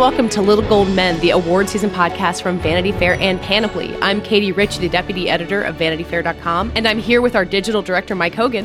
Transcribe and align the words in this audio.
welcome 0.00 0.30
to 0.30 0.40
Little 0.40 0.66
Gold 0.66 0.90
Men, 0.92 1.20
the 1.20 1.28
award 1.28 1.68
season 1.68 1.90
podcast 1.90 2.40
from 2.40 2.58
Vanity 2.58 2.90
Fair 2.90 3.20
and 3.20 3.38
Panoply. 3.42 3.94
I'm 4.00 4.22
Katie 4.22 4.50
Rich, 4.50 4.78
the 4.78 4.88
deputy 4.88 5.28
editor 5.28 5.62
of 5.62 5.76
VanityFair.com, 5.76 6.72
and 6.74 6.88
I'm 6.88 6.98
here 6.98 7.20
with 7.20 7.36
our 7.36 7.44
digital 7.44 7.82
director, 7.82 8.14
Mike 8.14 8.34
Hogan. 8.34 8.64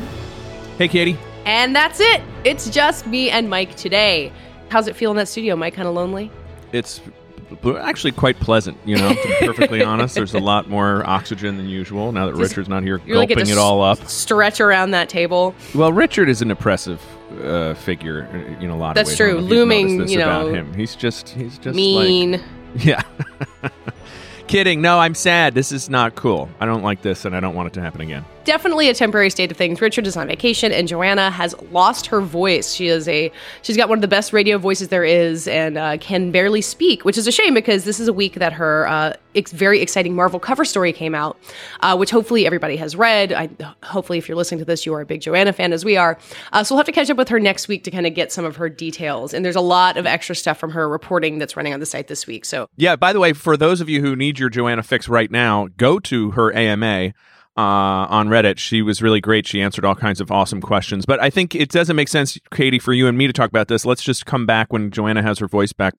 Hey, 0.78 0.88
Katie. 0.88 1.18
And 1.44 1.76
that's 1.76 2.00
it. 2.00 2.22
It's 2.44 2.70
just 2.70 3.06
me 3.06 3.28
and 3.28 3.50
Mike 3.50 3.74
today. 3.76 4.32
How's 4.70 4.88
it 4.88 4.96
feel 4.96 5.10
in 5.10 5.18
that 5.18 5.28
studio, 5.28 5.56
Mike? 5.56 5.74
Kind 5.74 5.86
of 5.86 5.92
lonely? 5.92 6.30
It's 6.72 7.02
actually 7.78 8.12
quite 8.12 8.38
pleasant, 8.40 8.76
you 8.84 8.96
know, 8.96 9.08
to 9.14 9.28
be 9.40 9.46
perfectly 9.46 9.82
honest. 9.82 10.14
There's 10.14 10.34
a 10.34 10.40
lot 10.40 10.68
more 10.68 11.08
oxygen 11.08 11.56
than 11.56 11.68
usual 11.68 12.12
now 12.12 12.26
that 12.26 12.36
Just, 12.36 12.50
Richard's 12.50 12.68
not 12.68 12.82
here 12.82 12.98
gulping 12.98 13.38
like 13.38 13.48
it 13.48 13.58
all 13.58 13.82
up. 13.82 13.98
Stretch 14.08 14.60
around 14.60 14.90
that 14.92 15.08
table. 15.08 15.54
Well, 15.74 15.92
Richard 15.92 16.28
is 16.28 16.42
an 16.42 16.50
impressive 16.50 17.00
uh, 17.42 17.74
figure 17.74 18.24
in 18.60 18.70
a 18.70 18.76
lot 18.76 18.94
That's 18.94 19.10
of 19.10 19.18
ways. 19.18 19.18
That's 19.18 19.30
true. 19.32 19.40
Looming, 19.40 20.08
you 20.08 20.18
know, 20.18 20.46
about 20.46 20.54
him. 20.54 20.74
He's 20.74 20.94
just 20.96 21.28
he's 21.30 21.58
just 21.58 21.76
mean. 21.76 22.32
Like, 22.32 22.42
yeah. 22.84 23.02
Kidding. 24.46 24.80
No, 24.80 24.98
I'm 24.98 25.14
sad. 25.14 25.54
This 25.54 25.72
is 25.72 25.90
not 25.90 26.14
cool. 26.14 26.48
I 26.60 26.66
don't 26.66 26.82
like 26.82 27.02
this, 27.02 27.24
and 27.24 27.34
I 27.34 27.40
don't 27.40 27.54
want 27.54 27.68
it 27.68 27.72
to 27.74 27.80
happen 27.80 28.00
again 28.00 28.24
definitely 28.46 28.88
a 28.88 28.94
temporary 28.94 29.28
state 29.28 29.50
of 29.50 29.56
things. 29.58 29.80
Richard 29.82 30.06
is 30.06 30.16
on 30.16 30.28
vacation, 30.28 30.72
and 30.72 30.88
Joanna 30.88 31.30
has 31.30 31.54
lost 31.70 32.06
her 32.06 32.22
voice. 32.22 32.72
She 32.72 32.86
is 32.86 33.06
a 33.08 33.30
she's 33.60 33.76
got 33.76 33.90
one 33.90 33.98
of 33.98 34.02
the 34.02 34.08
best 34.08 34.32
radio 34.32 34.56
voices 34.56 34.88
there 34.88 35.04
is, 35.04 35.46
and 35.46 35.76
uh, 35.76 35.98
can 35.98 36.30
barely 36.30 36.62
speak, 36.62 37.04
which 37.04 37.18
is 37.18 37.26
a 37.26 37.32
shame 37.32 37.52
because 37.52 37.84
this 37.84 38.00
is 38.00 38.08
a 38.08 38.12
week 38.12 38.34
that 38.36 38.54
her 38.54 38.86
uh, 38.88 39.12
ex- 39.34 39.52
very 39.52 39.80
exciting 39.82 40.14
Marvel 40.14 40.40
cover 40.40 40.64
story 40.64 40.92
came 40.92 41.14
out, 41.14 41.38
uh, 41.80 41.94
which 41.96 42.10
hopefully 42.10 42.46
everybody 42.46 42.76
has 42.76 42.96
read. 42.96 43.32
I, 43.32 43.50
hopefully, 43.82 44.18
if 44.18 44.28
you're 44.28 44.36
listening 44.36 44.60
to 44.60 44.64
this, 44.64 44.86
you 44.86 44.94
are 44.94 45.02
a 45.02 45.06
big 45.06 45.20
Joanna 45.20 45.52
fan 45.52 45.72
as 45.72 45.84
we 45.84 45.96
are. 45.96 46.18
Uh, 46.52 46.64
so 46.64 46.74
we'll 46.74 46.78
have 46.78 46.86
to 46.86 46.92
catch 46.92 47.10
up 47.10 47.18
with 47.18 47.28
her 47.28 47.40
next 47.40 47.68
week 47.68 47.84
to 47.84 47.90
kind 47.90 48.06
of 48.06 48.14
get 48.14 48.32
some 48.32 48.44
of 48.44 48.56
her 48.56 48.68
details. 48.68 49.34
And 49.34 49.44
there's 49.44 49.56
a 49.56 49.60
lot 49.60 49.96
of 49.96 50.06
extra 50.06 50.34
stuff 50.34 50.58
from 50.58 50.70
her 50.70 50.88
reporting 50.88 51.38
that's 51.38 51.56
running 51.56 51.74
on 51.74 51.80
the 51.80 51.86
site 51.86 52.08
this 52.08 52.26
week. 52.26 52.44
So 52.44 52.68
yeah. 52.76 52.96
By 52.96 53.12
the 53.12 53.20
way, 53.20 53.32
for 53.32 53.56
those 53.56 53.80
of 53.80 53.88
you 53.88 54.00
who 54.00 54.16
need 54.16 54.38
your 54.38 54.48
Joanna 54.48 54.82
fix 54.82 55.08
right 55.08 55.30
now, 55.30 55.68
go 55.76 55.98
to 55.98 56.30
her 56.32 56.54
AMA 56.54 57.12
uh, 57.56 58.06
on 58.10 58.28
Reddit. 58.28 58.58
She 58.58 58.82
was 58.82 59.00
really 59.00 59.20
great. 59.20 59.46
She 59.46 59.62
answered 59.62 59.84
all 59.84 59.94
kinds 59.94 60.20
of 60.20 60.30
awesome 60.30 60.60
questions. 60.60 61.06
But 61.06 61.20
I 61.20 61.30
think 61.30 61.54
it 61.54 61.70
doesn't 61.70 61.96
make 61.96 62.08
sense, 62.08 62.38
Katie, 62.50 62.78
for 62.78 62.92
you 62.92 63.06
and 63.08 63.16
me 63.16 63.26
to 63.26 63.32
talk 63.32 63.48
about 63.48 63.68
this. 63.68 63.86
Let's 63.86 64.02
just 64.02 64.26
come 64.26 64.44
back 64.44 64.72
when 64.72 64.90
Joanna 64.90 65.22
has 65.22 65.38
her 65.38 65.48
voice 65.48 65.72
back. 65.72 65.94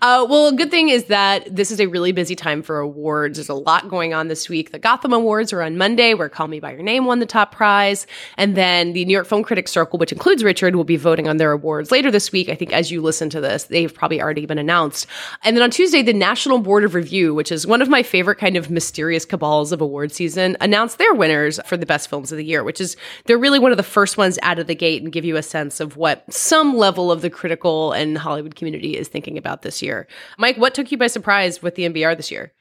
Uh, 0.00 0.24
well, 0.28 0.48
a 0.48 0.52
good 0.52 0.70
thing 0.70 0.88
is 0.88 1.04
that 1.06 1.54
this 1.54 1.70
is 1.70 1.80
a 1.80 1.86
really 1.86 2.12
busy 2.12 2.36
time 2.36 2.62
for 2.62 2.78
awards. 2.78 3.38
There's 3.38 3.48
a 3.48 3.54
lot 3.54 3.88
going 3.88 4.14
on 4.14 4.28
this 4.28 4.48
week. 4.48 4.70
The 4.70 4.78
Gotham 4.78 5.12
Awards 5.12 5.52
are 5.52 5.62
on 5.62 5.76
Monday, 5.76 6.14
where 6.14 6.28
Call 6.28 6.46
Me 6.46 6.60
By 6.60 6.72
Your 6.72 6.82
Name 6.82 7.06
won 7.06 7.18
the 7.18 7.26
top 7.26 7.52
prize. 7.52 8.06
And 8.36 8.56
then 8.56 8.92
the 8.92 9.04
New 9.04 9.12
York 9.12 9.26
Film 9.26 9.42
Critics 9.42 9.72
Circle, 9.72 9.98
which 9.98 10.12
includes 10.12 10.44
Richard, 10.44 10.76
will 10.76 10.84
be 10.84 10.96
voting 10.96 11.26
on 11.26 11.38
their 11.38 11.50
awards 11.50 11.90
later 11.90 12.10
this 12.10 12.30
week. 12.30 12.48
I 12.48 12.54
think 12.54 12.72
as 12.72 12.90
you 12.90 13.00
listen 13.00 13.30
to 13.30 13.40
this, 13.40 13.64
they've 13.64 13.92
probably 13.92 14.22
already 14.22 14.46
been 14.46 14.58
announced. 14.58 15.08
And 15.42 15.56
then 15.56 15.64
on 15.64 15.70
Tuesday, 15.70 16.02
the 16.02 16.12
National 16.12 16.58
Board 16.60 16.84
of 16.84 16.94
Review, 16.94 17.34
which 17.34 17.50
is 17.50 17.66
one 17.66 17.82
of 17.82 17.88
my 17.88 18.04
favorite 18.04 18.36
kind 18.36 18.56
of 18.56 18.70
mysterious 18.70 19.24
cabals 19.24 19.72
of 19.72 19.80
award 19.80 20.12
season, 20.12 20.56
announced 20.60 20.99
their 21.00 21.14
winners 21.14 21.58
for 21.64 21.76
the 21.76 21.86
best 21.86 22.08
films 22.08 22.30
of 22.30 22.38
the 22.38 22.44
year, 22.44 22.62
which 22.62 22.80
is 22.80 22.96
they're 23.24 23.38
really 23.38 23.58
one 23.58 23.72
of 23.72 23.76
the 23.76 23.82
first 23.82 24.16
ones 24.16 24.38
out 24.42 24.58
of 24.58 24.66
the 24.66 24.74
gate 24.74 25.02
and 25.02 25.12
give 25.12 25.24
you 25.24 25.36
a 25.36 25.42
sense 25.42 25.80
of 25.80 25.96
what 25.96 26.32
some 26.32 26.76
level 26.76 27.10
of 27.10 27.22
the 27.22 27.30
critical 27.30 27.92
and 27.92 28.18
Hollywood 28.18 28.54
community 28.54 28.96
is 28.96 29.08
thinking 29.08 29.38
about 29.38 29.62
this 29.62 29.82
year. 29.82 30.06
Mike, 30.38 30.56
what 30.56 30.74
took 30.74 30.92
you 30.92 30.98
by 30.98 31.06
surprise 31.06 31.62
with 31.62 31.74
the 31.74 31.88
NBR 31.88 32.16
this 32.16 32.30
year? 32.30 32.52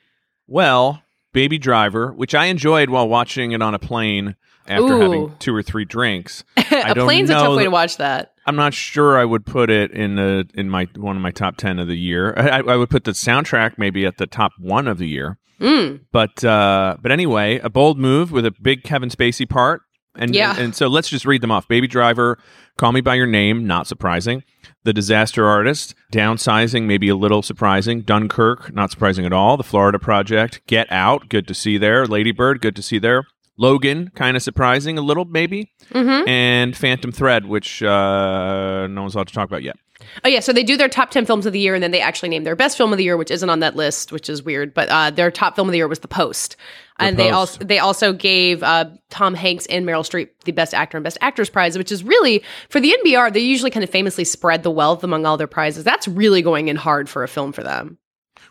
Well, 0.48 1.04
Baby 1.34 1.58
Driver, 1.58 2.12
which 2.14 2.34
I 2.34 2.46
enjoyed 2.46 2.90
while 2.90 3.08
watching 3.08 3.52
it 3.52 3.62
on 3.62 3.74
a 3.74 3.80
plane 3.80 4.36
after 4.68 4.94
Ooh. 4.94 5.00
having 5.02 5.36
two 5.40 5.56
or 5.56 5.62
three 5.62 5.86
drinks. 5.86 6.44
a 6.58 6.96
plane's 6.96 7.30
a 7.30 7.34
tough 7.34 7.58
way 7.58 7.64
to 7.64 7.70
watch 7.70 7.98
that. 7.98 8.34
I'm 8.46 8.56
not 8.56 8.74
sure 8.74 9.18
I 9.18 9.26
would 9.26 9.46
put 9.46 9.70
it 9.70 9.92
in 9.92 10.16
the 10.16 10.48
in 10.56 10.70
my 10.70 10.88
one 10.96 11.16
of 11.16 11.22
my 11.22 11.32
top 11.32 11.58
ten 11.58 11.80
of 11.80 11.88
the 11.88 11.98
year. 11.98 12.34
I, 12.38 12.60
I 12.60 12.76
would 12.76 12.90
put 12.90 13.04
the 13.04 13.12
soundtrack 13.12 13.78
maybe 13.78 14.06
at 14.06 14.18
the 14.18 14.28
top 14.28 14.54
one 14.58 14.88
of 14.88 14.98
the 14.98 15.08
year. 15.08 15.38
Mm. 15.60 16.02
But 16.12 16.44
uh, 16.44 16.98
but 17.02 17.12
anyway, 17.12 17.60
a 17.60 17.70
bold 17.70 18.00
move 18.00 18.32
with 18.32 18.46
a 18.46 18.52
big 18.52 18.84
Kevin 18.84 19.10
Spacey 19.10 19.48
part. 19.48 19.82
And, 20.16 20.34
yeah. 20.34 20.52
and, 20.52 20.60
and 20.60 20.76
so 20.76 20.88
let's 20.88 21.08
just 21.08 21.26
read 21.26 21.42
them 21.42 21.52
off. 21.52 21.68
Baby 21.68 21.88
Driver, 21.88 22.40
Call 22.78 22.92
Me 22.92 23.00
by 23.00 23.16
Your 23.16 23.28
Name, 23.28 23.68
not 23.68 23.88
surprising. 23.88 24.44
The 24.84 24.94
Disaster 24.94 25.46
Artist, 25.46 25.94
downsizing, 26.14 26.84
maybe 26.84 27.10
a 27.10 27.16
little 27.16 27.42
surprising. 27.42 28.02
Dunkirk, 28.02 28.74
not 28.74 28.92
surprising 28.92 29.26
at 29.26 29.34
all. 29.34 29.58
The 29.58 29.64
Florida 29.64 30.00
Project, 30.00 30.62
Get 30.68 30.90
Out, 30.92 31.28
good 31.28 31.48
to 31.50 31.54
see 31.54 31.78
there. 31.78 32.06
Lady 32.06 32.32
Bird, 32.32 32.62
good 32.62 32.76
to 32.78 32.82
see 32.82 32.98
there. 32.98 33.26
Logan, 33.58 34.10
kind 34.16 34.38
of 34.38 34.44
surprising, 34.44 34.98
a 34.98 35.02
little 35.02 35.26
maybe. 35.26 35.70
Mm-hmm. 35.92 36.30
And 36.30 36.78
Phantom 36.78 37.12
Thread, 37.12 37.46
which 37.46 37.84
uh, 37.84 38.88
no 38.88 39.02
one's 39.02 39.16
allowed 39.16 39.28
to 39.28 39.34
talk 39.34 39.50
about 39.50 39.64
yet. 39.64 39.76
Oh 40.24 40.30
yeah, 40.30 40.40
so 40.40 40.54
they 40.54 40.64
do 40.64 40.78
their 40.78 40.88
top 40.88 41.12
ten 41.12 41.26
films 41.26 41.46
of 41.46 41.52
the 41.52 41.60
year, 41.60 41.74
and 41.76 41.84
then 41.84 41.92
they 41.92 42.00
actually 42.00 42.30
name 42.30 42.46
their 42.46 42.56
best 42.56 42.78
film 42.78 42.94
of 42.94 42.98
the 42.98 43.04
year, 43.04 43.18
which 43.18 43.32
isn't 43.32 43.50
on 43.50 43.60
that 43.60 43.76
list, 43.76 44.14
which 44.14 44.30
is 44.30 44.42
weird. 44.42 44.74
But 44.74 44.88
uh, 44.88 45.12
their 45.12 45.30
top 45.30 45.56
film 45.56 45.68
of 45.68 45.74
the 45.74 45.78
year 45.78 45.90
was 45.90 46.00
The 46.00 46.08
Post, 46.08 46.56
the 47.00 47.06
and 47.06 47.18
Post. 47.18 47.26
they 47.26 47.32
also 47.32 47.64
they 47.64 47.80
also 47.80 48.14
gave 48.14 48.64
uh, 48.64 48.86
Tom 49.10 49.34
Hanks 49.34 49.66
and 49.68 49.86
Meryl 49.86 50.04
Streep 50.08 50.30
the 50.46 50.52
Best 50.52 50.74
Actor 50.74 50.98
and 50.98 51.04
Best 51.04 51.18
Actress 51.22 51.50
prize, 51.50 51.78
which 51.78 51.92
is 51.92 52.04
really 52.04 52.44
for 52.70 52.80
the 52.80 52.96
NBR. 53.04 53.34
They 53.34 53.40
usually 53.40 53.72
kind 53.72 53.84
of 53.84 53.90
famously 53.90 54.24
spread 54.24 54.64
the 54.64 54.72
wealth 54.72 55.04
among 55.04 55.26
all 55.26 55.38
their 55.38 55.48
prizes. 55.48 55.84
That's 55.84 56.08
really 56.08 56.42
going 56.42 56.68
in 56.68 56.76
hard 56.76 57.10
for 57.10 57.24
a 57.24 57.28
film 57.28 57.52
for 57.52 57.64
them. 57.64 57.98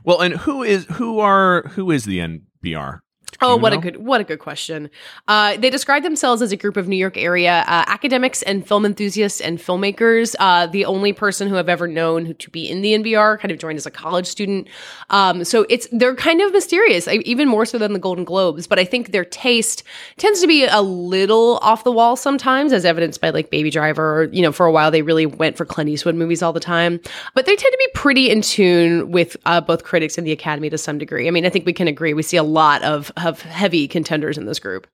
Well, 0.04 0.20
and 0.20 0.34
who 0.34 0.62
is 0.62 0.86
who 0.92 1.20
are 1.20 1.62
who 1.69 1.91
is 1.91 2.04
the 2.04 2.19
NBR? 2.19 3.00
Oh, 3.41 3.56
what 3.56 3.72
know? 3.72 3.78
a 3.78 3.83
good 3.83 3.97
what 3.99 4.21
a 4.21 4.25
good 4.25 4.41
question. 4.41 4.91
Uh, 5.28 5.56
they 5.56 5.71
describe 5.71 6.03
themselves 6.03 6.43
as 6.43 6.50
a 6.50 6.56
group 6.56 6.77
of 6.77 6.89
New 6.89 6.97
York 6.97 7.16
area 7.16 7.65
uh, 7.69 7.84
academics 7.87 8.43
and 8.43 8.66
film 8.66 8.84
enthusiasts 8.84 9.41
and 9.41 9.59
filmmakers. 9.59 10.34
Uh, 10.41 10.66
the 10.66 10.84
only 10.84 11.12
person 11.12 11.49
who 11.49 11.56
I've 11.56 11.69
ever 11.69 11.87
known 11.87 12.34
to 12.34 12.50
be 12.50 12.69
in 12.69 12.83
the 12.83 12.94
NBR 12.94 13.39
kind 13.39 13.53
of 13.53 13.59
joined 13.59 13.77
as 13.77 13.87
a 13.87 13.91
college 13.91 14.27
student. 14.27 14.69
Um, 15.11 15.44
so 15.44 15.66
it's 15.69 15.87
they're 15.93 16.16
kind 16.16 16.41
of 16.41 16.53
mysterious, 16.53 17.06
even 17.09 17.49
more 17.49 17.65
so 17.65 17.78
than 17.78 17.93
the 17.93 17.99
Golden 17.99 18.25
Globes. 18.25 18.66
But 18.66 18.78
I 18.78 18.84
think 18.84 19.12
their 19.12 19.25
taste 19.25 19.84
tends 20.16 20.41
to 20.41 20.47
be 20.47 20.65
a 20.65 20.81
little 20.81 21.59
off 21.62 21.84
the 21.84 21.93
wall 21.93 22.16
sometimes, 22.16 22.72
as 22.72 22.84
evidenced 22.84 23.21
by 23.21 23.31
like 23.31 23.50
Baby 23.50 23.71
Driver. 23.71 24.22
Or, 24.22 24.25
you 24.25 24.43
know, 24.43 24.53
for 24.53 24.66
a 24.66 24.72
while 24.72 24.91
they 24.91 25.03
really 25.03 25.27
went 25.27 25.56
for 25.56 25.65
Clint 25.65 25.91
Eastwood 25.91 26.16
movies 26.16 26.43
all 26.43 26.53
the 26.53 26.60
time. 26.60 27.00
But 27.34 27.47
they 27.47 27.55
tend 27.55 27.72
to 27.72 27.78
be 27.78 27.89
pretty 27.95 28.31
in 28.31 28.43
tune 28.43 29.12
with 29.12 29.37
uh, 29.47 29.60
both 29.60 29.84
critics 29.84 30.19
and 30.19 30.27
the 30.27 30.33
Academy 30.33 30.71
to 30.71 30.78
some 30.78 30.99
degree. 30.99 31.28
I 31.28 31.31
mean, 31.31 31.47
I 31.47 31.50
think 31.50 31.66
we 31.66 31.72
can 31.72 31.87
agree 31.87 32.15
we 32.15 32.22
see 32.22 32.37
a 32.37 32.43
lot 32.43 32.83
of 32.83 33.12
of 33.25 33.43
heavy 33.43 33.89
contenders 33.89 34.39
in 34.39 34.47
this 34.47 34.59
group. 34.59 34.87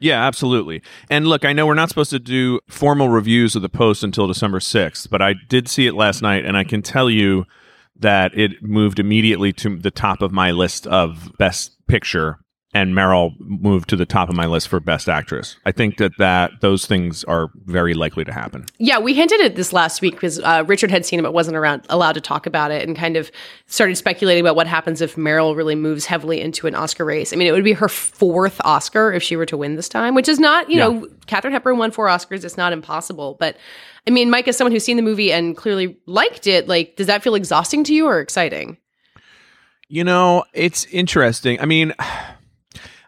Yeah, 0.00 0.24
absolutely. 0.24 0.82
And 1.08 1.26
look, 1.26 1.44
I 1.44 1.52
know 1.52 1.66
we're 1.66 1.74
not 1.74 1.88
supposed 1.88 2.10
to 2.10 2.18
do 2.18 2.60
formal 2.68 3.08
reviews 3.08 3.56
of 3.56 3.62
the 3.62 3.68
post 3.68 4.02
until 4.02 4.26
December 4.26 4.58
6th, 4.58 5.08
but 5.08 5.22
I 5.22 5.34
did 5.48 5.68
see 5.68 5.86
it 5.86 5.94
last 5.94 6.20
night 6.20 6.44
and 6.44 6.56
I 6.56 6.64
can 6.64 6.82
tell 6.82 7.08
you 7.08 7.44
that 7.96 8.36
it 8.36 8.62
moved 8.62 8.98
immediately 8.98 9.52
to 9.52 9.76
the 9.76 9.90
top 9.90 10.20
of 10.20 10.32
my 10.32 10.50
list 10.50 10.86
of 10.86 11.32
best 11.38 11.86
picture 11.86 12.38
and 12.74 12.92
Meryl 12.92 13.38
moved 13.38 13.88
to 13.90 13.96
the 13.96 14.04
top 14.04 14.28
of 14.28 14.34
my 14.34 14.46
list 14.46 14.66
for 14.66 14.80
best 14.80 15.08
actress. 15.08 15.56
I 15.64 15.70
think 15.70 15.98
that 15.98 16.18
that 16.18 16.60
those 16.60 16.86
things 16.86 17.22
are 17.24 17.48
very 17.66 17.94
likely 17.94 18.24
to 18.24 18.32
happen. 18.32 18.66
Yeah, 18.78 18.98
we 18.98 19.14
hinted 19.14 19.40
at 19.40 19.54
this 19.54 19.72
last 19.72 20.02
week 20.02 20.14
because 20.14 20.40
uh, 20.40 20.64
Richard 20.66 20.90
had 20.90 21.06
seen 21.06 21.20
it 21.20 21.22
but 21.22 21.32
wasn't 21.32 21.56
around 21.56 21.86
allowed 21.88 22.14
to 22.14 22.20
talk 22.20 22.46
about 22.46 22.72
it 22.72 22.86
and 22.86 22.96
kind 22.96 23.16
of 23.16 23.30
started 23.66 23.94
speculating 23.94 24.42
about 24.42 24.56
what 24.56 24.66
happens 24.66 25.00
if 25.00 25.14
Meryl 25.14 25.56
really 25.56 25.76
moves 25.76 26.04
heavily 26.04 26.40
into 26.40 26.66
an 26.66 26.74
Oscar 26.74 27.04
race. 27.04 27.32
I 27.32 27.36
mean, 27.36 27.46
it 27.46 27.52
would 27.52 27.64
be 27.64 27.72
her 27.74 27.88
fourth 27.88 28.60
Oscar 28.64 29.12
if 29.12 29.22
she 29.22 29.36
were 29.36 29.46
to 29.46 29.56
win 29.56 29.76
this 29.76 29.88
time, 29.88 30.16
which 30.16 30.28
is 30.28 30.40
not, 30.40 30.68
you 30.68 30.78
yeah. 30.78 30.88
know, 30.88 31.08
Katharine 31.26 31.52
Hepburn 31.52 31.78
won 31.78 31.92
four 31.92 32.08
Oscars. 32.08 32.44
It's 32.44 32.56
not 32.56 32.72
impossible, 32.72 33.36
but 33.38 33.56
I 34.06 34.10
mean, 34.10 34.30
Mike, 34.30 34.48
as 34.48 34.56
someone 34.56 34.72
who's 34.72 34.84
seen 34.84 34.96
the 34.96 35.02
movie 35.02 35.32
and 35.32 35.56
clearly 35.56 35.96
liked 36.06 36.48
it, 36.48 36.66
like, 36.66 36.96
does 36.96 37.06
that 37.06 37.22
feel 37.22 37.36
exhausting 37.36 37.84
to 37.84 37.94
you 37.94 38.06
or 38.06 38.20
exciting? 38.20 38.78
You 39.88 40.02
know, 40.02 40.44
it's 40.52 40.86
interesting. 40.86 41.60
I 41.60 41.66
mean. 41.66 41.94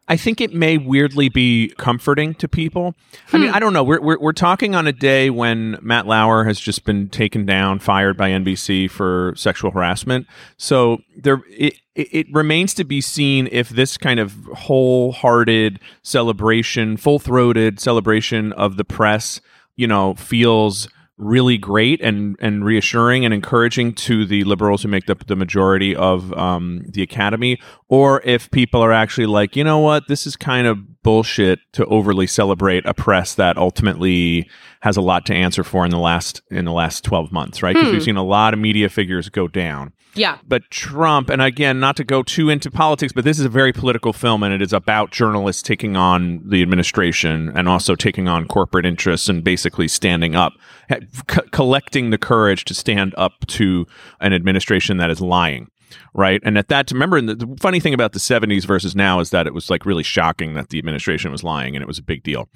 I 0.09 0.17
think 0.17 0.41
it 0.41 0.55
may 0.55 0.79
weirdly 0.79 1.29
be 1.29 1.73
comforting 1.79 2.35
to 2.35 2.49
people. 2.49 2.95
Hmm. 3.29 3.37
I 3.37 3.39
mean, 3.39 3.49
hmm. 3.49 3.57
I 3.57 3.59
don't 3.59 3.73
know. 3.73 3.83
We're, 3.83 4.01
we're, 4.01 4.19
we're 4.21 4.33
talking 4.33 4.75
on 4.75 4.87
a 4.87 4.93
day 4.93 5.31
when 5.31 5.79
Matt 5.83 6.07
Lauer 6.07 6.45
has 6.45 6.61
just 6.61 6.85
been 6.85 7.09
taken 7.09 7.45
down, 7.45 7.79
fired 7.81 8.17
by 8.17 8.31
NBC 8.31 8.91
for 8.91 9.35
sexual 9.37 9.71
harassment. 9.71 10.27
So 10.57 10.99
there, 11.17 11.43
it, 11.51 11.75
it 11.95 12.27
remains 12.33 12.75
to 12.75 12.85
be 12.85 13.01
seen 13.01 13.49
if 13.51 13.71
this 13.71 13.97
kind 13.97 14.21
of 14.21 14.33
wholehearted 14.55 15.81
celebration, 16.03 16.97
full 16.97 17.19
throated 17.19 17.81
celebration 17.81 18.53
of 18.53 18.77
the 18.77 18.85
press, 18.85 19.41
you 19.77 19.87
know, 19.87 20.15
feels 20.15 20.89
really 21.19 21.57
great 21.57 22.01
and 22.03 22.37
and 22.41 22.65
reassuring 22.65 23.25
and 23.25 23.33
encouraging 23.33 23.95
to 23.95 24.27
the 24.27 24.45
liberals 24.45 24.83
who 24.83 24.89
make 24.89 25.07
the, 25.07 25.15
the 25.27 25.37
majority 25.37 25.97
of 25.97 26.33
um, 26.35 26.83
the 26.89 27.03
academy, 27.03 27.59
or 27.89 28.21
if 28.25 28.51
people 28.51 28.83
are 28.83 28.93
actually 28.93 29.27
like, 29.27 29.57
you 29.57 29.65
know 29.65 29.79
what, 29.79 30.09
this 30.09 30.27
is 30.27 30.37
kind 30.37 30.67
of 30.67 31.03
bullshit 31.03 31.61
to 31.73 31.87
overly 31.87 32.27
celebrate 32.27 32.85
a 32.85 32.93
press 32.93 33.35
that 33.37 33.57
ultimately 33.57 34.49
has 34.81 34.97
a 34.97 35.01
lot 35.01 35.25
to 35.25 35.33
answer 35.33 35.63
for 35.63 35.85
in 35.85 35.91
the 35.91 35.99
last 35.99 36.43
in 36.51 36.65
the 36.65 36.73
last 36.73 37.05
12 37.05 37.33
months 37.33 37.63
right? 37.63 37.75
Because 37.75 37.89
hmm. 37.89 37.95
we've 37.95 38.03
seen 38.03 38.17
a 38.17 38.25
lot 38.25 38.53
of 38.53 38.61
media 38.61 38.89
figures 38.89 39.29
go 39.29 39.49
down 39.49 39.93
yeah. 40.17 40.39
But 40.47 40.71
trump 40.71 41.31
and 41.31 41.41
again 41.43 41.81
not 41.81 41.97
to 41.97 42.05
go 42.05 42.23
too 42.23 42.49
into 42.49 42.71
politics 42.71 43.13
but 43.13 43.25
this 43.25 43.39
is 43.39 43.45
a 43.45 43.51
very 43.51 43.73
political 43.73 44.13
film 44.13 44.43
and 44.43 44.53
it 44.53 44.63
is 44.63 44.73
about 44.73 45.11
journalists 45.11 45.63
taking 45.63 45.97
on 45.97 46.43
the 46.49 46.63
administration 46.63 47.53
and 47.55 47.69
also 47.69 47.95
taking 47.95 48.29
on 48.29 48.47
corporate 48.47 48.87
interests 48.87 49.29
and 49.29 49.45
basically 49.45 49.89
standing 49.89 50.35
up 50.35 50.53
c- 50.91 51.41
collecting 51.51 52.11
the 52.11 52.19
courage 52.19 52.65
to 52.65 52.75
stand 52.75 53.15
up 53.17 53.47
to 53.47 53.87
an 54.21 54.33
administration 54.33 54.97
that 54.97 55.11
is 55.11 55.21
lying 55.21 55.69
right? 56.17 56.41
And 56.45 56.57
at 56.57 56.69
that, 56.69 56.91
remember, 56.91 57.21
the, 57.21 57.35
the, 57.35 57.57
funny 57.61 57.79
thing 57.79 57.93
about 57.93 58.13
the 58.13 58.19
70s 58.19 58.65
versus 58.65 58.97
now 58.97 59.21
is 59.21 59.31
that 59.31 59.47
it 59.47 59.53
was 59.53 59.69
like 59.69 59.85
really 59.85 60.03
shocking 60.03 60.55
that 60.55 60.71
the 60.71 60.79
administration 60.79 61.31
was 61.31 61.45
lying 61.45 61.77
and 61.77 61.83
it 61.83 61.87
was 61.87 61.99
a 61.99 62.03
big 62.03 62.23
deal. 62.23 62.49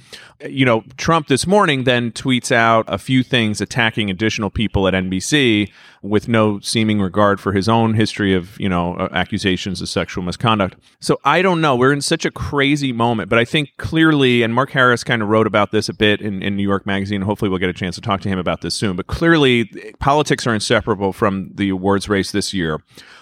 You 0.48 0.64
know, 0.64 0.82
Trump 0.96 1.28
this 1.28 1.46
morning 1.46 1.84
then 1.84 2.10
tweets 2.10 2.50
out 2.50 2.86
a 2.88 2.96
few 2.96 3.22
things 3.22 3.60
attacking 3.60 4.10
additional 4.10 4.48
people 4.48 4.88
at 4.88 4.94
NBC 4.94 5.70
with 6.02 6.26
no 6.26 6.58
seeming 6.60 7.02
regard 7.02 7.38
for 7.38 7.52
his 7.52 7.68
own 7.68 7.92
history 7.92 8.34
of, 8.34 8.58
you 8.58 8.68
know, 8.68 8.94
uh, 8.94 9.08
accusations 9.12 9.82
of 9.82 9.88
sexual 9.90 10.24
misconduct. 10.24 10.76
So 10.98 11.20
I 11.24 11.42
don't 11.42 11.60
know. 11.60 11.76
We're 11.76 11.92
in 11.92 12.00
such 12.00 12.24
a 12.24 12.30
crazy 12.30 12.92
moment, 12.94 13.28
but 13.28 13.38
I 13.38 13.44
think 13.44 13.76
clearly, 13.76 14.42
and 14.42 14.54
Mark 14.54 14.70
Harris 14.70 15.04
kind 15.04 15.20
of 15.20 15.28
wrote 15.28 15.46
about 15.46 15.70
this 15.70 15.90
a 15.90 15.94
bit 15.94 16.22
in, 16.22 16.42
in 16.42 16.56
New 16.56 16.62
York 16.62 16.86
Magazine. 16.86 17.20
Hopefully, 17.20 17.50
we'll 17.50 17.58
get 17.58 17.68
a 17.68 17.74
chance 17.74 17.96
to 17.96 18.00
talk 18.00 18.22
to 18.22 18.30
him 18.30 18.38
about 18.38 18.62
this 18.62 18.74
soon. 18.74 18.96
But 18.96 19.08
clearly, 19.08 19.66
politics 19.98 20.46
are 20.46 20.54
inseparable 20.54 21.12
from 21.12 21.50
the 21.54 21.68
awards 21.68 22.08
race 22.08 22.32
this 22.32 22.54
year 22.54 22.80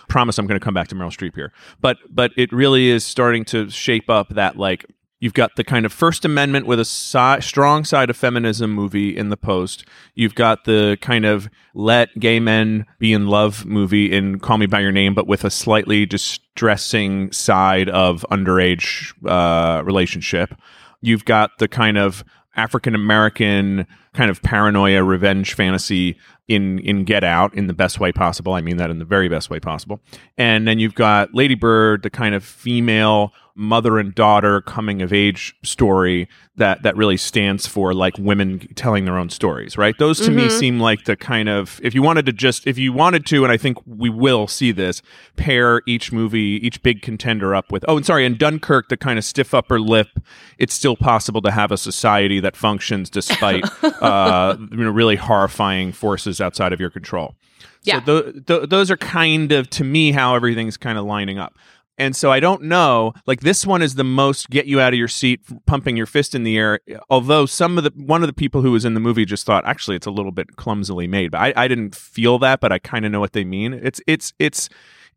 promise 0.09 0.39
I'm 0.39 0.47
going 0.47 0.59
to 0.59 0.65
come 0.65 0.75
back 0.75 0.89
to 0.89 0.95
Meryl 0.95 1.15
Streep 1.17 1.35
here. 1.35 1.53
But 1.81 1.99
but 2.11 2.33
it 2.37 2.53
really 2.53 2.89
is 2.89 3.05
starting 3.05 3.45
to 3.47 3.71
shape 3.71 4.11
up 4.11 4.31
that 4.31 4.57
like 4.57 4.85
You've 5.21 5.35
got 5.35 5.57
the 5.57 5.65
kind 5.65 5.85
of 5.85 5.93
First 5.93 6.25
Amendment 6.25 6.67
with 6.67 6.79
a 6.79 6.85
si- 6.85 7.41
strong 7.41 7.85
side 7.85 8.09
of 8.09 8.17
feminism 8.17 8.71
movie 8.71 9.17
in 9.17 9.31
the 9.31 9.37
Post. 9.37 9.85
You've 10.15 10.37
got 10.37 10.65
the 10.65 10.97
kind 11.01 11.25
of 11.25 11.49
let 11.75 12.17
gay 12.21 12.39
men 12.39 12.87
be 13.01 13.13
in 13.13 13.27
love 13.27 13.67
movie 13.67 14.13
in 14.13 14.39
Call 14.39 14.59
Me 14.59 14.67
by 14.67 14.79
Your 14.79 14.93
Name, 14.93 15.15
but 15.15 15.27
with 15.27 15.45
a 15.45 15.51
slightly 15.51 16.07
distressing 16.07 17.33
side 17.33 17.89
of 17.89 18.25
underage 18.31 19.13
uh, 19.29 19.83
relationship. 19.83 20.55
You've 21.01 21.25
got 21.25 21.51
the 21.59 21.67
kind 21.67 21.99
of 21.99 22.23
African 22.55 22.95
American 22.95 23.89
kind 24.15 24.31
of 24.31 24.41
paranoia 24.43 25.03
revenge 25.03 25.55
fantasy 25.55 26.17
in 26.49 26.79
in 26.81 27.05
Get 27.05 27.23
Out 27.23 27.55
in 27.55 27.67
the 27.67 27.75
best 27.75 28.01
way 28.01 28.11
possible. 28.11 28.55
I 28.55 28.61
mean 28.61 28.79
that 28.79 28.91
in 28.91 28.99
the 28.99 29.05
very 29.05 29.29
best 29.29 29.51
way 29.51 29.61
possible. 29.61 30.01
And 30.37 30.67
then 30.67 30.79
you've 30.79 30.95
got 30.95 31.35
Lady 31.35 31.55
Bird, 31.55 32.03
the 32.03 32.11
kind 32.11 32.35
of 32.35 32.43
female 32.43 33.33
mother 33.59 33.99
and 33.99 34.15
daughter 34.15 34.61
coming 34.61 35.03
of 35.03 35.13
age 35.13 35.55
story 35.65 36.29
that 36.57 36.83
that 36.85 36.97
really 36.97 37.17
stands 37.17 37.67
for 37.67 37.93
like 37.93 38.17
women 38.17 38.61
telling 38.77 39.05
their 39.05 39.19
own 39.19 39.29
stories, 39.29 39.77
right? 39.77 39.99
Those 39.99 40.19
to 40.21 40.27
mm-hmm. 40.27 40.37
me 40.37 40.49
seem 40.49 40.81
like 40.81 41.05
the 41.05 41.17
kind 41.17 41.49
of 41.49 41.81
if 41.83 41.95
you 41.95 42.01
wanted 42.01 42.25
to 42.27 42.33
just 42.33 42.67
if 42.67 42.79
you 42.79 42.93
wanted 42.93 43.27
to, 43.27 43.43
and 43.43 43.53
I 43.53 43.57
think 43.57 43.79
we 43.85 44.11
will 44.11 44.47
see 44.47 44.71
this 44.71 45.03
pair 45.37 45.83
each 45.87 46.13
movie, 46.13 46.61
each 46.65 46.83
big 46.83 47.03
contender 47.03 47.55
up 47.55 47.73
with. 47.73 47.85
Oh, 47.89 47.97
and 47.97 48.07
sorry, 48.07 48.25
and 48.25 48.39
Dunkirk, 48.39 48.89
the 48.89 48.97
kind 48.97 49.19
of 49.19 49.25
stiff 49.25 49.53
upper 49.53 49.81
lip. 49.81 50.09
It's 50.57 50.75
still 50.75 50.97
possible 50.97 51.43
to 51.43 51.51
have 51.51 51.73
a 51.73 51.77
society 51.77 52.39
that 52.41 52.57
functions 52.57 53.11
despite 53.11 53.65
uh, 53.83 54.57
you 54.59 54.77
know 54.77 54.91
really 54.91 55.17
horrifying 55.17 55.93
forces 55.93 56.41
outside 56.41 56.73
of 56.73 56.81
your 56.81 56.91
control. 56.91 57.35
Yeah. 57.83 58.05
So 58.05 58.23
th- 58.23 58.47
th- 58.47 58.69
those 58.69 58.91
are 58.91 58.97
kind 58.97 59.53
of 59.53 59.71
to 59.71 59.85
me 59.85 60.13
how 60.13 60.35
everything's 60.35 60.77
kind 60.77 60.99
of 60.99 61.05
lining 61.05 61.39
up. 61.39 61.57
And 61.99 62.15
so 62.15 62.31
I 62.31 62.39
don't 62.39 62.63
know. 62.63 63.13
Like 63.27 63.41
this 63.41 63.67
one 63.67 63.83
is 63.83 63.97
the 63.97 64.05
most 64.05 64.49
get 64.51 64.67
you 64.67 64.81
out 64.81 64.93
of 64.93 64.99
your 64.99 65.09
seat, 65.09 65.41
pumping 65.67 65.97
your 65.97 66.07
fist 66.07 66.35
in 66.35 66.45
the 66.45 66.57
air. 66.57 66.81
Although 67.11 67.45
some 67.45 67.77
of 67.77 67.85
the 67.85 67.93
one 67.97 68.23
of 68.23 68.29
the 68.29 68.33
people 68.33 68.63
who 68.63 68.71
was 68.71 68.85
in 68.85 68.95
the 68.95 69.01
movie 69.01 69.25
just 69.25 69.45
thought 69.45 69.67
actually 69.67 69.97
it's 69.97 70.07
a 70.07 70.11
little 70.13 70.31
bit 70.31 70.57
clumsily 70.57 71.09
made. 71.09 71.33
But 71.33 71.41
I, 71.41 71.65
I 71.65 71.69
didn't 71.69 71.97
feel 71.97 72.39
that, 72.39 72.61
but 72.61 72.71
I 72.71 72.79
kind 72.79 73.05
of 73.05 73.11
know 73.11 73.21
what 73.21 73.33
they 73.33 73.45
mean. 73.45 73.75
It's 73.75 74.01
it's 74.07 74.33
it's 74.39 74.69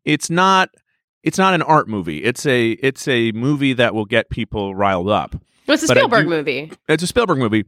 it's 0.04 0.28
not 0.28 0.70
it's 1.22 1.38
not 1.38 1.54
an 1.54 1.62
art 1.62 1.88
movie. 1.88 2.24
It's 2.24 2.44
a 2.46 2.72
it's 2.72 3.06
a 3.06 3.30
movie 3.32 3.74
that 3.74 3.94
will 3.94 4.04
get 4.04 4.28
people 4.28 4.74
riled 4.74 5.08
up. 5.08 5.36
It's 5.68 5.84
a 5.84 5.86
Spielberg 5.86 6.24
do, 6.24 6.30
movie. 6.30 6.72
It's 6.88 7.04
a 7.04 7.06
Spielberg 7.06 7.38
movie. 7.38 7.64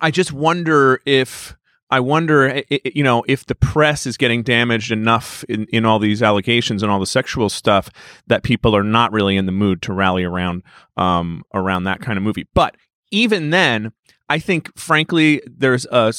I 0.00 0.10
just 0.10 0.32
wonder 0.32 1.00
if 1.04 1.56
I 1.90 2.00
wonder, 2.00 2.62
you 2.84 3.02
know, 3.02 3.24
if 3.26 3.46
the 3.46 3.56
press 3.56 4.06
is 4.06 4.16
getting 4.16 4.42
damaged 4.42 4.92
enough 4.92 5.44
in, 5.48 5.66
in 5.66 5.84
all 5.84 5.98
these 5.98 6.22
allegations 6.22 6.82
and 6.82 6.92
all 6.92 7.00
the 7.00 7.06
sexual 7.06 7.48
stuff 7.48 7.90
that 8.28 8.44
people 8.44 8.76
are 8.76 8.84
not 8.84 9.12
really 9.12 9.36
in 9.36 9.46
the 9.46 9.52
mood 9.52 9.82
to 9.82 9.92
rally 9.92 10.22
around 10.22 10.62
um, 10.96 11.42
around 11.52 11.84
that 11.84 12.00
kind 12.00 12.16
of 12.16 12.22
movie. 12.22 12.46
But 12.54 12.76
even 13.10 13.50
then, 13.50 13.92
I 14.28 14.38
think, 14.38 14.76
frankly, 14.78 15.42
there's 15.46 15.84
a 15.86 16.12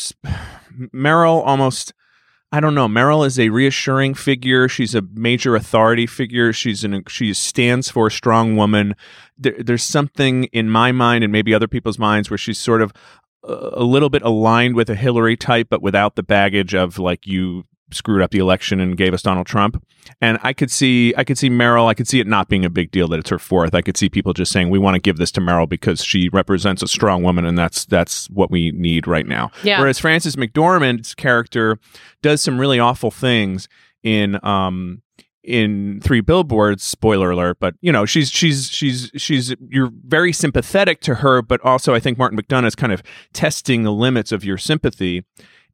Meryl 0.94 1.42
almost. 1.46 1.94
I 2.54 2.60
don't 2.60 2.76
know. 2.76 2.90
Meryl 2.90 3.26
is 3.26 3.40
a 3.40 3.48
reassuring 3.48 4.14
figure. 4.14 4.68
She's 4.68 4.94
a 4.94 5.02
major 5.14 5.56
authority 5.56 6.06
figure. 6.06 6.52
She's 6.52 6.84
an 6.84 7.06
she 7.08 7.34
stands 7.34 7.90
for 7.90 8.08
a 8.08 8.12
strong 8.12 8.58
woman. 8.58 8.96
There, 9.38 9.56
there's 9.58 9.84
something 9.84 10.44
in 10.46 10.70
my 10.70 10.92
mind 10.92 11.24
and 11.24 11.32
maybe 11.32 11.54
other 11.54 11.70
people's 11.70 11.98
minds 11.98 12.30
where 12.30 12.38
she's 12.38 12.60
sort 12.60 12.82
of 12.82 12.92
a 13.44 13.84
little 13.84 14.10
bit 14.10 14.22
aligned 14.22 14.76
with 14.76 14.90
a 14.90 14.96
Hillary 14.96 15.36
type, 15.36 15.68
but 15.70 15.82
without 15.82 16.16
the 16.16 16.24
baggage 16.24 16.76
of 16.76 17.00
like 17.00 17.26
you 17.26 17.66
screwed 17.94 18.22
up 18.22 18.32
the 18.32 18.40
election 18.40 18.80
and 18.80 18.98
gave 18.98 19.14
us 19.14 19.22
Donald 19.22 19.48
Trump. 19.48 19.84
And 20.22 20.40
I 20.42 20.54
could 20.54 20.72
see 20.72 21.14
I 21.18 21.24
could 21.24 21.38
see 21.38 21.50
Meryl, 21.50 21.88
I 21.88 21.94
could 21.94 22.08
see 22.08 22.20
it 22.20 22.28
not 22.28 22.50
being 22.50 22.66
a 22.66 22.70
big 22.70 22.92
deal 22.92 23.08
that 23.10 23.20
it's 23.20 23.30
her 23.30 23.40
fourth. 23.40 23.76
I 23.76 23.82
could 23.82 23.98
see 23.98 24.10
people 24.10 24.34
just 24.34 24.52
saying 24.52 24.70
we 24.70 24.80
want 24.80 24.96
to 24.96 25.00
give 25.00 25.18
this 25.18 25.32
to 25.34 25.42
Meryl 25.42 25.68
because 25.68 26.04
she 26.04 26.30
represents 26.30 26.82
a 26.82 26.88
strong 26.88 27.24
woman 27.24 27.46
and 27.46 27.58
that's 27.58 27.86
that's 27.86 28.30
what 28.30 28.50
we 28.52 28.72
need 28.72 29.08
right 29.08 29.28
now. 29.28 29.52
Yeah. 29.64 29.80
Whereas 29.80 30.00
Frances 30.00 30.36
McDormand's 30.36 31.14
character 31.14 31.78
does 32.22 32.42
some 32.42 32.60
really 32.60 32.80
awful 32.80 33.12
things 33.12 33.68
in 34.04 34.44
um 34.46 35.02
in 35.44 36.00
three 36.02 36.22
billboards 36.22 36.84
spoiler 36.84 37.32
alert 37.32 37.58
but 37.60 37.74
you 37.82 37.92
know 37.92 38.06
she's 38.06 38.30
she's 38.30 38.70
she's 38.70 39.10
she's 39.16 39.56
you're 39.70 39.92
very 40.06 40.32
sympathetic 40.32 41.02
to 41.02 41.16
her 41.16 41.42
but 41.42 41.60
also 41.62 41.96
i 41.96 42.00
think 42.00 42.18
martin 42.18 42.38
mcdonagh 42.38 42.68
is 42.68 42.76
kind 42.76 42.94
of 42.94 43.02
testing 43.34 43.84
the 43.84 43.92
limits 43.92 44.32
of 44.32 44.44
your 44.44 44.58
sympathy. 44.58 45.26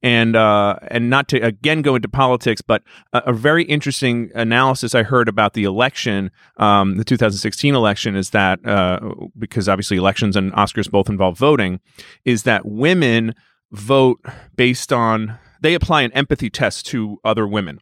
And 0.04 0.36
uh, 0.36 0.76
and 0.90 1.10
not 1.10 1.28
to 1.30 1.40
again 1.40 1.82
go 1.82 1.96
into 1.96 2.08
politics, 2.08 2.62
but 2.62 2.84
a, 3.14 3.24
a, 3.26 3.34
very 3.34 3.64
interesting 3.64 4.30
analysis 4.36 4.94
I 4.94 5.02
heard 5.02 5.28
about 5.28 5.54
the 5.54 5.64
election, 5.64 6.30
um, 6.58 6.98
the 6.98 7.04
2016 7.04 7.74
election, 7.74 8.16
is 8.16 8.30
that 8.30 8.64
uh, 8.64 9.00
because 9.40 9.68
obviously 9.68 9.98
elections 9.98 10.36
and 10.36 10.54
Oscars 10.54 10.90
both 10.92 11.10
involve 11.10 11.36
voting, 11.40 11.80
is 12.26 12.44
that 12.44 12.64
women 12.64 13.34
vote 13.72 14.24
based 14.56 14.94
on 14.94 15.40
they 15.62 15.74
apply 15.74 16.04
an 16.04 16.12
empathy 16.12 16.52
test 16.52 16.86
to 16.88 17.20
other 17.24 17.48
women 17.48 17.80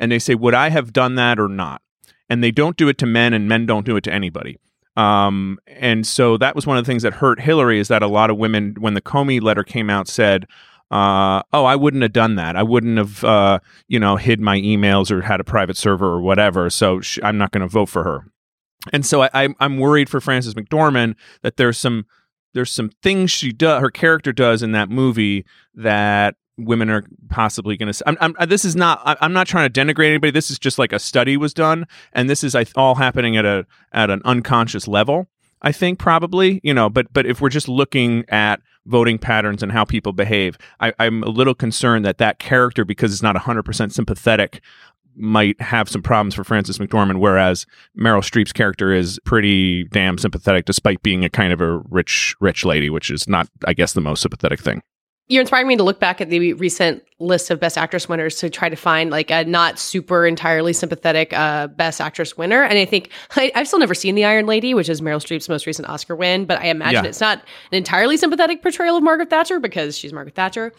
and 0.00 0.10
they 0.10 0.18
say, 0.18 0.34
Would 0.34 0.54
I 0.54 0.70
have 0.70 0.92
done 0.92 1.14
that 1.14 1.38
or 1.38 1.46
not? 1.46 1.82
And 2.28 2.42
they 2.42 2.50
don't 2.50 2.76
do 2.76 2.88
it 2.88 2.98
to 2.98 3.06
men, 3.06 3.32
and 3.32 3.48
men 3.48 3.66
don't 3.66 3.86
do 3.86 3.96
it 3.96 4.04
to 4.04 4.12
anybody. 4.12 4.58
Um, 4.96 5.58
and 5.66 6.04
so 6.06 6.36
that 6.38 6.56
was 6.56 6.66
one 6.66 6.76
of 6.76 6.84
the 6.84 6.90
things 6.90 7.04
that 7.04 7.14
hurt 7.14 7.40
Hillary 7.40 7.78
is 7.78 7.88
that 7.88 8.02
a 8.02 8.08
lot 8.08 8.30
of 8.30 8.36
women, 8.36 8.74
when 8.80 8.94
the 8.94 9.00
Comey 9.00 9.40
letter 9.40 9.62
came 9.62 9.88
out, 9.88 10.08
said, 10.08 10.46
uh, 10.90 11.42
"Oh, 11.52 11.64
I 11.64 11.76
wouldn't 11.76 12.02
have 12.02 12.12
done 12.12 12.34
that. 12.36 12.56
I 12.56 12.64
wouldn't 12.64 12.98
have, 12.98 13.22
uh, 13.22 13.60
you 13.86 14.00
know, 14.00 14.16
hid 14.16 14.40
my 14.40 14.58
emails 14.58 15.10
or 15.10 15.22
had 15.22 15.38
a 15.38 15.44
private 15.44 15.76
server 15.76 16.06
or 16.06 16.20
whatever. 16.20 16.68
So 16.70 17.00
sh- 17.00 17.20
I'm 17.22 17.38
not 17.38 17.52
going 17.52 17.62
to 17.62 17.68
vote 17.68 17.88
for 17.88 18.02
her." 18.02 18.24
And 18.92 19.04
so 19.04 19.22
I, 19.22 19.48
I'm 19.60 19.78
worried 19.78 20.08
for 20.08 20.20
Frances 20.20 20.54
McDormand 20.54 21.14
that 21.42 21.56
there's 21.56 21.78
some 21.78 22.06
there's 22.54 22.72
some 22.72 22.90
things 23.02 23.30
she 23.30 23.52
does, 23.52 23.80
her 23.80 23.90
character 23.90 24.32
does 24.32 24.62
in 24.62 24.72
that 24.72 24.90
movie 24.90 25.44
that 25.74 26.34
women 26.64 26.90
are 26.90 27.04
possibly 27.28 27.76
going 27.76 27.92
to. 27.92 28.08
I'm, 28.08 28.16
I'm, 28.20 28.36
uh, 28.38 28.46
this 28.46 28.64
is 28.64 28.76
not. 28.76 29.00
I'm 29.04 29.32
not 29.32 29.46
trying 29.46 29.70
to 29.70 29.80
denigrate 29.80 30.08
anybody. 30.08 30.30
This 30.30 30.50
is 30.50 30.58
just 30.58 30.78
like 30.78 30.92
a 30.92 30.98
study 30.98 31.36
was 31.36 31.54
done, 31.54 31.86
and 32.12 32.28
this 32.28 32.44
is 32.44 32.56
all 32.76 32.94
happening 32.96 33.36
at 33.36 33.44
a 33.44 33.66
at 33.92 34.10
an 34.10 34.22
unconscious 34.24 34.86
level. 34.86 35.28
I 35.62 35.72
think 35.72 35.98
probably 35.98 36.60
you 36.62 36.72
know, 36.72 36.88
but 36.88 37.12
but 37.12 37.26
if 37.26 37.40
we're 37.40 37.50
just 37.50 37.68
looking 37.68 38.24
at 38.28 38.60
voting 38.86 39.18
patterns 39.18 39.62
and 39.62 39.70
how 39.72 39.84
people 39.84 40.12
behave, 40.12 40.56
I, 40.80 40.92
I'm 40.98 41.22
a 41.22 41.28
little 41.28 41.54
concerned 41.54 42.04
that 42.04 42.18
that 42.18 42.38
character, 42.38 42.84
because 42.84 43.12
it's 43.12 43.22
not 43.22 43.34
100 43.34 43.62
percent 43.64 43.92
sympathetic, 43.92 44.60
might 45.16 45.60
have 45.60 45.88
some 45.88 46.02
problems 46.02 46.34
for 46.34 46.44
Frances 46.44 46.78
McDormand, 46.78 47.20
whereas 47.20 47.66
Meryl 47.98 48.22
Streep's 48.22 48.52
character 48.52 48.92
is 48.92 49.18
pretty 49.24 49.84
damn 49.84 50.18
sympathetic, 50.18 50.64
despite 50.64 51.02
being 51.02 51.24
a 51.24 51.28
kind 51.28 51.52
of 51.52 51.60
a 51.60 51.78
rich, 51.90 52.34
rich 52.40 52.64
lady, 52.64 52.90
which 52.90 53.10
is 53.10 53.28
not, 53.28 53.48
I 53.66 53.74
guess, 53.74 53.92
the 53.92 54.00
most 54.00 54.22
sympathetic 54.22 54.60
thing. 54.60 54.82
You're 55.30 55.40
inspiring 55.40 55.68
me 55.68 55.76
to 55.76 55.82
look 55.82 56.00
back 56.00 56.20
at 56.20 56.28
the 56.28 56.52
recent 56.54 57.02
list 57.20 57.50
of 57.50 57.60
best 57.60 57.78
actress 57.78 58.08
winners 58.08 58.36
to 58.36 58.50
try 58.50 58.68
to 58.68 58.76
find 58.76 59.10
like 59.10 59.30
a 59.30 59.44
not 59.44 59.78
super 59.78 60.26
entirely 60.26 60.72
sympathetic 60.72 61.32
uh, 61.32 61.68
best 61.68 62.00
actress 62.00 62.36
winner. 62.36 62.62
And 62.62 62.78
I 62.78 62.84
think 62.84 63.10
I, 63.36 63.52
have 63.54 63.68
still 63.68 63.78
never 63.78 63.94
seen 63.94 64.14
The 64.14 64.24
Iron 64.24 64.46
Lady, 64.46 64.74
which 64.74 64.88
is 64.88 65.00
Meryl 65.00 65.20
Streep's 65.20 65.48
most 65.48 65.66
recent 65.66 65.88
Oscar 65.88 66.16
win, 66.16 66.46
but 66.46 66.60
I 66.60 66.66
imagine 66.66 67.04
yeah. 67.04 67.08
it's 67.08 67.20
not 67.20 67.38
an 67.70 67.76
entirely 67.78 68.16
sympathetic 68.16 68.62
portrayal 68.62 68.96
of 68.96 69.02
Margaret 69.02 69.30
Thatcher 69.30 69.60
because 69.60 69.96
she's 69.96 70.12
Margaret 70.12 70.34
Thatcher. 70.34 70.72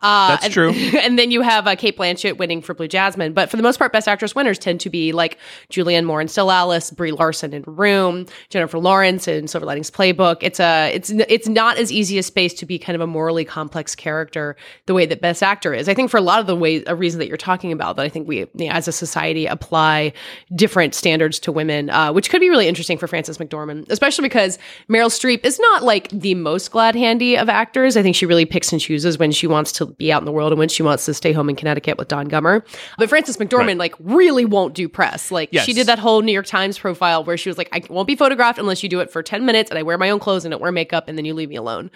Uh, 0.00 0.28
That's 0.28 0.44
and, 0.44 0.54
true. 0.54 0.72
And 0.98 1.18
then 1.18 1.30
you 1.30 1.42
have 1.42 1.66
uh, 1.66 1.74
Cate 1.74 1.96
Blanchett 1.96 2.38
winning 2.38 2.60
for 2.60 2.74
Blue 2.74 2.88
Jasmine. 2.88 3.32
But 3.32 3.50
for 3.50 3.56
the 3.56 3.62
most 3.62 3.78
part, 3.78 3.92
best 3.92 4.06
actress 4.06 4.34
winners 4.34 4.58
tend 4.58 4.80
to 4.80 4.90
be 4.90 5.12
like 5.12 5.38
Julianne 5.70 6.04
Moore 6.04 6.20
in 6.20 6.28
Still 6.28 6.50
Alice, 6.50 6.90
Brie 6.90 7.12
Larson 7.12 7.52
in 7.52 7.62
Room, 7.66 8.26
Jennifer 8.50 8.78
Lawrence 8.78 9.26
in 9.26 9.48
Silver 9.48 9.66
Linings 9.66 9.90
Playbook. 9.90 10.38
It's 10.40 10.60
a 10.60 10.92
it's 10.94 11.10
it's 11.10 11.48
not 11.48 11.78
as 11.78 11.90
easy 11.90 12.18
a 12.18 12.22
space 12.22 12.54
to 12.54 12.66
be 12.66 12.78
kind 12.78 12.94
of 12.94 13.00
a 13.00 13.06
morally 13.06 13.44
complex 13.44 13.94
character 13.94 14.56
the 14.86 14.94
way 14.94 15.06
that 15.06 15.20
best 15.20 15.42
actor 15.42 15.74
is. 15.74 15.88
I 15.88 15.94
think 15.94 16.10
for 16.10 16.16
a 16.16 16.22
lot 16.22 16.40
of 16.40 16.46
the 16.46 16.56
ways 16.56 16.84
a 16.86 16.94
reason 16.94 17.18
that 17.20 17.28
you're 17.28 17.36
talking 17.36 17.72
about 17.72 17.96
that 17.96 18.04
I 18.04 18.08
think 18.08 18.28
we 18.28 18.40
you 18.40 18.48
know, 18.54 18.68
as 18.68 18.86
a 18.86 18.92
society 18.92 19.46
apply 19.46 20.12
different 20.54 20.94
standards 20.94 21.38
to 21.40 21.52
women, 21.52 21.90
uh, 21.90 22.12
which 22.12 22.30
could 22.30 22.40
be 22.40 22.50
really 22.50 22.68
interesting 22.68 22.98
for 22.98 23.08
Frances 23.08 23.38
McDormand, 23.38 23.88
especially 23.90 24.22
because 24.22 24.58
Meryl 24.88 25.08
Streep 25.08 25.44
is 25.44 25.58
not 25.58 25.82
like 25.82 26.08
the 26.10 26.34
most 26.34 26.70
glad 26.70 26.94
handy 26.94 27.36
of 27.36 27.48
actors. 27.48 27.96
I 27.96 28.02
think 28.02 28.16
she 28.16 28.26
really 28.26 28.44
picks 28.44 28.72
and 28.72 28.80
chooses 28.80 29.18
when 29.18 29.32
she 29.32 29.46
wants 29.46 29.72
to 29.72 29.87
be 29.96 30.12
out 30.12 30.20
in 30.20 30.26
the 30.26 30.32
world 30.32 30.52
and 30.52 30.58
when 30.58 30.68
she 30.68 30.82
wants 30.82 31.04
to 31.06 31.14
stay 31.14 31.32
home 31.32 31.48
in 31.48 31.56
Connecticut 31.56 31.98
with 31.98 32.08
Don 32.08 32.28
Gummer. 32.28 32.64
But 32.98 33.08
Frances 33.08 33.36
McDormand 33.36 33.66
right. 33.66 33.78
like 33.78 33.94
really 34.00 34.44
won't 34.44 34.74
do 34.74 34.88
press. 34.88 35.30
Like 35.30 35.50
yes. 35.52 35.64
she 35.64 35.72
did 35.72 35.86
that 35.86 35.98
whole 35.98 36.22
New 36.22 36.32
York 36.32 36.46
Times 36.46 36.78
profile 36.78 37.24
where 37.24 37.36
she 37.36 37.48
was 37.48 37.58
like, 37.58 37.68
I 37.72 37.82
won't 37.88 38.06
be 38.06 38.16
photographed 38.16 38.58
unless 38.58 38.82
you 38.82 38.88
do 38.88 39.00
it 39.00 39.10
for 39.10 39.22
10 39.22 39.46
minutes 39.46 39.70
and 39.70 39.78
I 39.78 39.82
wear 39.82 39.98
my 39.98 40.10
own 40.10 40.18
clothes 40.18 40.44
and 40.44 40.52
don't 40.52 40.60
wear 40.60 40.72
makeup 40.72 41.08
and 41.08 41.16
then 41.16 41.24
you 41.24 41.34
leave 41.34 41.48
me 41.48 41.56
alone. 41.56 41.90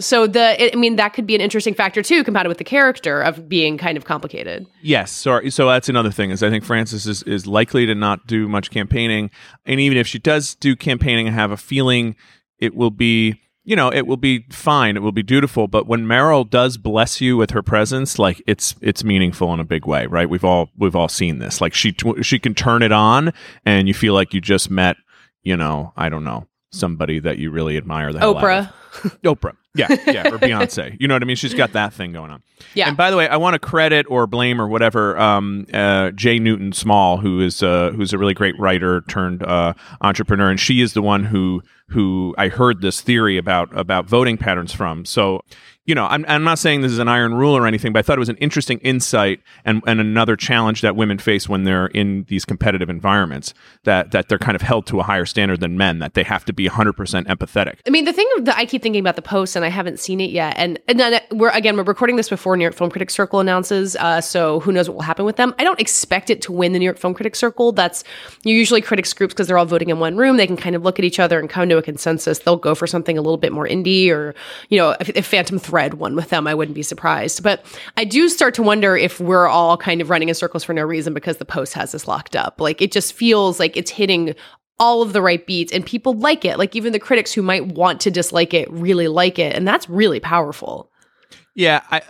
So 0.00 0.26
the, 0.26 0.62
it, 0.62 0.74
I 0.74 0.78
mean, 0.78 0.96
that 0.96 1.12
could 1.14 1.26
be 1.26 1.34
an 1.34 1.40
interesting 1.40 1.74
factor 1.74 2.02
too, 2.02 2.24
compounded 2.24 2.48
with 2.48 2.58
the 2.58 2.64
character 2.64 3.20
of 3.20 3.48
being 3.48 3.78
kind 3.78 3.96
of 3.96 4.04
complicated. 4.04 4.66
Yes. 4.82 5.12
So, 5.12 5.48
so 5.48 5.68
that's 5.68 5.88
another 5.88 6.10
thing 6.10 6.30
is 6.30 6.42
I 6.42 6.50
think 6.50 6.64
Frances 6.64 7.06
is, 7.06 7.22
is 7.22 7.46
likely 7.46 7.86
to 7.86 7.94
not 7.94 8.26
do 8.26 8.48
much 8.48 8.70
campaigning. 8.70 9.30
And 9.64 9.80
even 9.80 9.98
if 9.98 10.06
she 10.06 10.18
does 10.18 10.54
do 10.54 10.76
campaigning, 10.76 11.28
I 11.28 11.32
have 11.32 11.50
a 11.50 11.56
feeling 11.56 12.16
it 12.58 12.74
will 12.74 12.90
be 12.90 13.40
you 13.68 13.76
know 13.76 13.92
it 13.92 14.06
will 14.06 14.16
be 14.16 14.46
fine 14.50 14.96
it 14.96 15.00
will 15.00 15.12
be 15.12 15.22
dutiful 15.22 15.68
but 15.68 15.86
when 15.86 16.06
meryl 16.06 16.48
does 16.48 16.78
bless 16.78 17.20
you 17.20 17.36
with 17.36 17.50
her 17.50 17.62
presence 17.62 18.18
like 18.18 18.42
it's 18.46 18.74
it's 18.80 19.04
meaningful 19.04 19.52
in 19.52 19.60
a 19.60 19.64
big 19.64 19.86
way 19.86 20.06
right? 20.06 20.28
We've 20.28 20.44
all 20.44 20.70
we've 20.76 20.96
all 20.96 21.08
seen 21.08 21.38
this. 21.38 21.60
Like 21.60 21.74
she 21.74 21.94
she 22.22 22.38
can 22.38 22.54
turn 22.54 22.82
it 22.82 22.92
on 22.92 23.32
and 23.64 23.88
you 23.88 23.94
feel 23.94 24.14
like 24.14 24.32
you 24.32 24.40
just 24.40 24.70
met 24.70 24.96
you 25.42 25.56
know 25.56 25.92
i 25.96 26.08
don't 26.08 26.24
know 26.24 26.46
somebody 26.72 27.18
that 27.18 27.38
you 27.38 27.50
really 27.50 27.76
admire 27.76 28.12
the 28.12 28.20
oprah. 28.20 28.72
Oprah 29.22 29.56
yeah 29.74 29.88
yeah 30.06 30.28
or 30.28 30.38
beyonce. 30.38 30.96
You 30.98 31.08
know 31.08 31.14
what 31.14 31.22
i 31.22 31.26
mean? 31.26 31.36
She's 31.36 31.54
got 31.54 31.72
that 31.72 31.92
thing 31.92 32.12
going 32.12 32.30
on. 32.30 32.42
Yeah. 32.74 32.88
And 32.88 32.96
by 32.96 33.10
the 33.10 33.16
way 33.16 33.28
i 33.28 33.36
want 33.36 33.54
to 33.54 33.58
credit 33.58 34.06
or 34.08 34.26
blame 34.26 34.60
or 34.60 34.68
whatever 34.68 35.18
um, 35.18 35.66
uh, 35.72 36.10
jay 36.12 36.38
newton 36.38 36.72
small 36.72 37.18
who 37.18 37.40
is 37.40 37.62
uh, 37.62 37.92
who's 37.94 38.12
a 38.12 38.18
really 38.18 38.34
great 38.34 38.58
writer 38.58 39.02
turned 39.02 39.42
uh, 39.42 39.74
entrepreneur 40.00 40.50
and 40.50 40.60
she 40.60 40.80
is 40.80 40.94
the 40.94 41.02
one 41.02 41.24
who 41.24 41.62
who 41.90 42.34
I 42.36 42.48
heard 42.48 42.82
this 42.82 43.00
theory 43.00 43.38
about 43.38 43.76
about 43.76 44.06
voting 44.06 44.36
patterns 44.36 44.72
from. 44.72 45.04
So 45.04 45.42
you 45.88 45.94
know, 45.94 46.04
I'm, 46.04 46.26
I'm 46.28 46.44
not 46.44 46.58
saying 46.58 46.82
this 46.82 46.92
is 46.92 46.98
an 46.98 47.08
iron 47.08 47.32
rule 47.32 47.56
or 47.56 47.66
anything, 47.66 47.94
but 47.94 48.00
I 48.00 48.02
thought 48.02 48.18
it 48.18 48.20
was 48.20 48.28
an 48.28 48.36
interesting 48.36 48.78
insight 48.80 49.40
and, 49.64 49.82
and 49.86 50.02
another 50.02 50.36
challenge 50.36 50.82
that 50.82 50.94
women 50.94 51.16
face 51.16 51.48
when 51.48 51.64
they're 51.64 51.86
in 51.86 52.24
these 52.28 52.44
competitive 52.44 52.90
environments 52.90 53.54
that, 53.84 54.10
that 54.10 54.28
they're 54.28 54.38
kind 54.38 54.54
of 54.54 54.60
held 54.60 54.84
to 54.88 55.00
a 55.00 55.02
higher 55.02 55.24
standard 55.24 55.60
than 55.60 55.78
men, 55.78 55.98
that 56.00 56.12
they 56.12 56.24
have 56.24 56.44
to 56.44 56.52
be 56.52 56.68
100% 56.68 56.92
empathetic. 57.24 57.76
I 57.86 57.90
mean, 57.90 58.04
the 58.04 58.12
thing 58.12 58.28
that 58.40 58.58
I 58.58 58.66
keep 58.66 58.82
thinking 58.82 59.00
about 59.00 59.16
the 59.16 59.22
post, 59.22 59.56
and 59.56 59.64
I 59.64 59.70
haven't 59.70 59.98
seen 59.98 60.20
it 60.20 60.28
yet, 60.28 60.52
and, 60.58 60.78
and 60.88 61.00
then 61.00 61.22
we're, 61.30 61.48
again, 61.48 61.74
we're 61.74 61.84
recording 61.84 62.16
this 62.16 62.28
before 62.28 62.54
New 62.58 62.64
York 62.64 62.74
Film 62.74 62.90
Critics 62.90 63.14
Circle 63.14 63.40
announces, 63.40 63.96
uh, 63.96 64.20
so 64.20 64.60
who 64.60 64.72
knows 64.72 64.90
what 64.90 64.96
will 64.96 65.04
happen 65.04 65.24
with 65.24 65.36
them. 65.36 65.54
I 65.58 65.64
don't 65.64 65.80
expect 65.80 66.28
it 66.28 66.42
to 66.42 66.52
win 66.52 66.74
the 66.74 66.78
New 66.78 66.84
York 66.84 66.98
Film 66.98 67.14
Critics 67.14 67.38
Circle. 67.38 67.72
That's 67.72 68.04
usually 68.44 68.82
critics 68.82 69.14
groups 69.14 69.32
because 69.32 69.46
they're 69.46 69.56
all 69.56 69.64
voting 69.64 69.88
in 69.88 69.98
one 69.98 70.18
room. 70.18 70.36
They 70.36 70.46
can 70.46 70.58
kind 70.58 70.76
of 70.76 70.82
look 70.82 70.98
at 70.98 71.06
each 71.06 71.18
other 71.18 71.40
and 71.40 71.48
come 71.48 71.66
to 71.70 71.78
a 71.78 71.82
consensus. 71.82 72.40
They'll 72.40 72.56
go 72.56 72.74
for 72.74 72.86
something 72.86 73.16
a 73.16 73.22
little 73.22 73.38
bit 73.38 73.52
more 73.52 73.66
indie 73.66 74.10
or, 74.10 74.34
you 74.68 74.76
know, 74.76 74.94
if, 75.00 75.08
if 75.16 75.26
Phantom 75.26 75.58
Thread 75.58 75.77
won 75.94 76.16
with 76.16 76.30
them, 76.30 76.46
I 76.46 76.54
wouldn't 76.54 76.74
be 76.74 76.82
surprised. 76.82 77.42
But 77.42 77.64
I 77.96 78.04
do 78.04 78.28
start 78.28 78.54
to 78.54 78.62
wonder 78.62 78.96
if 78.96 79.20
we're 79.20 79.46
all 79.46 79.76
kind 79.76 80.00
of 80.00 80.10
running 80.10 80.28
in 80.28 80.34
circles 80.34 80.64
for 80.64 80.72
no 80.72 80.82
reason 80.82 81.14
because 81.14 81.38
the 81.38 81.44
post 81.44 81.74
has 81.74 81.92
this 81.92 82.08
locked 82.08 82.36
up. 82.36 82.60
Like 82.60 82.82
it 82.82 82.92
just 82.92 83.12
feels 83.12 83.58
like 83.58 83.76
it's 83.76 83.90
hitting 83.90 84.34
all 84.78 85.02
of 85.02 85.12
the 85.12 85.22
right 85.22 85.44
beats 85.46 85.72
and 85.72 85.84
people 85.84 86.12
like 86.14 86.44
it. 86.44 86.58
Like 86.58 86.76
even 86.76 86.92
the 86.92 86.98
critics 86.98 87.32
who 87.32 87.42
might 87.42 87.66
want 87.66 88.00
to 88.02 88.10
dislike 88.10 88.54
it 88.54 88.70
really 88.70 89.08
like 89.08 89.38
it. 89.38 89.54
And 89.54 89.66
that's 89.66 89.88
really 89.88 90.20
powerful. 90.20 90.90
Yeah. 91.54 91.82
I, 91.90 92.02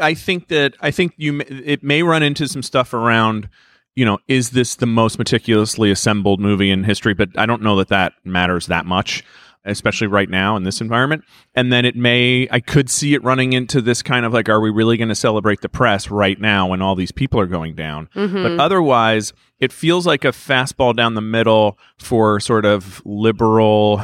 I 0.00 0.14
think 0.14 0.48
that, 0.48 0.74
I 0.80 0.90
think 0.90 1.14
you, 1.16 1.40
it 1.40 1.82
may 1.82 2.02
run 2.02 2.22
into 2.22 2.46
some 2.46 2.62
stuff 2.62 2.94
around, 2.94 3.48
you 3.94 4.04
know, 4.04 4.18
is 4.28 4.50
this 4.50 4.76
the 4.76 4.86
most 4.86 5.18
meticulously 5.18 5.90
assembled 5.90 6.40
movie 6.40 6.70
in 6.70 6.84
history? 6.84 7.12
But 7.12 7.30
I 7.36 7.44
don't 7.44 7.62
know 7.62 7.76
that 7.76 7.88
that 7.88 8.14
matters 8.24 8.66
that 8.68 8.86
much 8.86 9.24
especially 9.64 10.06
right 10.06 10.28
now 10.28 10.56
in 10.56 10.64
this 10.64 10.80
environment. 10.80 11.24
And 11.54 11.72
then 11.72 11.84
it 11.84 11.96
may, 11.96 12.48
I 12.50 12.60
could 12.60 12.90
see 12.90 13.14
it 13.14 13.22
running 13.22 13.52
into 13.52 13.80
this 13.80 14.02
kind 14.02 14.26
of 14.26 14.32
like, 14.32 14.48
are 14.48 14.60
we 14.60 14.70
really 14.70 14.96
going 14.96 15.08
to 15.08 15.14
celebrate 15.14 15.60
the 15.60 15.68
press 15.68 16.10
right 16.10 16.40
now 16.40 16.68
when 16.68 16.82
all 16.82 16.94
these 16.94 17.12
people 17.12 17.38
are 17.40 17.46
going 17.46 17.74
down? 17.74 18.08
Mm-hmm. 18.14 18.42
But 18.42 18.60
otherwise, 18.60 19.32
it 19.60 19.72
feels 19.72 20.06
like 20.06 20.24
a 20.24 20.28
fastball 20.28 20.94
down 20.96 21.14
the 21.14 21.20
middle 21.20 21.78
for 21.98 22.40
sort 22.40 22.64
of 22.64 23.00
liberal. 23.04 24.02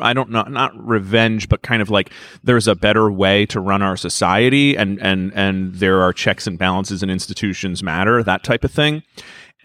I 0.00 0.12
don't 0.12 0.30
know, 0.30 0.42
not 0.42 0.72
revenge, 0.74 1.48
but 1.48 1.62
kind 1.62 1.80
of 1.80 1.88
like 1.88 2.10
there's 2.42 2.66
a 2.66 2.74
better 2.74 3.12
way 3.12 3.46
to 3.46 3.60
run 3.60 3.80
our 3.80 3.96
society, 3.96 4.76
and 4.76 5.00
and 5.00 5.32
and 5.36 5.72
there 5.76 6.02
are 6.02 6.12
checks 6.12 6.48
and 6.48 6.58
balances, 6.58 7.00
and 7.00 7.12
institutions 7.12 7.80
matter, 7.80 8.24
that 8.24 8.42
type 8.42 8.64
of 8.64 8.72
thing 8.72 9.04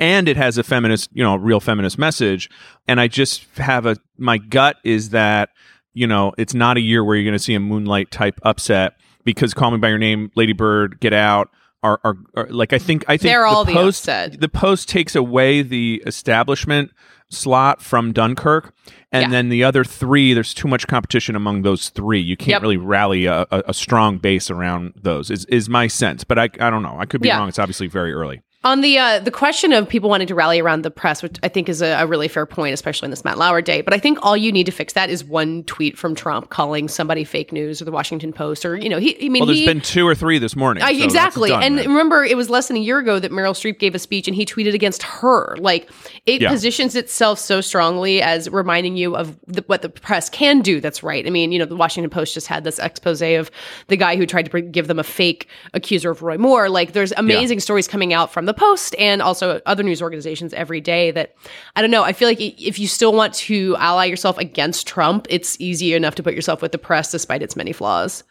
and 0.03 0.27
it 0.27 0.35
has 0.35 0.57
a 0.57 0.63
feminist, 0.63 1.09
you 1.13 1.23
know, 1.23 1.37
real 1.37 1.61
feminist 1.61 1.97
message. 1.97 2.49
And 2.89 2.99
I 2.99 3.07
just 3.07 3.45
have 3.55 3.85
a 3.85 3.95
my 4.17 4.37
gut 4.37 4.75
is 4.83 5.11
that 5.11 5.49
you 5.93 6.05
know 6.05 6.33
it's 6.37 6.53
not 6.53 6.75
a 6.75 6.81
year 6.81 7.03
where 7.05 7.15
you're 7.15 7.23
going 7.23 7.37
to 7.37 7.43
see 7.43 7.55
a 7.55 7.59
Moonlight 7.59 8.11
type 8.11 8.37
upset 8.43 8.99
because 9.23 9.53
Call 9.53 9.71
Me 9.71 9.77
by 9.77 9.87
Your 9.87 9.97
Name, 9.97 10.29
Lady 10.35 10.53
Bird, 10.53 10.99
Get 10.99 11.13
Out. 11.13 11.49
Are, 11.83 11.99
are, 12.05 12.15
are 12.35 12.47
like 12.47 12.71
I 12.71 12.79
think 12.79 13.03
I 13.09 13.17
think 13.17 13.29
they're 13.29 13.45
all 13.45 13.65
the 13.65 13.73
post 13.73 14.05
the, 14.05 14.37
the 14.39 14.47
post 14.47 14.87
takes 14.87 15.15
away 15.15 15.61
the 15.61 16.01
establishment 16.05 16.91
slot 17.29 17.81
from 17.81 18.13
Dunkirk, 18.13 18.73
and 19.11 19.23
yeah. 19.23 19.29
then 19.29 19.49
the 19.49 19.65
other 19.65 19.83
three, 19.83 20.33
there's 20.33 20.53
too 20.53 20.69
much 20.69 20.87
competition 20.87 21.35
among 21.35 21.63
those 21.63 21.89
three. 21.89 22.21
You 22.21 22.37
can't 22.37 22.49
yep. 22.49 22.61
really 22.61 22.77
rally 22.77 23.25
a, 23.25 23.41
a, 23.51 23.63
a, 23.67 23.73
strong 23.73 24.17
base 24.17 24.49
around 24.49 24.93
those. 24.95 25.29
Is 25.29 25.43
is 25.45 25.67
my 25.67 25.87
sense, 25.87 26.23
but 26.23 26.39
I 26.39 26.43
I 26.59 26.69
don't 26.69 26.83
know. 26.83 26.95
I 26.97 27.05
could 27.05 27.21
be 27.21 27.27
yeah. 27.27 27.37
wrong. 27.37 27.49
It's 27.49 27.59
obviously 27.59 27.87
very 27.87 28.13
early. 28.13 28.43
On 28.65 28.79
the 28.79 28.97
uh, 28.97 29.19
the 29.19 29.31
question 29.31 29.73
of 29.73 29.89
people 29.89 30.09
wanting 30.09 30.27
to 30.27 30.35
rally 30.35 30.61
around 30.61 30.83
the 30.83 30.91
press, 30.91 31.21
which 31.21 31.35
I 31.43 31.49
think 31.49 31.67
is 31.67 31.81
a, 31.81 32.01
a, 32.01 32.07
really 32.07 32.29
fair 32.29 32.45
point, 32.45 32.73
especially 32.73 33.07
in 33.07 33.09
this 33.09 33.25
Matt 33.25 33.37
Lauer 33.37 33.61
day. 33.61 33.81
But 33.81 33.93
I 33.93 33.99
think 33.99 34.19
all 34.21 34.37
you 34.37 34.53
need 34.53 34.65
to 34.67 34.71
fix 34.71 34.93
that 34.93 35.09
is 35.09 35.21
one 35.21 35.65
tweet 35.65 35.97
from 35.97 36.15
Trump 36.15 36.49
calling 36.49 36.87
somebody 36.87 37.25
fake 37.25 37.51
news 37.51 37.81
or 37.81 37.85
the 37.85 37.91
Washington 37.91 38.31
Post 38.31 38.63
or 38.63 38.77
you 38.77 38.87
know 38.87 38.99
he. 38.99 39.17
I 39.17 39.27
mean, 39.27 39.41
well, 39.41 39.47
there's 39.47 39.59
he, 39.59 39.65
been 39.65 39.81
two 39.81 40.07
or 40.07 40.15
three 40.15 40.39
this 40.39 40.55
morning. 40.55 40.81
Uh, 40.81 40.93
so 40.93 41.03
exactly, 41.03 41.49
done, 41.49 41.61
and 41.61 41.75
remember, 41.77 42.23
it 42.23 42.37
was 42.37 42.49
less 42.49 42.69
than 42.69 42.77
a 42.77 42.79
year 42.79 42.99
ago 42.99 43.19
that 43.19 43.31
Meryl 43.31 43.51
Streep 43.51 43.79
gave 43.79 43.95
a 43.95 43.99
speech 43.99 44.29
and 44.29 44.35
he 44.35 44.45
tweeted 44.45 44.73
against 44.73 45.03
her. 45.03 45.57
Like 45.57 45.89
it 46.25 46.41
yeah. 46.41 46.49
positions 46.49 46.95
itself 46.95 47.39
so 47.39 47.59
strongly 47.59 48.21
as 48.21 48.49
reminding 48.49 48.95
you 48.95 49.17
of 49.17 49.37
the, 49.45 49.63
what 49.67 49.81
the 49.81 49.89
press 49.89 50.29
can 50.29 50.61
do. 50.61 50.79
That's 50.79 51.03
right. 51.03 51.27
I 51.27 51.31
mean, 51.31 51.51
you 51.51 51.59
know, 51.59 51.65
the 51.65 51.75
Washington 51.75 52.09
Post 52.09 52.33
just 52.33 52.47
had 52.47 52.63
this 52.63 52.79
expose 52.79 53.21
of 53.21 53.51
the 53.87 53.97
guy 53.97 54.15
who 54.15 54.25
tried 54.25 54.49
to 54.49 54.61
give 54.61 54.87
them 54.87 54.99
a 54.99 55.03
fake 55.03 55.49
accuser 55.73 56.11
of 56.11 56.21
Roy 56.21 56.37
Moore. 56.37 56.69
Like 56.69 56.93
there's 56.93 57.11
amazing 57.17 57.57
yeah. 57.57 57.63
stories 57.63 57.89
coming 57.89 58.13
out 58.13 58.31
from 58.31 58.45
the 58.45 58.52
Post 58.53 58.95
and 58.97 59.21
also 59.21 59.61
other 59.65 59.83
news 59.83 60.01
organizations 60.01 60.53
every 60.53 60.81
day 60.81 61.11
that 61.11 61.35
I 61.75 61.81
don't 61.81 61.91
know. 61.91 62.03
I 62.03 62.13
feel 62.13 62.27
like 62.27 62.39
if 62.39 62.79
you 62.79 62.87
still 62.87 63.13
want 63.13 63.33
to 63.35 63.75
ally 63.77 64.05
yourself 64.05 64.37
against 64.37 64.87
Trump, 64.87 65.27
it's 65.29 65.59
easy 65.59 65.93
enough 65.93 66.15
to 66.15 66.23
put 66.23 66.33
yourself 66.33 66.61
with 66.61 66.71
the 66.71 66.77
press 66.77 67.11
despite 67.11 67.41
its 67.41 67.55
many 67.55 67.73
flaws. 67.73 68.23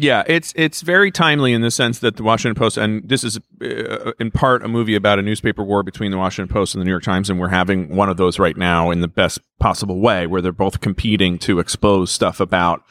Yeah, 0.00 0.22
it's 0.28 0.52
it's 0.54 0.82
very 0.82 1.10
timely 1.10 1.52
in 1.52 1.60
the 1.60 1.72
sense 1.72 1.98
that 1.98 2.16
the 2.16 2.22
Washington 2.22 2.54
Post, 2.54 2.76
and 2.76 3.06
this 3.08 3.24
is 3.24 3.40
uh, 3.60 4.12
in 4.20 4.30
part 4.30 4.64
a 4.64 4.68
movie 4.68 4.94
about 4.94 5.18
a 5.18 5.22
newspaper 5.22 5.64
war 5.64 5.82
between 5.82 6.12
the 6.12 6.16
Washington 6.16 6.52
Post 6.52 6.74
and 6.74 6.80
the 6.80 6.84
New 6.84 6.92
York 6.92 7.02
Times, 7.02 7.28
and 7.28 7.40
we're 7.40 7.48
having 7.48 7.96
one 7.96 8.08
of 8.08 8.16
those 8.16 8.38
right 8.38 8.56
now 8.56 8.92
in 8.92 9.00
the 9.00 9.08
best 9.08 9.40
possible 9.58 9.98
way, 9.98 10.28
where 10.28 10.40
they're 10.40 10.52
both 10.52 10.80
competing 10.80 11.36
to 11.40 11.58
expose 11.58 12.12
stuff 12.12 12.38
about 12.38 12.84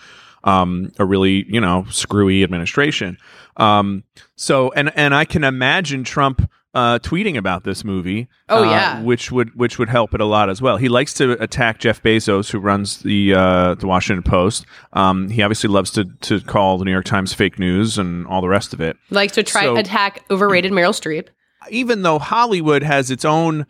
um, 0.44 0.91
a 1.00 1.06
really 1.06 1.46
you 1.48 1.62
know 1.62 1.86
screwy 1.89 2.44
administration. 2.44 3.17
Um, 3.56 4.03
so, 4.36 4.74
and 4.74 4.91
and 4.98 5.15
I 5.15 5.24
can 5.24 5.46
imagine 5.46 6.03
Trump 6.03 6.51
uh, 6.77 7.00
tweeting 7.00 7.36
about 7.38 7.63
this 7.63 7.84
movie. 7.84 8.27
Oh 8.50 8.63
uh, 8.63 8.69
yeah, 8.69 9.01
which 9.01 9.31
would 9.31 9.55
which 9.55 9.79
would 9.79 9.89
help 9.89 10.13
it 10.13 10.22
a 10.22 10.25
lot 10.25 10.48
as 10.48 10.62
well. 10.62 10.77
He 10.77 10.89
likes 10.89 11.12
to 11.15 11.31
attack 11.41 11.79
Jeff 11.79 12.03
Bezos, 12.03 12.51
who 12.51 12.60
runs 12.60 13.00
the 13.00 13.34
uh, 13.34 13.74
the 13.74 13.88
Washington 13.88 14.22
Post. 14.22 14.67
Um, 14.93 15.27
he 15.29 15.41
obviously 15.41 15.69
loves 15.69 15.89
to 15.91 16.05
to 16.05 16.39
call 16.41 16.77
the 16.77 16.86
New 16.86 16.91
York 16.91 17.05
Times 17.05 17.34
fake 17.34 17.57
news 17.57 17.98
and 17.98 18.27
all 18.27 18.41
the 18.41 18.48
rest 18.48 18.74
of 18.74 18.79
it. 18.79 18.96
Likes 19.10 19.34
to 19.34 19.43
try 19.43 19.63
so, 19.63 19.75
attack 19.75 20.24
overrated 20.29 20.72
Meryl 20.72 20.93
Streep. 20.93 21.29
Even 21.72 22.03
though 22.03 22.19
Hollywood 22.19 22.84
has 22.84 23.10
its 23.10 23.25
own 23.25 23.65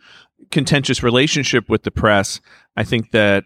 contentious 0.50 1.02
relationship 1.02 1.70
with 1.70 1.84
the 1.84 1.90
press, 1.90 2.42
I 2.76 2.84
think 2.84 3.12
that 3.12 3.44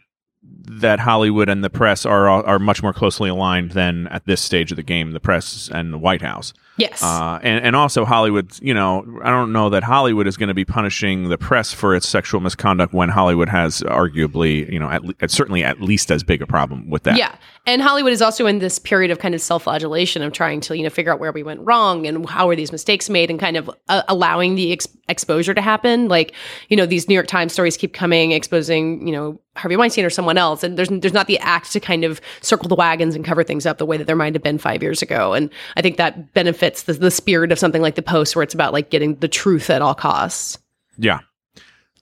that 0.64 1.00
Hollywood 1.00 1.49
and 1.49 1.62
the 1.62 1.71
press 1.71 2.07
are 2.07 2.28
are 2.28 2.59
much 2.59 2.83
more 2.83 2.92
closely 2.92 3.31
aligned 3.31 3.73
than 3.73 4.07
at 4.09 4.25
this 4.26 4.40
stage 4.40 4.71
of 4.73 4.76
the 4.76 4.83
game, 4.83 5.12
the 5.12 5.21
press 5.21 5.71
and 5.73 5.92
the 5.92 5.99
White 5.99 6.23
House. 6.23 6.52
Yes. 6.78 7.02
Uh, 7.02 7.38
and, 7.42 7.62
and 7.62 7.76
also 7.76 8.07
Hollywood, 8.07 8.59
you 8.62 8.73
know, 8.73 9.04
I 9.23 9.28
don't 9.28 9.52
know 9.52 9.69
that 9.69 9.83
Hollywood 9.83 10.26
is 10.26 10.38
going 10.38 10.49
to 10.49 10.54
be 10.54 10.64
punishing 10.64 11.28
the 11.28 11.37
press 11.37 11.71
for 11.75 11.95
its 11.95 12.09
sexual 12.09 12.40
misconduct 12.40 12.95
when 12.95 13.11
Hollywood 13.11 13.50
has 13.50 13.83
arguably, 13.83 14.73
you 14.73 14.78
know, 14.78 14.88
at, 14.88 15.04
le- 15.04 15.28
certainly 15.28 15.62
at 15.62 15.83
least 15.83 16.11
as 16.11 16.23
big 16.23 16.40
a 16.40 16.47
problem 16.47 16.88
with 16.88 17.02
that. 17.02 17.19
Yeah. 17.19 17.37
And 17.66 17.83
Hollywood 17.83 18.12
is 18.12 18.23
also 18.23 18.47
in 18.47 18.59
this 18.59 18.78
period 18.78 19.11
of 19.11 19.19
kind 19.19 19.35
of 19.35 19.42
self-flagellation 19.42 20.23
of 20.23 20.33
trying 20.33 20.62
to, 20.62 20.76
you 20.76 20.83
know, 20.83 20.90
figure 20.90 21.12
out 21.12 21.21
where 21.21 21.31
we 21.31 21.42
went 21.42 21.61
wrong 21.61 22.07
and 22.07 22.28
how 22.28 22.47
were 22.47 22.57
these 22.57 22.73
mistakes 22.73 23.11
made 23.11 23.31
and 23.31 23.38
kind 23.38 23.59
of 23.59 23.71
uh, 23.90 24.02
allowing 24.09 24.54
the 24.54 24.73
ex- 24.73 24.88
exposure 25.11 25.52
to 25.52 25.61
happen. 25.61 26.09
Like, 26.09 26.33
you 26.71 26.76
know, 26.76 26.87
these 26.87 27.07
New 27.07 27.14
York 27.14 27.26
Times 27.26 27.52
stories 27.52 27.76
keep 27.76 27.92
coming 27.92 28.33
exposing, 28.33 29.07
you 29.07 29.12
know, 29.12 29.38
Harvey 29.54 29.76
Weinstein 29.76 30.07
or 30.07 30.11
someone 30.11 30.38
else 30.38 30.52
and 30.63 30.77
there's 30.77 30.89
there's 30.89 31.13
not 31.13 31.27
the 31.27 31.39
act 31.39 31.73
to 31.73 31.81
kind 31.81 32.05
of 32.05 32.21
circle 32.41 32.69
the 32.69 32.75
wagons 32.75 33.15
and 33.15 33.25
cover 33.25 33.43
things 33.43 33.67
up 33.67 33.79
the 33.79 33.87
way 33.87 33.97
that 33.97 34.07
there 34.07 34.17
might 34.17 34.35
have 34.35 34.43
been 34.43 34.59
5 34.59 34.83
years 34.83 35.03
ago. 35.03 35.33
And 35.33 35.51
I 35.77 35.83
think 35.83 35.97
that 35.97 36.35
benefits 36.35 36.83
the, 36.83 36.93
the 36.93 37.11
spirit 37.11 37.53
of 37.53 37.59
something 37.59 37.83
like 37.83 37.95
the 37.95 38.03
post 38.03 38.37
where 38.37 38.43
it's 38.43 38.55
about 38.55 38.73
like 38.73 38.91
getting 38.91 39.17
the 39.17 39.29
truth 39.29 39.71
at 39.71 39.83
all 39.83 39.95
costs. 39.95 40.59
Yeah. 40.99 41.21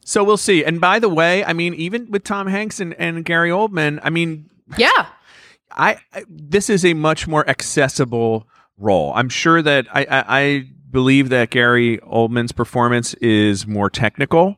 So 0.04 0.24
we'll 0.24 0.36
see. 0.36 0.64
And 0.64 0.80
by 0.80 0.98
the 0.98 1.08
way, 1.08 1.44
I 1.44 1.52
mean 1.52 1.74
even 1.74 2.10
with 2.10 2.24
Tom 2.24 2.46
Hanks 2.46 2.80
and, 2.80 2.94
and 2.94 3.24
Gary 3.24 3.50
Oldman, 3.50 4.00
I 4.02 4.10
mean 4.10 4.50
Yeah. 4.76 5.06
I, 5.70 5.98
I 6.12 6.24
this 6.28 6.68
is 6.68 6.84
a 6.84 6.94
much 6.94 7.28
more 7.28 7.48
accessible 7.48 8.48
role. 8.76 9.12
I'm 9.14 9.28
sure 9.28 9.62
that 9.62 9.86
I, 9.92 10.02
I, 10.04 10.24
I 10.40 10.64
believe 10.90 11.28
that 11.28 11.50
Gary 11.50 11.98
Oldman's 11.98 12.52
performance 12.52 13.14
is 13.14 13.66
more 13.66 13.88
technical 13.88 14.56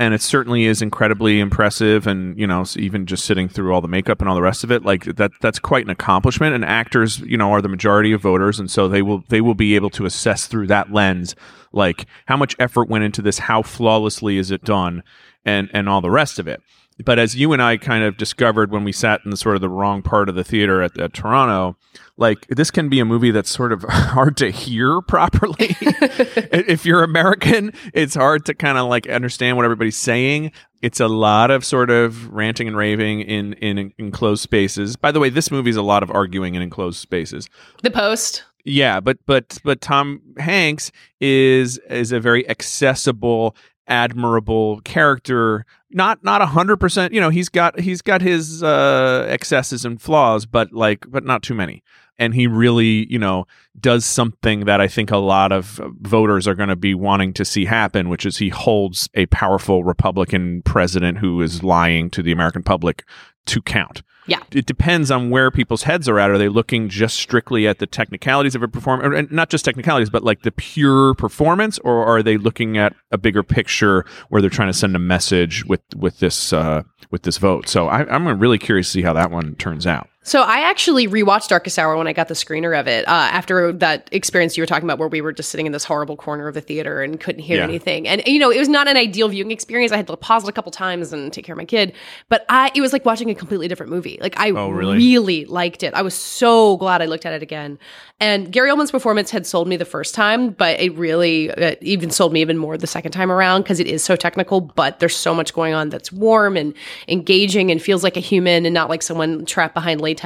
and 0.00 0.14
it 0.14 0.22
certainly 0.22 0.64
is 0.64 0.80
incredibly 0.80 1.40
impressive 1.40 2.06
and 2.06 2.36
you 2.38 2.46
know 2.46 2.64
even 2.76 3.04
just 3.04 3.26
sitting 3.26 3.48
through 3.48 3.72
all 3.72 3.82
the 3.82 3.86
makeup 3.86 4.20
and 4.20 4.28
all 4.28 4.34
the 4.34 4.42
rest 4.42 4.64
of 4.64 4.72
it 4.72 4.82
like 4.82 5.04
that 5.04 5.30
that's 5.42 5.58
quite 5.58 5.84
an 5.84 5.90
accomplishment. 5.90 6.54
And 6.54 6.64
actors 6.64 7.20
you 7.20 7.36
know 7.36 7.52
are 7.52 7.60
the 7.60 7.68
majority 7.68 8.12
of 8.12 8.22
voters 8.22 8.58
and 8.58 8.70
so 8.70 8.88
they 8.88 9.02
will 9.02 9.22
they 9.28 9.42
will 9.42 9.54
be 9.54 9.76
able 9.76 9.90
to 9.90 10.06
assess 10.06 10.46
through 10.46 10.68
that 10.68 10.90
lens 10.90 11.36
like 11.72 12.06
how 12.26 12.36
much 12.36 12.56
effort 12.58 12.88
went 12.88 13.04
into 13.04 13.20
this 13.22 13.38
how 13.38 13.62
flawlessly 13.62 14.38
is 14.38 14.50
it 14.50 14.64
done 14.64 15.02
and 15.44 15.68
and 15.74 15.88
all 15.88 16.00
the 16.00 16.10
rest 16.10 16.38
of 16.38 16.48
it 16.48 16.62
but 17.04 17.18
as 17.18 17.34
you 17.34 17.52
and 17.52 17.62
I 17.62 17.76
kind 17.76 18.04
of 18.04 18.16
discovered 18.16 18.70
when 18.70 18.84
we 18.84 18.92
sat 18.92 19.20
in 19.24 19.30
the 19.30 19.36
sort 19.36 19.54
of 19.54 19.60
the 19.60 19.68
wrong 19.68 20.02
part 20.02 20.28
of 20.28 20.34
the 20.34 20.44
theater 20.44 20.82
at, 20.82 20.98
at 20.98 21.12
Toronto, 21.12 21.76
like 22.16 22.46
this 22.48 22.70
can 22.70 22.88
be 22.88 23.00
a 23.00 23.04
movie 23.04 23.30
that's 23.30 23.50
sort 23.50 23.72
of 23.72 23.82
hard 23.88 24.36
to 24.38 24.50
hear 24.50 25.00
properly. 25.00 25.76
if 25.80 26.84
you're 26.84 27.02
American, 27.02 27.72
it's 27.94 28.14
hard 28.14 28.44
to 28.46 28.54
kind 28.54 28.78
of 28.78 28.88
like 28.88 29.08
understand 29.08 29.56
what 29.56 29.64
everybody's 29.64 29.96
saying. 29.96 30.52
It's 30.82 31.00
a 31.00 31.08
lot 31.08 31.50
of 31.50 31.64
sort 31.64 31.90
of 31.90 32.28
ranting 32.32 32.66
and 32.66 32.76
raving 32.76 33.20
in, 33.20 33.52
in 33.54 33.92
enclosed 33.98 34.42
spaces. 34.42 34.96
By 34.96 35.12
the 35.12 35.20
way, 35.20 35.28
this 35.28 35.50
movie 35.50 35.70
is 35.70 35.76
a 35.76 35.82
lot 35.82 36.02
of 36.02 36.10
arguing 36.10 36.54
in 36.54 36.62
enclosed 36.62 36.98
spaces. 36.98 37.48
The 37.82 37.90
Post. 37.90 38.44
Yeah, 38.64 39.00
but 39.00 39.18
but 39.26 39.58
but 39.64 39.80
Tom 39.80 40.20
Hanks 40.38 40.92
is 41.20 41.78
is 41.88 42.12
a 42.12 42.20
very 42.20 42.48
accessible 42.48 43.56
admirable 43.90 44.80
character. 44.82 45.66
Not 45.90 46.24
not 46.24 46.40
a 46.40 46.46
hundred 46.46 46.78
percent 46.78 47.12
you 47.12 47.20
know 47.20 47.30
he's 47.30 47.48
got 47.48 47.78
he's 47.80 48.00
got 48.00 48.22
his 48.22 48.62
uh 48.62 49.26
excesses 49.28 49.84
and 49.84 50.00
flaws 50.00 50.46
but 50.46 50.72
like 50.72 51.04
but 51.10 51.24
not 51.24 51.42
too 51.42 51.54
many. 51.54 51.82
And 52.18 52.34
he 52.34 52.46
really 52.46 53.10
you 53.10 53.18
know 53.18 53.46
does 53.78 54.04
something 54.04 54.64
that 54.66 54.80
i 54.80 54.88
think 54.88 55.10
a 55.10 55.16
lot 55.16 55.52
of 55.52 55.80
voters 56.00 56.46
are 56.46 56.54
going 56.54 56.68
to 56.68 56.76
be 56.76 56.94
wanting 56.94 57.32
to 57.32 57.44
see 57.44 57.64
happen 57.64 58.08
which 58.08 58.26
is 58.26 58.36
he 58.38 58.48
holds 58.48 59.08
a 59.14 59.26
powerful 59.26 59.84
republican 59.84 60.62
president 60.62 61.18
who 61.18 61.40
is 61.40 61.62
lying 61.62 62.10
to 62.10 62.22
the 62.22 62.32
american 62.32 62.62
public 62.62 63.04
to 63.46 63.62
count 63.62 64.02
yeah. 64.30 64.38
It 64.52 64.64
depends 64.64 65.10
on 65.10 65.28
where 65.28 65.50
people's 65.50 65.82
heads 65.82 66.08
are 66.08 66.20
at. 66.20 66.30
Are 66.30 66.38
they 66.38 66.48
looking 66.48 66.88
just 66.88 67.16
strictly 67.16 67.66
at 67.66 67.80
the 67.80 67.86
technicalities 67.86 68.54
of 68.54 68.62
a 68.62 68.68
performance, 68.68 69.28
not 69.32 69.50
just 69.50 69.64
technicalities, 69.64 70.08
but 70.08 70.22
like 70.22 70.42
the 70.42 70.52
pure 70.52 71.14
performance, 71.14 71.80
or 71.80 72.06
are 72.06 72.22
they 72.22 72.36
looking 72.36 72.78
at 72.78 72.94
a 73.10 73.18
bigger 73.18 73.42
picture 73.42 74.06
where 74.28 74.40
they're 74.40 74.48
trying 74.48 74.68
to 74.68 74.72
send 74.72 74.94
a 74.94 75.00
message 75.00 75.64
with 75.66 75.82
with 75.96 76.20
this 76.20 76.52
uh, 76.52 76.84
with 77.10 77.22
this 77.22 77.38
vote? 77.38 77.68
So 77.68 77.88
I, 77.88 78.08
I'm 78.08 78.38
really 78.38 78.58
curious 78.58 78.86
to 78.86 78.92
see 78.92 79.02
how 79.02 79.14
that 79.14 79.32
one 79.32 79.56
turns 79.56 79.84
out. 79.84 80.08
So 80.30 80.42
I 80.42 80.60
actually 80.60 81.08
rewatched 81.08 81.48
Darkest 81.48 81.76
Hour 81.76 81.96
when 81.96 82.06
I 82.06 82.12
got 82.12 82.28
the 82.28 82.34
screener 82.34 82.78
of 82.78 82.86
it 82.86 83.04
uh, 83.08 83.10
after 83.10 83.72
that 83.72 84.08
experience 84.12 84.56
you 84.56 84.62
were 84.62 84.66
talking 84.68 84.84
about, 84.88 85.00
where 85.00 85.08
we 85.08 85.20
were 85.20 85.32
just 85.32 85.50
sitting 85.50 85.66
in 85.66 85.72
this 85.72 85.82
horrible 85.82 86.16
corner 86.16 86.46
of 86.46 86.54
the 86.54 86.60
theater 86.60 87.02
and 87.02 87.18
couldn't 87.18 87.42
hear 87.42 87.56
Yeah. 87.56 87.64
anything. 87.64 88.06
And 88.06 88.22
you 88.28 88.38
know, 88.38 88.48
it 88.52 88.58
was 88.60 88.68
not 88.68 88.86
an 88.86 88.96
ideal 88.96 89.28
viewing 89.28 89.50
experience. 89.50 89.90
I 89.90 89.96
had 89.96 90.06
to 90.06 90.16
pause 90.16 90.44
it 90.44 90.48
a 90.48 90.52
couple 90.52 90.70
times 90.70 91.12
and 91.12 91.32
take 91.32 91.44
care 91.46 91.54
of 91.54 91.58
my 91.58 91.64
kid, 91.64 91.94
but 92.28 92.46
I 92.48 92.70
it 92.76 92.80
was 92.80 92.92
like 92.92 93.04
watching 93.04 93.28
a 93.28 93.34
completely 93.34 93.66
different 93.66 93.90
movie. 93.90 94.18
Like 94.20 94.38
I 94.38 94.52
Oh, 94.52 94.70
really? 94.70 94.98
really 94.98 95.46
liked 95.46 95.82
it. 95.82 95.94
I 95.94 96.02
was 96.02 96.14
so 96.14 96.76
glad 96.76 97.02
I 97.02 97.06
looked 97.06 97.26
at 97.26 97.32
it 97.32 97.42
again. 97.42 97.76
And 98.20 98.52
Gary 98.52 98.70
Oldman's 98.70 98.92
performance 98.92 99.32
had 99.32 99.46
sold 99.46 99.66
me 99.66 99.76
the 99.78 99.84
first 99.84 100.14
time, 100.14 100.50
but 100.50 100.78
it 100.78 100.94
really 100.96 101.50
uh, 101.50 101.74
even 101.80 102.10
sold 102.12 102.32
me 102.32 102.40
even 102.40 102.56
more 102.56 102.78
the 102.78 102.86
second 102.86 103.10
time 103.10 103.32
around 103.32 103.62
because 103.62 103.80
it 103.80 103.88
is 103.88 104.04
so 104.04 104.14
technical. 104.14 104.60
But 104.60 105.00
there's 105.00 105.16
so 105.16 105.34
much 105.34 105.52
going 105.54 105.74
on 105.74 105.88
that's 105.88 106.12
warm 106.12 106.56
and 106.56 106.72
engaging 107.08 107.72
and 107.72 107.82
feels 107.82 108.04
like 108.04 108.16
a 108.16 108.20
human 108.20 108.64
and 108.64 108.72
not 108.74 108.88
like 108.88 109.02
someone 109.02 109.44
trapped 109.44 109.74
behind 109.74 110.00
latex. 110.00 110.19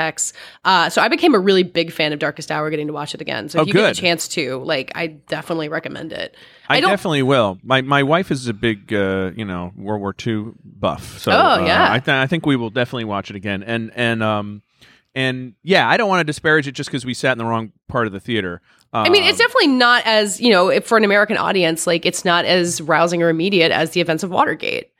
Uh, 0.65 0.91
so 0.91 1.01
I 1.03 1.09
became 1.09 1.35
a 1.35 1.39
really 1.39 1.63
big 1.63 1.93
fan 1.93 2.13
of 2.13 2.19
Darkest 2.19 2.51
Hour, 2.51 2.69
getting 2.71 2.87
to 2.89 2.93
watch 2.93 3.15
it 3.15 3.21
again. 3.21 3.49
So 3.49 3.59
if 3.61 3.63
Oh, 3.65 3.67
you 3.67 3.73
get 3.73 3.91
a 3.91 3.95
chance 3.95 4.29
to, 4.29 4.59
like, 4.59 4.92
I 4.95 5.07
definitely 5.09 5.68
recommend 5.68 6.12
it. 6.12 6.37
I, 6.68 6.81
don't. 6.81 6.90
definitely 6.90 7.23
will. 7.23 7.59
My 7.62 7.83
my 7.83 8.03
wife 8.03 8.31
is 8.31 8.47
a 8.49 8.55
big 8.55 8.92
uh, 8.92 9.31
you 9.37 9.45
know 9.45 9.73
World 9.77 10.01
War 10.01 10.14
II 10.27 10.53
buff, 10.64 11.18
so 11.18 11.31
Oh, 11.33 11.35
uh, 11.37 11.64
yeah. 11.66 11.92
I, 11.92 11.99
th- 11.99 12.09
I 12.14 12.27
think 12.27 12.47
we 12.47 12.57
will 12.57 12.71
definitely 12.71 13.05
watch 13.05 13.29
it 13.31 13.37
again. 13.37 13.62
And 13.62 13.90
and 13.95 14.23
um 14.23 14.62
and 15.14 15.55
yeah, 15.62 15.88
I 15.88 15.97
don't 15.97 16.09
want 16.09 16.21
to 16.21 16.25
disparage 16.25 16.66
it 16.66 16.73
just 16.73 16.88
because 16.90 17.05
we 17.05 17.14
sat 17.14 17.33
in 17.33 17.38
the 17.38 17.45
wrong 17.45 17.71
part 17.88 18.07
of 18.07 18.12
the 18.12 18.21
theater. 18.21 18.61
I 18.92 19.09
mean, 19.11 19.25
it's 19.25 19.33
Um, 19.40 19.47
definitely 19.47 19.66
not 19.68 20.03
as 20.07 20.40
you 20.40 20.51
know, 20.51 20.68
if 20.71 20.87
for 20.87 20.97
an 20.97 21.05
American 21.05 21.37
audience, 21.37 21.87
like 21.87 22.07
it's 22.07 22.25
not 22.25 22.45
as 22.45 22.81
rousing 22.81 23.23
or 23.23 23.29
immediate 23.29 23.71
as 23.73 23.90
the 23.90 24.01
events 24.01 24.23
of 24.23 24.31
Watergate. 24.31 24.90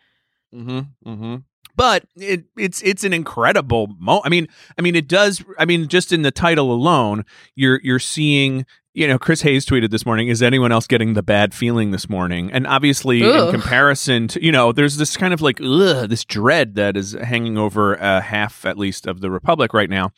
Mm-hmm. 0.55 0.81
Mm-hmm. 1.11 1.35
But 1.77 2.05
it, 2.17 2.45
it's 2.57 2.83
it's 2.83 3.05
an 3.05 3.13
incredible 3.13 3.89
mo. 3.99 4.23
I 4.25 4.29
mean, 4.29 4.49
I 4.79 4.83
mean, 4.83 4.95
it 4.95 5.09
does. 5.09 5.45
I 5.59 5.65
mean, 5.65 5.89
just 5.89 6.13
in 6.13 6.23
the 6.23 6.31
title 6.31 6.73
alone, 6.73 7.25
you're 7.55 7.81
you're 7.83 7.99
seeing. 7.99 8.67
You 8.97 9.09
know, 9.09 9.19
Chris 9.19 9.43
Hayes 9.43 9.67
tweeted 9.67 9.91
this 9.91 10.07
morning. 10.07 10.29
Is 10.29 10.41
anyone 10.41 10.71
else 10.71 10.87
getting 10.87 11.15
the 11.15 11.23
bad 11.23 11.53
feeling 11.53 11.91
this 11.91 12.09
morning? 12.09 12.53
And 12.53 12.65
obviously, 12.65 13.25
Ugh. 13.25 13.47
in 13.47 13.51
comparison 13.51 14.29
to 14.29 14.45
you 14.45 14.53
know, 14.53 14.71
there's 14.71 14.99
this 14.99 15.17
kind 15.17 15.35
of 15.35 15.43
like 15.43 15.61
ugh, 15.61 16.09
this 16.09 16.25
dread 16.25 16.77
that 16.77 16.97
is 16.97 17.17
hanging 17.21 17.59
over 17.59 18.01
uh, 18.01 18.21
half 18.21 18.65
at 18.65 18.79
least 18.79 19.09
of 19.09 19.21
the 19.21 19.33
republic 19.33 19.75
right 19.75 19.91
now, 19.91 20.13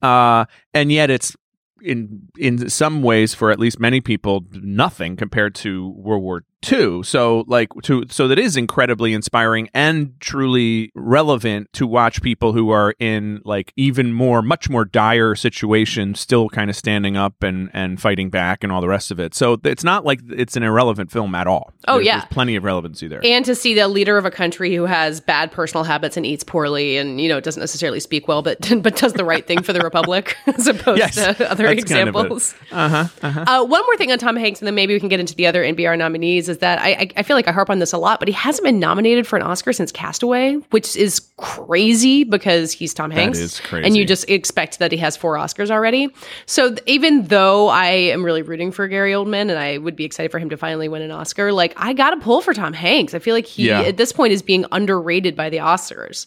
uh, 0.00 0.46
and 0.72 0.90
yet 0.90 1.10
it's 1.10 1.36
in 1.82 2.28
in 2.38 2.70
some 2.70 3.02
ways 3.02 3.34
for 3.34 3.50
at 3.50 3.58
least 3.58 3.78
many 3.78 4.00
people 4.00 4.46
nothing 4.52 5.16
compared 5.16 5.54
to 5.56 5.90
World 5.90 6.22
War 6.22 6.44
II. 6.70 7.02
So 7.02 7.44
like 7.46 7.68
to 7.84 8.04
so 8.10 8.28
that 8.28 8.38
is 8.38 8.56
incredibly 8.56 9.12
inspiring 9.14 9.68
and 9.74 10.14
truly 10.20 10.90
relevant 10.94 11.72
to 11.74 11.86
watch 11.86 12.22
people 12.22 12.52
who 12.52 12.70
are 12.70 12.94
in 12.98 13.40
like 13.44 13.72
even 13.76 14.12
more 14.12 14.42
much 14.42 14.68
more 14.68 14.84
dire 14.84 15.34
situations 15.34 16.20
still 16.20 16.48
kind 16.48 16.70
of 16.70 16.76
standing 16.76 17.16
up 17.16 17.42
and 17.42 17.70
and 17.72 18.00
fighting 18.00 18.30
back 18.30 18.62
and 18.62 18.72
all 18.72 18.80
the 18.80 18.88
rest 18.88 19.10
of 19.10 19.18
it. 19.20 19.34
So 19.34 19.58
it's 19.64 19.84
not 19.84 20.04
like 20.04 20.20
it's 20.30 20.56
an 20.56 20.62
irrelevant 20.62 21.10
film 21.10 21.34
at 21.34 21.46
all. 21.46 21.72
Oh, 21.88 21.94
There's- 21.94 22.06
yeah. 22.06 22.18
there's 22.20 22.30
plenty 22.32 22.56
of 22.56 22.64
relevancy 22.64 23.08
there. 23.08 23.20
And 23.24 23.44
to 23.44 23.54
see 23.54 23.74
the 23.74 23.88
leader 23.88 24.16
of 24.16 24.24
a 24.24 24.30
country 24.30 24.74
who 24.74 24.84
has 24.84 25.20
bad 25.20 25.50
personal 25.52 25.84
habits 25.84 26.16
and 26.16 26.24
eats 26.26 26.44
poorly 26.44 26.96
and, 26.96 27.20
you 27.20 27.28
know, 27.28 27.40
doesn't 27.40 27.60
necessarily 27.60 28.00
speak 28.00 28.28
well, 28.28 28.42
but 28.42 28.58
but 28.82 28.96
does 28.96 29.12
the 29.14 29.24
right 29.24 29.46
thing 29.46 29.62
for 29.62 29.72
the 29.72 29.80
Republic 29.80 30.36
as 30.46 30.66
opposed 30.66 30.98
Yes, 30.98 31.14
to 31.16 31.50
other 31.50 31.64
that's 31.74 31.84
kind 31.84 32.08
of 32.08 32.14
a- 32.14 32.18
examples. 32.18 32.54
uh-huh, 32.70 33.06
uh-huh. 33.22 33.44
Uh, 33.46 33.64
one 33.64 33.82
more 33.84 33.96
thing 33.96 34.12
on 34.12 34.18
Tom 34.18 34.36
Hanks, 34.36 34.60
and 34.60 34.66
then 34.66 34.74
maybe 34.74 34.94
we 34.94 35.00
can 35.00 35.08
get 35.08 35.20
into 35.20 35.34
the 35.34 35.46
other 35.46 35.62
NBR 35.62 35.96
nominees, 35.98 36.48
is 36.52 36.58
that 36.58 36.78
I, 36.78 36.92
I, 36.92 37.08
I 37.18 37.22
feel 37.24 37.36
like 37.36 37.48
I 37.48 37.52
harp 37.52 37.68
on 37.70 37.78
this 37.80 37.92
a 37.92 37.98
lot, 37.98 38.18
but 38.20 38.28
he 38.28 38.34
hasn't 38.34 38.64
been 38.64 38.78
nominated 38.78 39.26
for 39.26 39.36
an 39.36 39.42
Oscar 39.42 39.72
since 39.72 39.90
Castaway, 39.90 40.54
which 40.70 40.94
is 40.96 41.20
crazy 41.38 42.24
because 42.24 42.72
he's 42.72 42.94
Tom 42.94 43.10
Hanks. 43.10 43.38
is 43.38 43.60
crazy. 43.60 43.86
And 43.86 43.96
you 43.96 44.04
just 44.04 44.28
expect 44.30 44.78
that 44.78 44.92
he 44.92 44.98
has 44.98 45.16
four 45.16 45.34
Oscars 45.34 45.70
already. 45.70 46.08
So 46.46 46.68
th- 46.70 46.82
even 46.86 47.24
though 47.26 47.68
I 47.68 47.86
am 47.86 48.24
really 48.24 48.42
rooting 48.42 48.70
for 48.72 48.86
Gary 48.88 49.12
Oldman 49.12 49.42
and 49.50 49.58
I 49.58 49.78
would 49.78 49.96
be 49.96 50.04
excited 50.04 50.30
for 50.30 50.38
him 50.38 50.50
to 50.50 50.56
finally 50.56 50.88
win 50.88 51.02
an 51.02 51.10
Oscar, 51.10 51.52
like 51.52 51.74
I 51.76 51.92
got 51.92 52.10
to 52.10 52.16
pull 52.18 52.40
for 52.40 52.54
Tom 52.54 52.72
Hanks. 52.72 53.14
I 53.14 53.18
feel 53.18 53.34
like 53.34 53.46
he, 53.46 53.68
Yeah. 53.68 53.82
at 53.82 53.96
this 53.96 54.12
point, 54.12 54.32
is 54.32 54.42
being 54.42 54.64
underrated 54.72 55.34
by 55.36 55.50
the 55.50 55.58
Oscars. 55.58 56.26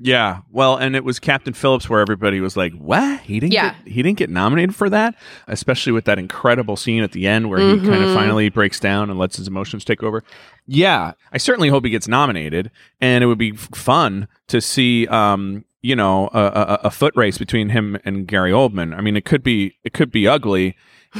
Yeah, 0.00 0.42
well, 0.52 0.76
and 0.76 0.94
it 0.94 1.02
was 1.04 1.18
Captain 1.18 1.52
Phillips 1.52 1.90
where 1.90 2.00
everybody 2.00 2.40
was 2.40 2.56
like, 2.56 2.72
"What? 2.74 3.20
He 3.22 3.40
didn't 3.40 3.52
Yeah. 3.52 3.74
get 3.84 3.92
he 3.92 4.02
didn't 4.02 4.18
get 4.18 4.30
nominated 4.30 4.74
for 4.76 4.88
that?" 4.90 5.16
Especially 5.48 5.90
with 5.92 6.04
that 6.04 6.20
incredible 6.20 6.76
scene 6.76 7.02
at 7.02 7.10
the 7.12 7.26
end 7.26 7.50
where 7.50 7.58
he 7.58 7.80
kind 7.80 8.04
of 8.04 8.14
finally 8.14 8.48
breaks 8.48 8.78
down 8.78 9.10
and 9.10 9.18
lets 9.18 9.38
his 9.38 9.48
emotions 9.48 9.84
take 9.84 10.02
over. 10.04 10.22
Yeah, 10.66 11.12
I 11.32 11.38
certainly 11.38 11.68
hope 11.68 11.84
he 11.84 11.90
gets 11.90 12.06
nominated, 12.06 12.70
and 13.00 13.24
it 13.24 13.26
would 13.26 13.38
be 13.38 13.52
fun 13.52 14.28
to 14.46 14.60
see, 14.60 15.08
um, 15.08 15.64
you 15.82 15.96
know, 15.96 16.28
a, 16.32 16.38
a, 16.44 16.78
a 16.84 16.90
foot 16.92 17.14
race 17.16 17.36
between 17.38 17.70
him 17.70 17.98
and 18.04 18.26
Gary 18.28 18.52
Oldman. 18.52 18.96
I 18.96 19.00
mean, 19.00 19.16
it 19.16 19.24
could 19.24 19.42
be 19.42 19.74
it 19.82 19.94
could 19.94 20.12
be 20.12 20.28
ugly 20.28 20.76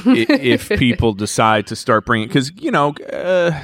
if 0.07 0.69
people 0.79 1.15
decide 1.15 1.67
to 1.67 1.75
start 1.75 2.07
bringing 2.07 2.29
because 2.29 2.53
you 2.61 2.71
know. 2.71 2.93
Uh, 3.13 3.59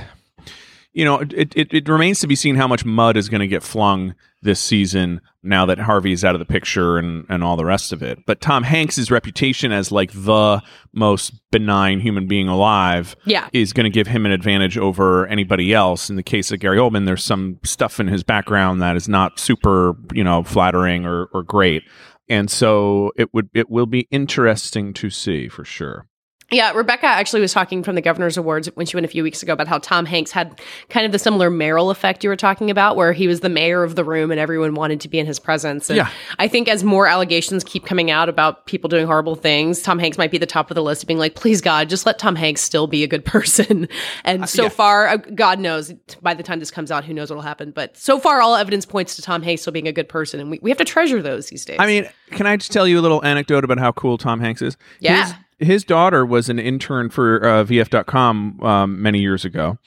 you 0.96 1.04
know, 1.04 1.18
it, 1.18 1.52
it, 1.56 1.74
it 1.74 1.88
remains 1.88 2.20
to 2.20 2.28
be 2.28 2.36
seen 2.36 2.54
how 2.54 2.68
much 2.68 2.84
mud 2.84 3.16
is 3.16 3.28
going 3.28 3.40
to 3.40 3.48
get 3.48 3.64
flung 3.64 4.14
this 4.44 4.60
season 4.60 5.20
now 5.42 5.66
that 5.66 5.78
Harvey 5.78 6.12
is 6.12 6.24
out 6.24 6.34
of 6.34 6.38
the 6.38 6.44
picture 6.46 6.96
and, 6.96 7.26
and 7.28 7.42
all 7.42 7.56
the 7.56 7.64
rest 7.64 7.92
of 7.92 8.02
it. 8.02 8.18
But 8.26 8.40
Tom 8.40 8.62
Hanks' 8.62 9.10
reputation 9.10 9.72
as 9.72 9.90
like 9.92 10.10
the 10.12 10.62
most 10.94 11.32
benign 11.50 12.00
human 12.00 12.26
being 12.28 12.48
alive 12.48 13.16
Yeah. 13.24 13.48
is 13.52 13.72
going 13.72 13.84
to 13.84 13.90
give 13.90 14.06
him 14.06 14.24
an 14.24 14.32
advantage 14.32 14.78
over 14.78 15.26
anybody 15.26 15.74
else. 15.74 16.08
In 16.08 16.16
the 16.16 16.22
case 16.22 16.52
of 16.52 16.60
Gary 16.60 16.78
Oldman, 16.78 17.04
there's 17.06 17.24
some 17.24 17.58
stuff 17.64 17.98
in 18.00 18.06
his 18.06 18.22
background 18.22 18.80
that 18.80 18.96
is 18.96 19.08
not 19.08 19.38
super, 19.38 19.94
you 20.12 20.24
know, 20.24 20.44
flattering 20.44 21.04
or, 21.04 21.24
or 21.34 21.42
great. 21.42 21.82
And 22.28 22.50
so 22.50 23.12
it 23.16 23.34
would 23.34 23.50
it 23.52 23.68
will 23.68 23.84
be 23.86 24.08
interesting 24.10 24.94
to 24.94 25.10
see 25.10 25.48
for 25.48 25.64
sure. 25.64 26.06
Yeah, 26.54 26.72
Rebecca 26.72 27.06
actually 27.06 27.40
was 27.40 27.52
talking 27.52 27.82
from 27.82 27.94
the 27.94 28.00
Governor's 28.00 28.36
Awards 28.36 28.68
when 28.74 28.86
she 28.86 28.96
went 28.96 29.04
a 29.04 29.08
few 29.08 29.22
weeks 29.22 29.42
ago 29.42 29.52
about 29.52 29.66
how 29.68 29.78
Tom 29.78 30.06
Hanks 30.06 30.30
had 30.30 30.60
kind 30.88 31.04
of 31.04 31.12
the 31.12 31.18
similar 31.18 31.50
Meryl 31.50 31.90
effect 31.90 32.22
you 32.22 32.30
were 32.30 32.36
talking 32.36 32.70
about, 32.70 32.96
where 32.96 33.12
he 33.12 33.26
was 33.26 33.40
the 33.40 33.48
mayor 33.48 33.82
of 33.82 33.96
the 33.96 34.04
room 34.04 34.30
and 34.30 34.38
everyone 34.38 34.74
wanted 34.74 35.00
to 35.00 35.08
be 35.08 35.18
in 35.18 35.26
his 35.26 35.38
presence. 35.38 35.90
And 35.90 35.96
Yeah. 35.96 36.10
I 36.38 36.48
think 36.48 36.68
as 36.68 36.84
more 36.84 37.06
allegations 37.06 37.64
keep 37.64 37.84
coming 37.84 38.10
out 38.10 38.28
about 38.28 38.66
people 38.66 38.88
doing 38.88 39.06
horrible 39.06 39.34
things, 39.34 39.82
Tom 39.82 39.98
Hanks 39.98 40.16
might 40.16 40.30
be 40.30 40.38
the 40.38 40.46
top 40.46 40.70
of 40.70 40.74
the 40.74 40.82
list 40.82 41.02
of 41.02 41.06
being 41.08 41.18
like, 41.18 41.34
please 41.34 41.60
God, 41.60 41.88
just 41.88 42.06
let 42.06 42.18
Tom 42.18 42.36
Hanks 42.36 42.60
still 42.60 42.86
be 42.86 43.02
a 43.02 43.08
good 43.08 43.24
person. 43.34 43.88
And 44.24 44.48
so 44.48 44.64
yeah. 44.64 44.68
far, 44.68 45.08
uh, 45.08 45.16
God 45.16 45.58
knows 45.58 45.92
by 46.22 46.34
the 46.34 46.42
time 46.42 46.60
this 46.60 46.70
comes 46.70 46.90
out, 46.90 47.04
who 47.04 47.12
knows 47.12 47.30
what'll 47.30 47.42
happen. 47.42 47.72
But 47.72 47.96
so 47.96 48.18
far, 48.18 48.40
all 48.40 48.54
evidence 48.54 48.86
points 48.86 49.16
to 49.16 49.22
Tom 49.22 49.42
Hanks 49.42 49.62
still 49.62 49.72
being 49.72 49.88
a 49.88 49.92
good 49.92 50.08
person. 50.08 50.40
And 50.40 50.50
we, 50.50 50.58
we 50.62 50.70
have 50.70 50.78
to 50.78 50.84
treasure 50.84 51.20
those 51.20 51.48
these 51.48 51.64
days. 51.64 51.76
I 51.80 51.86
mean, 51.86 52.08
can 52.30 52.46
I 52.46 52.56
just 52.56 52.70
tell 52.72 52.86
you 52.86 53.00
a 53.00 53.02
little 53.02 53.24
anecdote 53.24 53.64
about 53.64 53.78
how 53.78 53.92
cool 53.92 54.18
Tom 54.18 54.40
Hanks 54.40 54.62
is? 54.62 54.76
Yeah. 55.00 55.24
His, 55.24 55.34
his 55.58 55.84
daughter 55.84 56.24
was 56.24 56.48
an 56.48 56.58
intern 56.58 57.10
for 57.10 57.44
uh, 57.44 57.64
VF.com 57.64 58.60
um, 58.62 59.02
many 59.02 59.20
years 59.20 59.44
ago, 59.44 59.78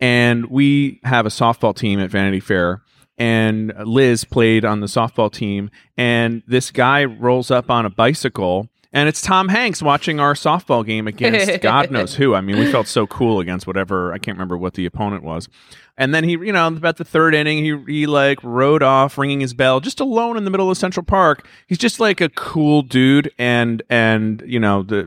and 0.00 0.46
we 0.46 1.00
have 1.04 1.26
a 1.26 1.30
softball 1.30 1.74
team 1.74 2.00
at 2.00 2.10
Vanity 2.10 2.40
Fair. 2.40 2.82
And 3.18 3.72
Liz 3.84 4.24
played 4.24 4.64
on 4.64 4.80
the 4.80 4.86
softball 4.86 5.30
team, 5.30 5.70
and 5.96 6.42
this 6.46 6.70
guy 6.70 7.04
rolls 7.04 7.50
up 7.50 7.70
on 7.70 7.86
a 7.86 7.90
bicycle 7.90 8.68
and 8.92 9.08
it's 9.08 9.22
Tom 9.22 9.48
Hanks 9.48 9.82
watching 9.82 10.20
our 10.20 10.34
softball 10.34 10.84
game 10.84 11.06
against 11.06 11.60
God 11.62 11.90
knows 11.90 12.14
who. 12.14 12.34
I 12.34 12.40
mean, 12.40 12.58
we 12.58 12.70
felt 12.70 12.86
so 12.86 13.06
cool 13.06 13.40
against 13.40 13.66
whatever 13.66 14.12
I 14.12 14.18
can't 14.18 14.36
remember 14.36 14.58
what 14.58 14.74
the 14.74 14.84
opponent 14.86 15.22
was. 15.22 15.48
And 15.98 16.14
then 16.14 16.24
he, 16.24 16.32
you 16.32 16.52
know, 16.52 16.66
about 16.66 16.96
the 16.96 17.04
third 17.04 17.34
inning, 17.34 17.58
he 17.58 17.76
he 17.86 18.06
like 18.06 18.42
rode 18.42 18.82
off, 18.82 19.18
ringing 19.18 19.40
his 19.40 19.52
bell, 19.52 19.80
just 19.80 20.00
alone 20.00 20.36
in 20.38 20.44
the 20.44 20.50
middle 20.50 20.70
of 20.70 20.78
Central 20.78 21.04
Park. 21.04 21.46
He's 21.66 21.78
just 21.78 22.00
like 22.00 22.20
a 22.20 22.30
cool 22.30 22.80
dude, 22.82 23.30
and 23.38 23.82
and 23.90 24.42
you 24.46 24.58
know 24.58 24.82
the 24.82 25.04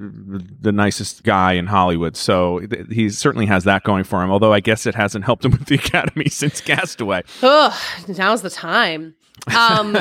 the 0.62 0.71
nicest 0.71 1.24
guy 1.24 1.54
in 1.54 1.67
Hollywood. 1.67 2.15
So 2.15 2.60
th- 2.60 2.88
he 2.91 3.10
certainly 3.10 3.48
has 3.48 3.63
that 3.63 3.84
going 3.84 4.04
for 4.04 4.21
him. 4.24 4.32
Although 4.32 4.54
I 4.54 4.60
guess 4.60 4.86
it 4.86 4.93
hasn't 4.93 5.26
helped 5.26 5.43
him 5.43 5.52
with 5.52 5.65
the 5.65 5.76
Academy 5.84 6.30
since 6.30 6.62
Castaway. 6.62 7.24
Ugh, 7.41 7.74
now's 8.08 8.43
the 8.43 8.52
time. 8.52 9.15
Um, 9.56 9.98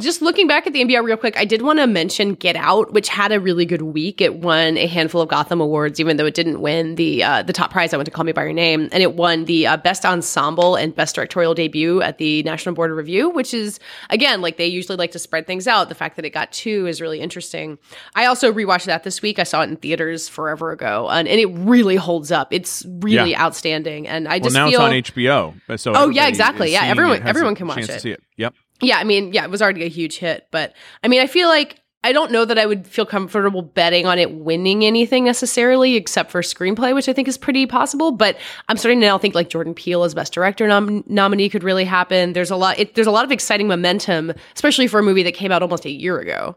just 0.00 0.20
looking 0.20 0.46
back 0.46 0.66
at 0.66 0.72
the 0.72 0.84
NBR 0.84 1.02
real 1.02 1.16
quick, 1.16 1.36
I 1.38 1.44
did 1.44 1.62
want 1.62 1.78
to 1.78 1.86
mention 1.86 2.34
Get 2.34 2.56
Out, 2.56 2.92
which 2.92 3.08
had 3.08 3.32
a 3.32 3.40
really 3.40 3.64
good 3.64 3.82
week. 3.82 4.20
It 4.20 4.34
won 4.36 4.76
a 4.76 4.86
handful 4.86 5.22
of 5.22 5.28
Gotham 5.28 5.60
awards, 5.60 5.98
even 5.98 6.16
though 6.18 6.26
it 6.26 6.34
didn't 6.34 6.60
win 6.60 6.96
the 6.96 7.24
uh, 7.24 7.42
the 7.42 7.52
top 7.52 7.70
prize. 7.70 7.94
I 7.94 7.96
went 7.96 8.04
to 8.06 8.10
Call 8.10 8.24
Me 8.24 8.32
by 8.32 8.44
Your 8.44 8.52
Name, 8.52 8.88
and 8.92 9.02
it 9.02 9.14
won 9.14 9.46
the 9.46 9.66
uh, 9.66 9.76
best 9.78 10.04
ensemble 10.04 10.76
and 10.76 10.94
best 10.94 11.14
directorial 11.14 11.54
debut 11.54 12.02
at 12.02 12.18
the 12.18 12.42
National 12.42 12.74
Board 12.74 12.90
of 12.90 12.96
Review, 12.96 13.30
which 13.30 13.54
is 13.54 13.80
again 14.10 14.40
like 14.42 14.56
they 14.58 14.66
usually 14.66 14.96
like 14.96 15.12
to 15.12 15.18
spread 15.18 15.46
things 15.46 15.66
out. 15.66 15.88
The 15.88 15.94
fact 15.94 16.16
that 16.16 16.24
it 16.24 16.30
got 16.30 16.52
two 16.52 16.86
is 16.86 17.00
really 17.00 17.20
interesting. 17.20 17.78
I 18.14 18.26
also 18.26 18.52
rewatched 18.52 18.86
that 18.86 19.04
this 19.04 19.22
week. 19.22 19.38
I 19.38 19.44
saw 19.44 19.62
it 19.62 19.70
in 19.70 19.76
theaters 19.76 20.28
forever 20.28 20.70
ago, 20.72 21.08
and, 21.10 21.26
and 21.28 21.40
it 21.40 21.46
really 21.46 21.96
holds 21.96 22.30
up. 22.30 22.52
It's 22.52 22.84
really 23.00 23.30
Yeah. 23.30 23.42
outstanding, 23.44 24.06
and 24.06 24.28
I 24.28 24.32
Well, 24.32 24.40
just 24.40 24.54
now 24.54 24.68
feel 24.68 24.84
it's 24.86 25.10
on 25.10 25.14
HBO. 25.14 25.78
So 25.78 25.92
Oh, 25.94 26.08
yeah, 26.10 26.26
exactly. 26.28 26.72
Yeah, 26.72 26.84
everyone- 26.84 27.16
it, 27.18 27.26
everyone 27.26 27.54
can 27.54 27.66
watch 27.68 27.78
it. 27.88 28.00
see 28.00 28.10
it. 28.10 28.22
Yep. 28.36 28.54
Yeah, 28.80 28.98
I 28.98 29.04
mean, 29.04 29.32
yeah, 29.32 29.44
it 29.44 29.50
was 29.50 29.62
already 29.62 29.84
a 29.84 29.88
huge 29.88 30.18
hit, 30.18 30.48
but 30.50 30.74
I 31.04 31.08
mean, 31.08 31.20
I 31.20 31.26
feel 31.26 31.48
like 31.48 31.82
I 32.04 32.12
don't 32.12 32.32
know 32.32 32.44
that 32.44 32.58
I 32.58 32.66
would 32.66 32.86
feel 32.86 33.06
comfortable 33.06 33.62
betting 33.62 34.06
on 34.06 34.18
it 34.18 34.34
winning 34.34 34.84
anything 34.84 35.24
necessarily, 35.24 35.94
except 35.94 36.32
for 36.32 36.42
screenplay, 36.42 36.94
which 36.94 37.08
I 37.08 37.12
think 37.12 37.28
is 37.28 37.38
pretty 37.38 37.64
possible. 37.66 38.10
But 38.10 38.36
I'm 38.68 38.76
starting 38.76 39.00
to 39.00 39.06
now 39.06 39.18
think 39.18 39.36
like 39.36 39.48
Jordan 39.48 39.72
Peele 39.72 40.02
as 40.02 40.14
best 40.14 40.32
director 40.32 40.66
nom- 40.66 41.04
nominee 41.06 41.48
could 41.48 41.62
really 41.62 41.84
happen. 41.84 42.32
There's 42.32 42.50
a 42.50 42.56
lot. 42.56 42.78
It, 42.78 42.96
there's 42.96 43.06
a 43.06 43.12
lot 43.12 43.24
of 43.24 43.30
exciting 43.30 43.68
momentum, 43.68 44.32
especially 44.54 44.88
for 44.88 44.98
a 44.98 45.02
movie 45.02 45.22
that 45.22 45.34
came 45.34 45.52
out 45.52 45.62
almost 45.62 45.84
a 45.84 45.90
year 45.90 46.18
ago. 46.18 46.56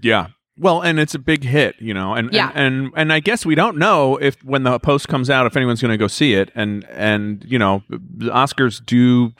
Yeah. 0.00 0.28
Well, 0.58 0.80
and 0.80 0.98
it's 0.98 1.14
a 1.14 1.18
big 1.18 1.44
hit, 1.44 1.76
you 1.78 1.92
know, 1.92 2.14
and 2.14 2.32
Yeah. 2.32 2.50
and, 2.54 2.86
and 2.86 2.92
and 2.96 3.12
I 3.12 3.20
guess 3.20 3.44
we 3.44 3.54
don't 3.54 3.76
know 3.76 4.16
if 4.16 4.42
when 4.44 4.62
the 4.62 4.78
post 4.78 5.06
comes 5.08 5.28
out 5.28 5.46
if 5.46 5.56
anyone's 5.56 5.82
going 5.82 5.92
to 5.92 5.98
go 5.98 6.06
see 6.08 6.34
it, 6.34 6.50
and 6.54 6.84
and 6.90 7.44
you 7.46 7.58
know, 7.58 7.82
the 7.90 8.30
Oscars 8.30 8.84
do 8.84 9.32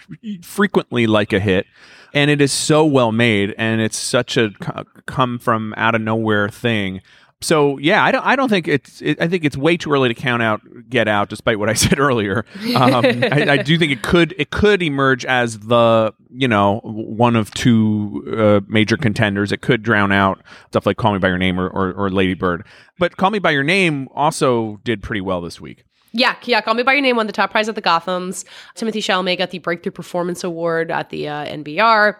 frequently 0.42 1.06
like 1.06 1.32
a 1.32 1.40
hit, 1.40 1.66
and 2.12 2.30
it 2.30 2.40
is 2.40 2.52
so 2.52 2.84
well 2.84 3.12
made, 3.12 3.54
and 3.56 3.80
it's 3.80 3.96
such 3.96 4.36
a 4.36 4.50
come 5.06 5.38
from 5.38 5.72
out 5.76 5.94
of 5.94 6.00
nowhere 6.02 6.48
thing. 6.48 7.00
So 7.42 7.76
yeah, 7.78 8.02
I 8.02 8.12
don't. 8.12 8.24
I 8.24 8.34
don't 8.34 8.48
think 8.48 8.66
it's. 8.66 9.02
It, 9.02 9.20
I 9.20 9.28
think 9.28 9.44
it's 9.44 9.58
way 9.58 9.76
too 9.76 9.92
early 9.92 10.08
to 10.08 10.14
count 10.14 10.42
out 10.42 10.62
Get 10.88 11.06
Out, 11.06 11.28
despite 11.28 11.58
what 11.58 11.68
I 11.68 11.72
said 11.74 11.98
earlier. 11.98 12.46
Um, 12.74 13.04
I, 13.04 13.46
I 13.50 13.56
do 13.58 13.78
think 13.78 13.92
it 13.92 14.02
could. 14.02 14.34
It 14.38 14.50
could 14.50 14.82
emerge 14.82 15.24
as 15.26 15.58
the 15.58 16.14
you 16.30 16.48
know 16.48 16.80
one 16.82 17.36
of 17.36 17.52
two 17.52 18.24
uh, 18.38 18.60
major 18.68 18.96
contenders. 18.96 19.52
It 19.52 19.60
could 19.60 19.82
drown 19.82 20.12
out 20.12 20.42
stuff 20.68 20.86
like 20.86 20.96
Call 20.96 21.12
Me 21.12 21.18
by 21.18 21.28
Your 21.28 21.38
Name 21.38 21.60
or, 21.60 21.68
or, 21.68 21.92
or 21.92 22.10
Lady 22.10 22.34
Bird. 22.34 22.66
But 22.98 23.18
Call 23.18 23.30
Me 23.30 23.38
by 23.38 23.50
Your 23.50 23.64
Name 23.64 24.08
also 24.14 24.80
did 24.82 25.02
pretty 25.02 25.20
well 25.20 25.42
this 25.42 25.60
week. 25.60 25.84
Yeah, 26.12 26.36
yeah. 26.44 26.62
Call 26.62 26.72
Me 26.72 26.84
by 26.84 26.94
Your 26.94 27.02
Name 27.02 27.16
won 27.16 27.26
the 27.26 27.34
top 27.34 27.50
prize 27.50 27.68
at 27.68 27.74
the 27.74 27.82
Gothams. 27.82 28.46
Timothée 28.76 29.02
Chalamet 29.02 29.36
got 29.36 29.50
the 29.50 29.58
Breakthrough 29.58 29.92
Performance 29.92 30.42
Award 30.42 30.90
at 30.90 31.10
the 31.10 31.28
uh, 31.28 31.44
NBR. 31.44 32.16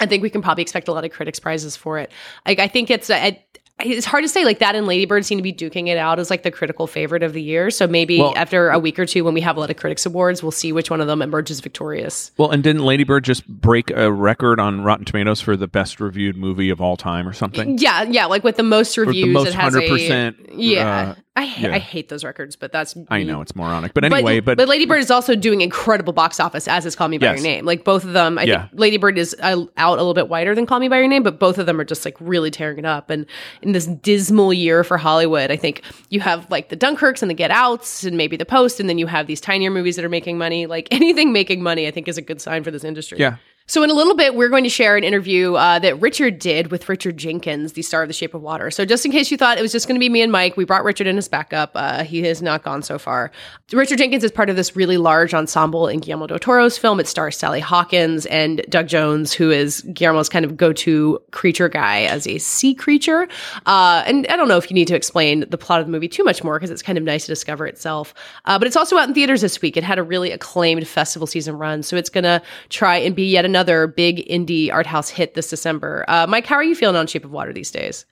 I 0.00 0.06
think 0.06 0.22
we 0.22 0.30
can 0.30 0.42
probably 0.42 0.62
expect 0.62 0.88
a 0.88 0.92
lot 0.92 1.04
of 1.04 1.12
critics 1.12 1.38
prizes 1.38 1.76
for 1.76 1.98
it. 1.98 2.10
I 2.44 2.68
think 2.68 2.90
it's 2.90 3.10
I, 3.10 3.44
it's 3.80 4.06
hard 4.06 4.24
to 4.24 4.28
say. 4.28 4.44
Like 4.44 4.58
that 4.58 4.74
and 4.74 4.86
Lady 4.86 5.04
Bird 5.06 5.24
seem 5.24 5.38
to 5.38 5.42
be 5.42 5.52
duking 5.52 5.88
it 5.88 5.96
out 5.98 6.18
as 6.18 6.30
like 6.30 6.42
the 6.42 6.50
critical 6.50 6.86
favorite 6.86 7.22
of 7.22 7.32
the 7.32 7.42
year. 7.42 7.70
So 7.70 7.86
maybe 7.86 8.18
Well- 8.18 8.32
after 8.36 8.70
a 8.70 8.78
week 8.78 8.98
or 8.98 9.06
two, 9.06 9.24
when 9.24 9.34
we 9.34 9.40
have 9.42 9.56
a 9.56 9.60
lot 9.60 9.70
of 9.70 9.76
critics 9.76 10.04
awards, 10.06 10.42
we'll 10.42 10.50
see 10.52 10.72
which 10.72 10.90
one 10.90 11.00
of 11.00 11.06
them 11.06 11.22
emerges 11.22 11.60
victorious. 11.60 12.32
Well, 12.38 12.50
and 12.50 12.62
didn't 12.62 12.84
Lady 12.84 13.04
Bird 13.04 13.24
just 13.24 13.46
break 13.46 13.90
a 13.90 14.10
record 14.12 14.58
on 14.60 14.82
Rotten 14.82 15.04
Tomatoes 15.04 15.40
for 15.40 15.56
the 15.56 15.68
best 15.68 16.00
reviewed 16.00 16.36
movie 16.36 16.70
of 16.70 16.80
all 16.80 16.96
time 16.96 17.28
or 17.28 17.32
something? 17.32 17.78
Yeah, 17.78 18.02
yeah. 18.02 18.26
Like 18.26 18.44
with 18.44 18.56
the 18.56 18.62
most 18.62 18.96
reviews, 18.96 19.26
the 19.26 19.32
most 19.32 19.48
it 19.48 19.54
has 19.54 19.74
hundred 19.74 19.84
a 19.84 19.88
percent. 19.88 20.36
yeah. 20.54 21.14
I 21.36 21.44
ha- 21.44 21.68
yeah. 21.68 21.74
I 21.76 21.78
hate 21.78 22.08
those 22.08 22.24
records, 22.24 22.56
but 22.56 22.72
that's 22.72 22.96
I 23.10 23.22
know 23.22 23.40
it's 23.42 23.54
moronic, 23.54 23.94
but 23.94 24.02
anyway, 24.04 24.40
but, 24.40 24.58
Lady 24.58 24.86
Bird 24.86 24.98
is 24.98 25.08
also 25.12 25.36
doing 25.36 25.60
incredible 25.60 26.12
box 26.12 26.40
office 26.40 26.66
as 26.66 26.84
is 26.84 26.96
Call 26.96 27.06
Me 27.06 27.16
by 27.16 27.26
Yes. 27.26 27.36
Your 27.38 27.44
Name. 27.44 27.64
Like 27.64 27.84
both 27.84 28.02
of 28.02 28.12
them, 28.12 28.38
I 28.40 28.42
Yeah. 28.42 28.62
think 28.66 28.80
Lady 28.80 28.96
Bird 28.96 29.16
is 29.18 29.36
uh, 29.40 29.64
out 29.76 29.98
a 29.98 30.02
little 30.02 30.14
bit 30.14 30.28
wider 30.28 30.56
than 30.56 30.66
Call 30.66 30.80
Me 30.80 30.88
by 30.88 30.98
Your 30.98 31.06
Name, 31.06 31.22
but 31.22 31.38
both 31.38 31.58
of 31.58 31.66
them 31.66 31.80
are 31.80 31.84
just 31.84 32.04
like 32.04 32.16
really 32.18 32.50
tearing 32.50 32.78
it 32.80 32.84
up. 32.84 33.08
And 33.10 33.24
in 33.68 33.72
this 33.72 33.84
dismal 33.86 34.50
year 34.54 34.82
for 34.82 34.96
Hollywood, 34.96 35.50
I 35.50 35.56
think 35.56 35.82
you 36.08 36.20
have 36.20 36.50
like 36.50 36.70
the 36.70 36.76
Dunkirks 36.76 37.20
and 37.20 37.30
the 37.30 37.34
Get 37.34 37.50
Outs 37.50 38.02
and 38.02 38.16
maybe 38.16 38.34
the 38.38 38.46
Post, 38.46 38.80
and 38.80 38.88
then 38.88 38.96
you 38.96 39.06
have 39.06 39.26
these 39.26 39.42
tinier 39.42 39.70
movies 39.70 39.96
that 39.96 40.06
are 40.06 40.08
making 40.08 40.38
money. 40.38 40.64
Like 40.64 40.88
anything 40.90 41.32
making 41.34 41.62
money, 41.62 41.86
I 41.86 41.90
think 41.90 42.08
is 42.08 42.16
a 42.16 42.22
good 42.22 42.40
sign 42.40 42.64
for 42.64 42.70
this 42.70 42.82
industry. 42.82 43.18
yeah, 43.18 43.36
So, 43.70 43.82
in 43.82 43.90
a 43.90 43.92
little 43.92 44.14
bit, 44.14 44.34
we're 44.34 44.48
going 44.48 44.64
to 44.64 44.70
share 44.70 44.96
an 44.96 45.04
interview 45.04 45.52
uh, 45.52 45.78
that 45.80 46.00
Richard 46.00 46.38
did 46.38 46.70
with 46.70 46.88
Richard 46.88 47.18
Jenkins, 47.18 47.74
the 47.74 47.82
star 47.82 48.00
of 48.00 48.08
The 48.08 48.14
Shape 48.14 48.32
of 48.32 48.40
Water. 48.40 48.70
So, 48.70 48.86
just 48.86 49.04
in 49.04 49.12
case 49.12 49.30
you 49.30 49.36
thought 49.36 49.58
it 49.58 49.60
was 49.60 49.72
just 49.72 49.86
going 49.86 49.94
to 49.94 50.00
be 50.00 50.08
me 50.08 50.22
and 50.22 50.32
Mike, 50.32 50.56
we 50.56 50.64
brought 50.64 50.84
Richard 50.84 51.06
in 51.06 51.18
as 51.18 51.28
backup. 51.28 51.72
Uh, 51.74 52.02
he 52.02 52.22
has 52.22 52.40
not 52.40 52.62
gone 52.62 52.82
so 52.82 52.98
far. 52.98 53.30
Richard 53.70 53.98
Jenkins 53.98 54.24
is 54.24 54.32
part 54.32 54.48
of 54.48 54.56
this 54.56 54.74
really 54.74 54.96
large 54.96 55.34
ensemble 55.34 55.86
in 55.86 56.00
Guillermo 56.00 56.28
del 56.28 56.38
Toro's 56.38 56.78
film. 56.78 56.98
It 56.98 57.06
stars 57.06 57.36
Sally 57.36 57.60
Hawkins 57.60 58.24
and 58.26 58.64
Doug 58.70 58.88
Jones, 58.88 59.34
who 59.34 59.50
is 59.50 59.82
Guillermo's 59.92 60.30
kind 60.30 60.46
of 60.46 60.56
go 60.56 60.72
to 60.72 61.20
creature 61.32 61.68
guy 61.68 62.04
as 62.04 62.26
a 62.26 62.38
sea 62.38 62.74
creature. 62.74 63.28
Uh, 63.66 64.02
and 64.06 64.26
I 64.28 64.36
don't 64.36 64.48
know 64.48 64.56
if 64.56 64.70
you 64.70 64.74
need 64.74 64.88
to 64.88 64.96
explain 64.96 65.44
the 65.46 65.58
plot 65.58 65.80
of 65.80 65.86
the 65.86 65.92
movie 65.92 66.08
too 66.08 66.24
much 66.24 66.42
more 66.42 66.58
because 66.58 66.70
it's 66.70 66.80
kind 66.80 66.96
of 66.96 67.04
nice 67.04 67.26
to 67.26 67.32
discover 67.32 67.66
itself. 67.66 68.14
Uh, 68.46 68.58
but 68.58 68.66
it's 68.66 68.76
also 68.76 68.96
out 68.96 69.08
in 69.08 69.14
theaters 69.14 69.42
this 69.42 69.60
week. 69.60 69.76
It 69.76 69.84
had 69.84 69.98
a 69.98 70.02
really 70.02 70.30
acclaimed 70.30 70.88
festival 70.88 71.26
season 71.26 71.58
run. 71.58 71.82
So 71.82 71.96
it's 71.96 72.08
going 72.08 72.24
to 72.24 72.40
try 72.70 72.96
and 72.96 73.14
be 73.14 73.24
yet 73.30 73.44
another 73.44 73.57
big 73.64 74.26
indie 74.28 74.72
art 74.72 74.86
house 74.86 75.08
hit 75.08 75.34
this 75.34 75.50
December. 75.50 76.04
Uh, 76.08 76.26
Mike, 76.28 76.46
how 76.46 76.56
are 76.56 76.64
you 76.64 76.74
feeling 76.74 76.96
on 76.96 77.06
Shape 77.06 77.24
of 77.24 77.30
Water 77.30 77.52
these 77.52 77.70
days? 77.70 78.06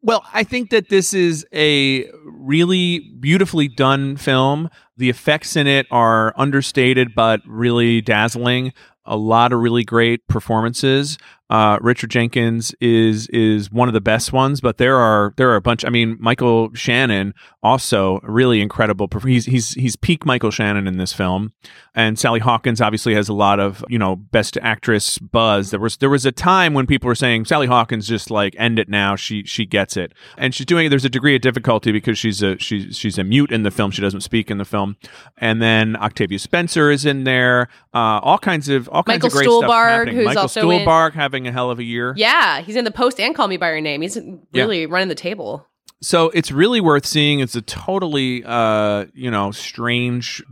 Well, 0.00 0.24
I 0.32 0.44
think 0.44 0.70
that 0.70 0.90
this 0.90 1.12
is 1.12 1.44
a 1.52 2.08
really 2.24 3.00
beautifully 3.18 3.66
done 3.66 4.16
film. 4.16 4.70
The 4.96 5.10
effects 5.10 5.56
in 5.56 5.66
it 5.66 5.86
are 5.90 6.32
understated 6.36 7.14
but 7.14 7.40
really 7.46 8.00
dazzling. 8.00 8.72
A 9.04 9.16
lot 9.16 9.52
of 9.52 9.60
really 9.60 9.84
great 9.84 10.26
performances. 10.28 11.18
Uh, 11.50 11.78
Richard 11.80 12.10
Jenkins 12.10 12.74
is 12.80 13.26
is 13.28 13.70
one 13.72 13.88
of 13.88 13.94
the 13.94 14.00
best 14.00 14.32
ones, 14.32 14.60
but 14.60 14.76
there 14.76 14.96
are 14.96 15.32
there 15.36 15.50
are 15.50 15.56
a 15.56 15.60
bunch. 15.62 15.84
I 15.84 15.88
mean, 15.88 16.16
Michael 16.20 16.70
Shannon 16.74 17.32
also 17.62 18.20
really 18.22 18.60
incredible. 18.60 19.08
He's 19.24 19.46
he's 19.46 19.70
he's 19.72 19.96
peak 19.96 20.26
Michael 20.26 20.50
Shannon 20.50 20.86
in 20.86 20.98
this 20.98 21.12
film, 21.12 21.52
and 21.94 22.18
Sally 22.18 22.40
Hawkins 22.40 22.80
obviously 22.80 23.14
has 23.14 23.28
a 23.28 23.32
lot 23.32 23.60
of 23.60 23.82
you 23.88 23.98
know 23.98 24.14
best 24.16 24.58
actress 24.60 25.18
buzz. 25.18 25.70
There 25.70 25.80
was 25.80 25.96
there 25.96 26.10
was 26.10 26.26
a 26.26 26.32
time 26.32 26.74
when 26.74 26.86
people 26.86 27.08
were 27.08 27.14
saying 27.14 27.46
Sally 27.46 27.66
Hawkins 27.66 28.06
just 28.06 28.30
like 28.30 28.54
end 28.58 28.78
it 28.78 28.88
now. 28.90 29.16
She 29.16 29.44
she 29.44 29.64
gets 29.64 29.96
it, 29.96 30.12
and 30.36 30.54
she's 30.54 30.66
doing 30.66 30.86
it. 30.86 30.88
There's 30.90 31.06
a 31.06 31.10
degree 31.10 31.34
of 31.34 31.40
difficulty 31.40 31.92
because 31.92 32.18
she's 32.18 32.42
a 32.42 32.58
she's 32.58 32.96
she's 32.96 33.16
a 33.16 33.24
mute 33.24 33.50
in 33.50 33.62
the 33.62 33.70
film. 33.70 33.90
She 33.90 34.02
doesn't 34.02 34.20
speak 34.20 34.50
in 34.50 34.58
the 34.58 34.66
film, 34.66 34.96
and 35.38 35.62
then 35.62 35.96
Octavia 35.96 36.38
Spencer 36.38 36.90
is 36.90 37.06
in 37.06 37.24
there. 37.24 37.68
Uh, 37.94 38.20
all 38.22 38.38
kinds 38.38 38.68
of 38.68 38.86
all 38.90 39.02
kinds 39.02 39.22
Michael 39.22 39.26
of 39.28 39.32
great 39.32 39.44
stuff 39.44 39.72
happening. 39.72 40.14
who's 40.16 40.26
Michael 40.26 40.42
also 40.42 40.70
in- 40.70 40.80
Stuhlbarg 40.86 41.14
having 41.14 41.37
a 41.46 41.52
hell 41.52 41.70
of 41.70 41.78
a 41.78 41.84
year. 41.84 42.14
Yeah, 42.16 42.60
he's 42.62 42.74
in 42.74 42.84
the 42.84 42.90
post 42.90 43.20
and 43.20 43.34
Call 43.34 43.46
Me 43.46 43.56
by 43.56 43.70
Your 43.70 43.80
Name. 43.80 44.02
He's 44.02 44.18
really 44.52 44.86
running 44.86 45.08
the 45.08 45.14
table. 45.14 45.67
So 46.00 46.30
it's 46.30 46.52
really 46.52 46.80
worth 46.80 47.04
seeing. 47.04 47.40
It's 47.40 47.56
a 47.56 47.62
totally 47.62 48.44
uh 48.44 49.06
you 49.14 49.30
know 49.30 49.50
strange 49.50 50.42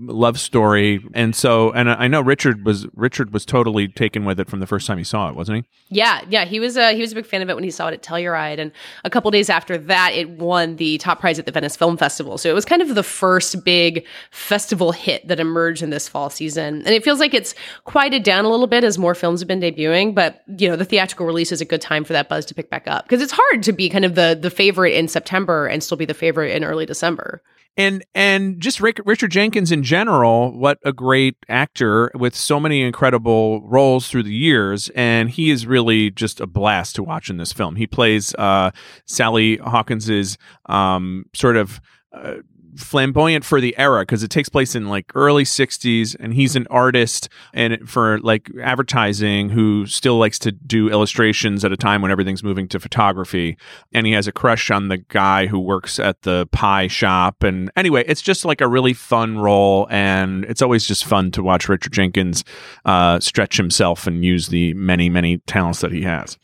love 0.00 0.38
story. 0.38 1.04
And 1.14 1.34
so 1.34 1.70
and 1.72 1.90
i 1.90 2.08
know 2.08 2.20
richard 2.20 2.64
was 2.64 2.86
richard 2.94 3.32
was 3.32 3.44
totally 3.44 3.88
taken 3.88 4.24
with 4.24 4.40
it 4.40 4.48
from 4.48 4.60
the 4.60 4.66
first 4.66 4.86
time 4.86 4.98
he 4.98 5.04
saw 5.04 5.28
it 5.28 5.34
wasn't 5.34 5.58
he? 5.58 5.64
Yeah, 5.88 6.22
yeah, 6.28 6.44
he 6.44 6.58
was 6.58 6.76
a 6.76 6.94
he 6.94 7.00
was 7.00 7.12
a 7.12 7.14
big 7.14 7.26
fan 7.26 7.42
of 7.42 7.48
it 7.48 7.54
when 7.54 7.62
he 7.62 7.70
saw 7.70 7.86
it 7.86 7.94
at 7.94 8.02
Telluride, 8.02 8.58
and 8.58 8.72
a 9.04 9.10
couple 9.10 9.30
days 9.30 9.48
after 9.48 9.78
that, 9.78 10.14
it 10.14 10.28
won 10.28 10.76
the 10.76 10.98
top 10.98 11.20
prize 11.20 11.38
at 11.38 11.46
the 11.46 11.52
Venice 11.52 11.76
Film 11.76 11.96
Festival. 11.96 12.38
So 12.38 12.50
it 12.50 12.54
was 12.54 12.64
kind 12.64 12.82
of 12.82 12.96
the 12.96 13.04
first 13.04 13.64
big 13.64 14.04
festival 14.32 14.90
hit 14.90 15.28
that 15.28 15.38
emerged 15.38 15.82
in 15.82 15.90
this 15.90 16.08
fall 16.08 16.28
season, 16.28 16.82
and 16.84 16.88
it 16.88 17.04
feels 17.04 17.20
like 17.20 17.34
it's 17.34 17.54
quieted 17.84 18.24
down 18.24 18.44
a 18.44 18.48
little 18.48 18.66
bit 18.66 18.82
as 18.82 18.98
more 18.98 19.14
films 19.14 19.40
have 19.40 19.46
been 19.46 19.60
debuting. 19.60 20.12
But 20.12 20.42
you 20.58 20.68
know, 20.68 20.74
the 20.74 20.84
theatrical 20.84 21.24
release 21.24 21.52
is 21.52 21.60
a 21.60 21.64
good 21.64 21.80
time 21.80 22.02
for 22.02 22.14
that 22.14 22.28
buzz 22.28 22.46
to 22.46 22.54
pick 22.54 22.68
back 22.68 22.88
up. 22.88 23.04
Because 23.04 23.22
it's 23.22 23.32
hard 23.32 23.62
to 23.62 23.72
be 23.72 23.88
kind 23.88 24.04
of 24.04 24.16
the 24.16 24.36
the 24.40 24.50
favorite 24.50 24.94
in 24.96 25.08
September 25.08 25.66
and 25.66 25.82
still 25.82 25.96
be 25.96 26.04
the 26.04 26.14
favorite 26.14 26.54
in 26.56 26.64
early 26.64 26.86
December. 26.86 27.42
and 27.76 28.04
and 28.14 28.60
just 28.60 28.80
Rick, 28.80 29.00
Richard 29.04 29.30
Jenkins 29.30 29.70
in 29.70 29.82
general, 29.82 30.56
what 30.58 30.78
a 30.84 30.92
great 30.92 31.36
actor 31.48 32.10
with 32.14 32.34
so 32.34 32.58
many 32.58 32.82
incredible 32.82 33.60
roles 33.68 34.08
through 34.08 34.22
the 34.22 34.34
years, 34.34 34.88
and 34.94 35.30
he 35.30 35.50
is 35.50 35.66
really 35.66 36.10
just 36.10 36.40
a 36.40 36.46
blast 36.46 36.96
to 36.96 37.02
watch 37.02 37.28
in 37.28 37.36
this 37.36 37.52
film. 37.52 37.76
He 37.76 37.86
plays 37.86 38.34
uh, 38.36 38.70
Sally 39.04 39.58
Hawkins's 39.58 40.38
um, 40.66 41.26
sort 41.34 41.56
of. 41.56 41.80
Uh, 42.12 42.36
flamboyant 42.76 43.44
for 43.44 43.60
the 43.60 43.76
era 43.78 44.02
because 44.02 44.22
it 44.22 44.30
takes 44.30 44.48
place 44.48 44.74
in 44.74 44.88
like 44.88 45.10
early 45.14 45.44
60s 45.44 46.16
and 46.18 46.34
he's 46.34 46.56
an 46.56 46.66
artist 46.70 47.28
and 47.52 47.88
for 47.88 48.18
like 48.20 48.50
advertising 48.62 49.50
who 49.50 49.86
still 49.86 50.18
likes 50.18 50.38
to 50.38 50.52
do 50.52 50.88
illustrations 50.88 51.64
at 51.64 51.72
a 51.72 51.76
time 51.76 52.02
when 52.02 52.10
everything's 52.10 52.42
moving 52.42 52.68
to 52.68 52.80
photography. 52.80 53.56
And 53.92 54.06
he 54.06 54.12
has 54.12 54.26
a 54.26 54.32
crush 54.32 54.70
on 54.70 54.88
the 54.88 54.98
guy 54.98 55.46
who 55.46 55.58
works 55.58 55.98
at 55.98 56.22
the 56.22 56.46
pie 56.52 56.86
shop. 56.86 57.42
And 57.42 57.70
anyway 57.76 58.04
it's 58.06 58.22
just 58.22 58.44
like 58.44 58.60
a 58.60 58.68
really 58.68 58.92
fun 58.92 59.38
role 59.38 59.86
and 59.90 60.44
it's 60.44 60.62
always 60.62 60.86
just 60.86 61.04
fun 61.04 61.30
to 61.32 61.42
watch 61.42 61.68
richard 61.68 61.92
jenkins 61.92 62.44
uh, 62.84 63.20
stretch 63.20 63.56
himself 63.56 64.06
and 64.06 64.24
use 64.24 64.48
the 64.48 64.74
many 64.74 65.08
many 65.08 65.38
talents 65.38 65.80
that 65.80 65.92
he 65.92 66.02
has 66.02 66.38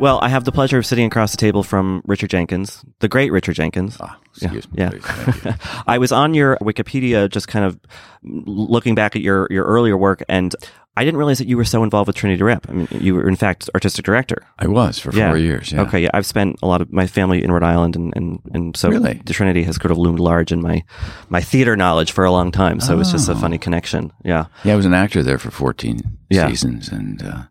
Well, 0.00 0.18
I 0.22 0.28
have 0.28 0.44
the 0.44 0.52
pleasure 0.52 0.76
of 0.76 0.84
sitting 0.84 1.06
across 1.06 1.30
the 1.30 1.36
table 1.36 1.62
from 1.62 2.02
Richard 2.04 2.28
Jenkins, 2.28 2.84
the 2.98 3.08
great 3.08 3.30
Richard 3.32 3.54
Jenkins. 3.54 3.96
Ah, 4.00 4.18
excuse 4.30 4.66
yeah, 4.74 4.90
me. 4.90 5.00
Yeah. 5.44 5.56
I 5.86 5.98
was 5.98 6.10
on 6.12 6.34
your 6.34 6.56
Wikipedia 6.60 7.30
just 7.30 7.46
kind 7.48 7.64
of 7.64 7.78
looking 8.24 8.94
back 8.96 9.14
at 9.14 9.22
your, 9.22 9.46
your 9.50 9.64
earlier 9.64 9.96
work, 9.96 10.22
and 10.28 10.54
I 10.96 11.04
didn't 11.04 11.16
realize 11.18 11.38
that 11.38 11.46
you 11.46 11.56
were 11.56 11.64
so 11.64 11.84
involved 11.84 12.08
with 12.08 12.16
Trinity 12.16 12.42
Rep. 12.42 12.68
I 12.68 12.72
mean, 12.72 12.88
you 12.90 13.14
were, 13.14 13.26
in 13.28 13.36
fact, 13.36 13.70
artistic 13.74 14.04
director. 14.04 14.44
I 14.58 14.66
was 14.66 14.98
for 14.98 15.12
Yeah. 15.14 15.30
four 15.30 15.38
years. 15.38 15.70
Yeah. 15.72 15.82
Okay, 15.82 16.00
yeah. 16.02 16.10
I've 16.12 16.26
spent 16.26 16.56
a 16.62 16.66
lot 16.66 16.80
of 16.82 16.92
my 16.92 17.06
family 17.06 17.42
in 17.42 17.50
Rhode 17.52 17.62
Island, 17.62 17.94
and, 17.96 18.12
and, 18.16 18.40
and 18.52 18.76
so 18.76 18.90
Really? 18.90 19.22
the 19.24 19.32
Trinity 19.32 19.62
has 19.62 19.76
sort 19.76 19.92
of 19.92 19.96
loomed 19.98 20.20
large 20.20 20.50
in 20.52 20.60
my, 20.60 20.82
my 21.30 21.40
theater 21.40 21.76
knowledge 21.76 22.10
for 22.12 22.24
a 22.24 22.32
long 22.32 22.50
time. 22.50 22.80
So 22.80 22.98
it's 23.00 23.12
just 23.12 23.28
a 23.28 23.32
Oh. 23.32 23.36
funny 23.36 23.58
connection. 23.58 24.12
Yeah. 24.24 24.46
Yeah, 24.64 24.72
I 24.74 24.76
was 24.76 24.86
an 24.86 24.94
actor 24.94 25.22
there 25.22 25.38
for 25.38 25.50
14 25.52 26.00
Yeah. 26.30 26.48
seasons, 26.48 26.88
and 26.88 27.22
uh, 27.22 27.42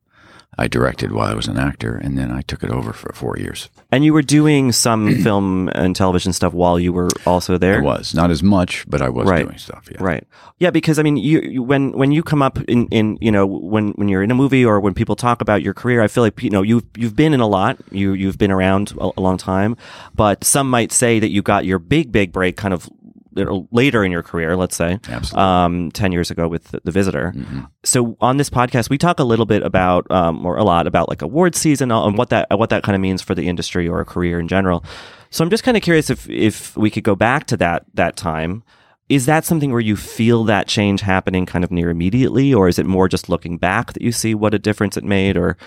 I 0.57 0.67
directed 0.67 1.11
while 1.11 1.27
I 1.29 1.33
was 1.33 1.47
an 1.47 1.57
actor, 1.57 1.95
and 1.95 2.17
then 2.17 2.31
I 2.31 2.41
took 2.41 2.63
it 2.63 2.69
over 2.69 2.93
for 2.93 3.11
four 3.13 3.37
years. 3.37 3.69
And 3.91 4.05
you 4.05 4.13
were 4.13 4.21
doing 4.21 4.71
some 4.71 5.15
film 5.23 5.69
and 5.73 5.95
television 5.95 6.31
stuff 6.33 6.53
while 6.53 6.79
you 6.79 6.93
were 6.93 7.09
also 7.25 7.57
there? 7.57 7.79
I 7.79 7.81
was 7.81 8.13
not 8.13 8.29
as 8.31 8.43
much, 8.43 8.85
but 8.87 9.01
I 9.01 9.09
was 9.09 9.27
Right. 9.27 9.45
doing 9.45 9.57
stuff. 9.57 9.87
Yeah. 9.91 9.97
Right. 9.99 10.27
Yeah, 10.59 10.69
because 10.69 10.99
I 10.99 11.03
mean, 11.03 11.17
you, 11.17 11.41
you 11.41 11.63
when 11.63 11.91
when 11.93 12.11
you 12.11 12.23
come 12.23 12.41
up 12.41 12.59
in, 12.69 12.87
in 12.87 13.17
you 13.19 13.31
know 13.31 13.45
when 13.45 13.89
when 13.93 14.07
you're 14.07 14.23
in 14.23 14.31
a 14.31 14.35
movie 14.35 14.63
or 14.63 14.79
when 14.79 14.93
people 14.93 15.15
talk 15.15 15.41
about 15.41 15.61
your 15.63 15.73
career, 15.73 16.01
I 16.01 16.07
feel 16.07 16.23
like 16.23 16.41
you 16.43 16.49
know 16.49 16.61
you've 16.61 16.85
you've 16.95 17.15
been 17.15 17.33
in 17.33 17.39
a 17.39 17.47
lot. 17.47 17.77
You 17.91 18.13
you've 18.13 18.37
been 18.37 18.51
around 18.51 18.93
a, 18.99 19.09
a 19.17 19.21
long 19.21 19.37
time, 19.37 19.75
but 20.15 20.43
some 20.43 20.69
might 20.69 20.91
say 20.91 21.19
that 21.19 21.29
you 21.31 21.41
got 21.41 21.65
your 21.65 21.79
big 21.79 22.11
big 22.11 22.31
break 22.31 22.55
kind 22.55 22.73
of 22.73 22.89
you 23.35 23.45
know, 23.45 23.67
later 23.71 24.03
in 24.03 24.11
your 24.11 24.23
career. 24.23 24.55
Let's 24.55 24.75
say, 24.75 24.99
Absolutely. 25.07 25.37
um, 25.43 25.91
ten 25.91 26.11
years 26.11 26.31
ago 26.31 26.47
with 26.47 26.65
the, 26.71 26.81
the 26.83 26.91
Visitor. 26.91 27.33
Mhm. 27.35 27.67
So 27.83 28.17
on 28.21 28.37
this 28.37 28.49
podcast, 28.49 28.89
we 28.89 28.97
talk 28.97 29.19
a 29.19 29.23
little 29.23 29.45
bit 29.45 29.63
about, 29.63 30.09
um, 30.11 30.45
or 30.45 30.57
a 30.57 30.63
lot 30.63 30.87
about 30.87 31.09
like 31.09 31.21
award 31.21 31.55
season 31.55 31.91
and 31.91 32.17
what 32.17 32.29
that 32.29 32.47
what 32.57 32.69
that 32.69 32.83
kind 32.83 32.95
of 32.95 33.01
means 33.01 33.21
for 33.21 33.35
the 33.35 33.47
industry 33.47 33.87
or 33.87 33.99
a 33.99 34.05
career 34.05 34.39
in 34.39 34.47
general. 34.47 34.83
So 35.29 35.43
I'm 35.43 35.49
just 35.49 35.63
kind 35.63 35.75
of 35.77 35.83
curious 35.83 36.09
if 36.09 36.29
if 36.29 36.75
we 36.77 36.89
could 36.89 37.03
go 37.03 37.15
back 37.15 37.45
to 37.47 37.57
that 37.57 37.85
that 37.93 38.15
time. 38.15 38.63
Is 39.09 39.25
that 39.25 39.43
something 39.45 39.71
where 39.71 39.81
you 39.81 39.97
feel 39.97 40.45
that 40.45 40.67
change 40.67 41.01
happening 41.01 41.45
kind 41.45 41.63
of 41.65 41.71
near 41.71 41.89
immediately, 41.89 42.53
or 42.53 42.67
is 42.69 42.79
it 42.79 42.85
more 42.85 43.09
just 43.09 43.27
looking 43.29 43.57
back 43.57 43.93
that 43.93 44.01
you 44.01 44.11
see 44.13 44.33
what 44.33 44.53
a 44.53 44.59
difference 44.59 44.95
it 44.95 45.03
made, 45.03 45.35
or 45.37 45.57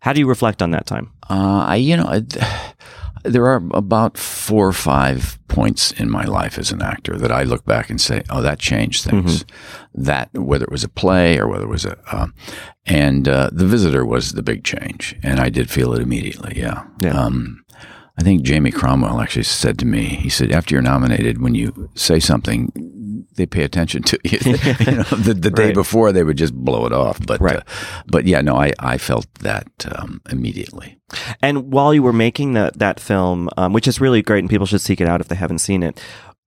how 0.00 0.12
do 0.14 0.18
you 0.20 0.26
reflect 0.26 0.62
on 0.62 0.70
that 0.70 0.86
time? 0.86 1.12
Uh, 1.28 1.64
I, 1.68 1.76
you 1.76 1.96
know, 1.96 2.04
I- 2.06 2.72
there 3.26 3.46
are 3.46 3.62
about 3.72 4.16
four 4.16 4.66
or 4.66 4.72
five 4.72 5.38
points 5.48 5.92
in 5.92 6.10
my 6.10 6.24
life 6.24 6.58
as 6.58 6.70
an 6.72 6.82
actor 6.82 7.16
that 7.18 7.32
I 7.32 7.42
look 7.42 7.64
back 7.64 7.90
and 7.90 8.00
say, 8.00 8.22
"Oh, 8.30 8.42
that 8.42 8.58
changed 8.58 9.04
things." 9.04 9.44
That 9.94 10.28
whether 10.34 10.64
it 10.64 10.70
was 10.72 10.84
a 10.84 10.88
play 10.88 11.38
or 11.38 11.48
whether 11.48 11.64
it 11.64 11.70
was 11.70 11.84
a, 11.84 11.96
um, 12.12 12.34
and 12.84 13.28
uh, 13.28 13.50
the 13.52 13.66
visitor 13.66 14.04
was 14.04 14.32
the 14.32 14.42
big 14.42 14.64
change, 14.64 15.16
and 15.22 15.40
I 15.40 15.48
did 15.48 15.70
feel 15.70 15.94
it 15.94 16.02
immediately. 16.02 16.58
Yeah. 16.58 16.84
Yeah. 17.00 17.18
Um, 17.18 17.64
I 18.18 18.22
think 18.22 18.42
Jamie 18.42 18.70
Cromwell 18.70 19.20
actually 19.20 19.42
said 19.42 19.78
to 19.78 19.86
me, 19.86 20.04
he 20.04 20.30
said, 20.30 20.50
after 20.50 20.74
you're 20.74 20.82
nominated, 20.82 21.42
when 21.42 21.54
you 21.54 21.90
say 21.94 22.18
something, 22.18 22.72
they 23.36 23.46
pay 23.46 23.62
attention 23.62 24.02
to 24.04 24.18
you. 24.24 24.38
you 24.44 24.96
know, 24.96 25.02
the, 25.16 25.34
the 25.38 25.50
day 25.50 25.66
Right. 25.66 25.74
before 25.74 26.12
they 26.12 26.24
would 26.24 26.36
just 26.38 26.54
blow 26.54 26.84
it 26.86 26.92
off. 26.92 27.18
But, 27.26 27.40
Right. 27.40 27.56
uh, 27.56 27.62
but 28.06 28.26
yeah, 28.26 28.40
no, 28.40 28.56
I, 28.56 28.72
I 28.78 28.98
felt 28.98 29.26
that 29.40 29.66
um, 29.96 30.20
immediately. 30.30 30.98
And 31.40 31.72
while 31.72 31.94
you 31.94 32.02
were 32.02 32.12
making 32.12 32.54
that 32.54 32.78
that 32.78 32.98
film, 33.00 33.48
um, 33.56 33.72
which 33.72 33.86
is 33.88 34.00
really 34.00 34.22
great, 34.22 34.40
and 34.40 34.50
people 34.50 34.66
should 34.66 34.80
seek 34.80 35.00
it 35.00 35.06
out 35.08 35.20
if 35.20 35.28
they 35.28 35.36
haven't 35.36 35.58
seen 35.60 35.82
it, 35.82 36.00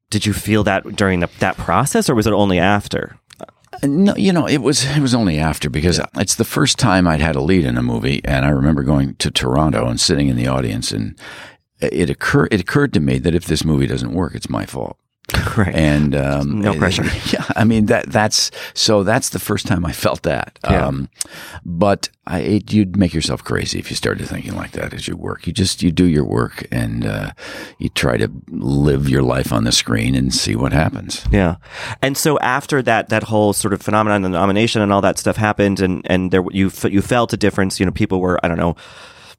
did 0.09 0.25
you 0.25 0.33
feel 0.33 0.63
that 0.63 0.95
during 0.95 1.19
the, 1.21 1.29
that 1.39 1.55
process, 1.57 2.09
or 2.09 2.15
was 2.15 2.27
it 2.27 2.33
only 2.33 2.59
after? 2.59 3.17
Uh, 3.39 3.45
No, 3.87 4.15
you 4.15 4.33
know, 4.33 4.47
it 4.47 4.57
was 4.61 4.83
it 4.97 4.99
was 5.01 5.13
only 5.13 5.37
after 5.39 5.69
because 5.69 6.01
it's 6.17 6.35
the 6.35 6.43
first 6.43 6.77
time 6.79 7.07
I'd 7.07 7.21
had 7.21 7.35
a 7.35 7.41
lead 7.41 7.63
in 7.65 7.77
a 7.77 7.83
movie, 7.83 8.19
and 8.25 8.43
I 8.45 8.49
remember 8.49 8.83
going 8.83 9.15
to 9.15 9.29
Toronto 9.31 9.87
and 9.87 9.99
sitting 9.99 10.27
in 10.27 10.35
the 10.35 10.47
audience, 10.47 10.91
and 10.91 11.15
it 11.79 12.09
occurred 12.09 12.49
it 12.51 12.59
occurred 12.59 12.91
to 12.93 12.99
me 12.99 13.19
that 13.19 13.35
if 13.35 13.45
this 13.45 13.63
movie 13.63 13.87
doesn't 13.87 14.11
work, 14.13 14.33
it's 14.35 14.49
my 14.49 14.65
fault. 14.65 14.97
right. 15.57 15.75
And 15.75 16.15
um, 16.15 16.61
No 16.61 16.73
pressure. 16.73 17.03
Yeah, 17.33 17.45
I 17.55 17.63
mean 17.63 17.85
that 17.87 18.09
that's 18.09 18.49
so 18.73 19.03
that's 19.03 19.29
the 19.29 19.39
first 19.39 19.67
time 19.67 19.85
I 19.85 19.91
felt 19.91 20.23
that. 20.23 20.57
Yeah. 20.63 20.87
Um, 20.87 21.09
but 21.63 22.09
I, 22.25 22.39
it, 22.39 22.73
you'd 22.73 22.95
make 22.95 23.13
yourself 23.13 23.43
crazy 23.43 23.77
if 23.79 23.89
you 23.89 23.95
started 23.95 24.27
thinking 24.27 24.55
like 24.55 24.71
that 24.71 24.93
as 24.93 25.07
you 25.07 25.15
work. 25.15 25.45
You 25.45 25.53
just 25.53 25.83
you 25.83 25.91
do 25.91 26.05
your 26.05 26.23
work 26.23 26.67
and 26.71 27.05
uh, 27.05 27.31
you 27.77 27.89
try 27.89 28.17
to 28.17 28.31
live 28.49 29.09
your 29.09 29.21
life 29.21 29.51
on 29.51 29.63
the 29.63 29.71
screen 29.71 30.15
and 30.15 30.33
see 30.33 30.55
what 30.55 30.71
happens. 30.71 31.25
Yeah, 31.31 31.55
and 32.01 32.17
so 32.17 32.39
after 32.39 32.81
that, 32.83 33.09
that 33.09 33.23
whole 33.23 33.53
sort 33.53 33.73
of 33.73 33.81
phenomenon, 33.81 34.23
and 34.23 34.33
the 34.33 34.39
nomination, 34.39 34.81
and 34.81 34.91
all 34.91 35.01
that 35.01 35.19
stuff 35.19 35.37
happened, 35.37 35.79
and 35.79 36.01
and 36.05 36.31
there 36.31 36.43
you 36.51 36.71
you 36.83 37.01
felt 37.01 37.33
a 37.33 37.37
difference. 37.37 37.79
You 37.79 37.85
know, 37.85 37.91
people 37.91 38.19
were 38.19 38.39
I 38.43 38.47
don't 38.47 38.57
know 38.57 38.75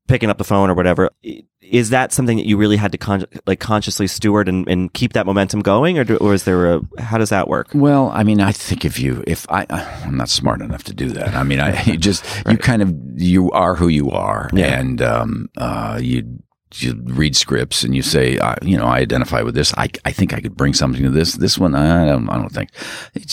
picking 0.09 0.31
up 0.31 0.39
the 0.39 0.45
phone 0.45 0.71
or 0.71 0.75
whatever. 0.75 1.11
Is 1.71 1.91
that 1.91 2.13
something 2.13 2.37
that 2.37 2.47
you 2.47 2.57
really 2.57 2.77
had 2.77 2.93
to 2.93 2.99
con- 2.99 3.25
like 3.47 3.61
consciously 3.61 4.07
steward 4.07 4.49
and, 4.49 4.67
and 4.69 4.93
keep 4.93 5.13
that 5.15 5.25
momentum 5.27 5.61
going, 5.63 5.99
or 5.99 6.05
do, 6.05 6.17
or 6.17 6.35
is 6.35 6.45
there 6.45 6.75
a 6.75 6.81
how 6.99 7.17
does 7.19 7.31
that 7.31 7.49
work? 7.49 7.69
Well, 7.75 8.11
I 8.13 8.25
mean, 8.25 8.41
I 8.41 8.53
think 8.53 8.85
if 8.85 8.99
you, 8.99 9.23
if 9.27 9.47
I, 9.51 9.67
I'm 10.05 10.17
not 10.17 10.29
smart 10.29 10.61
enough 10.63 10.85
to 10.85 10.95
do 10.95 11.09
that. 11.11 11.35
I 11.35 11.43
mean, 11.45 11.61
I 11.61 11.81
you 11.85 11.97
just 11.97 12.25
you 12.49 12.57
kind 12.59 12.83
of 12.83 12.95
you 13.17 13.51
are 13.53 13.75
who 13.77 13.89
you 13.89 14.11
are, 14.11 14.51
Yeah. 14.53 14.79
and 14.81 15.01
um, 15.01 15.49
uh, 15.57 15.99
you 16.03 16.43
you 16.77 17.01
read 17.05 17.35
scripts 17.35 17.83
and 17.83 17.97
you 17.97 18.03
say, 18.03 18.39
uh, 18.39 18.55
you 18.63 18.77
know, 18.77 18.85
I 18.87 18.99
identify 18.99 19.43
with 19.43 19.57
this. 19.57 19.75
I, 19.77 19.89
I 20.05 20.13
think 20.13 20.33
I 20.33 20.41
could 20.41 20.57
bring 20.57 20.73
something 20.73 21.03
to 21.03 21.11
this. 21.11 21.33
This 21.35 21.59
one, 21.59 21.75
I 21.75 22.07
don't, 22.07 22.29
I 22.31 22.37
don't 22.37 22.53
think. 22.53 22.71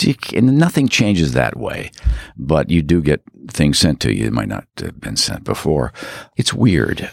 You, 0.04 0.14
and 0.34 0.58
nothing 0.58 0.88
changes 0.88 1.34
that 1.34 1.56
way, 1.56 1.92
but 2.36 2.68
you 2.68 2.82
do 2.82 3.00
get 3.00 3.22
things 3.48 3.78
sent 3.78 4.00
to 4.00 4.12
you 4.12 4.24
that 4.24 4.32
might 4.32 4.48
not 4.48 4.66
have 4.78 5.00
been 5.00 5.14
sent 5.14 5.44
before. 5.44 5.92
It's 6.36 6.52
weird. 6.52 7.10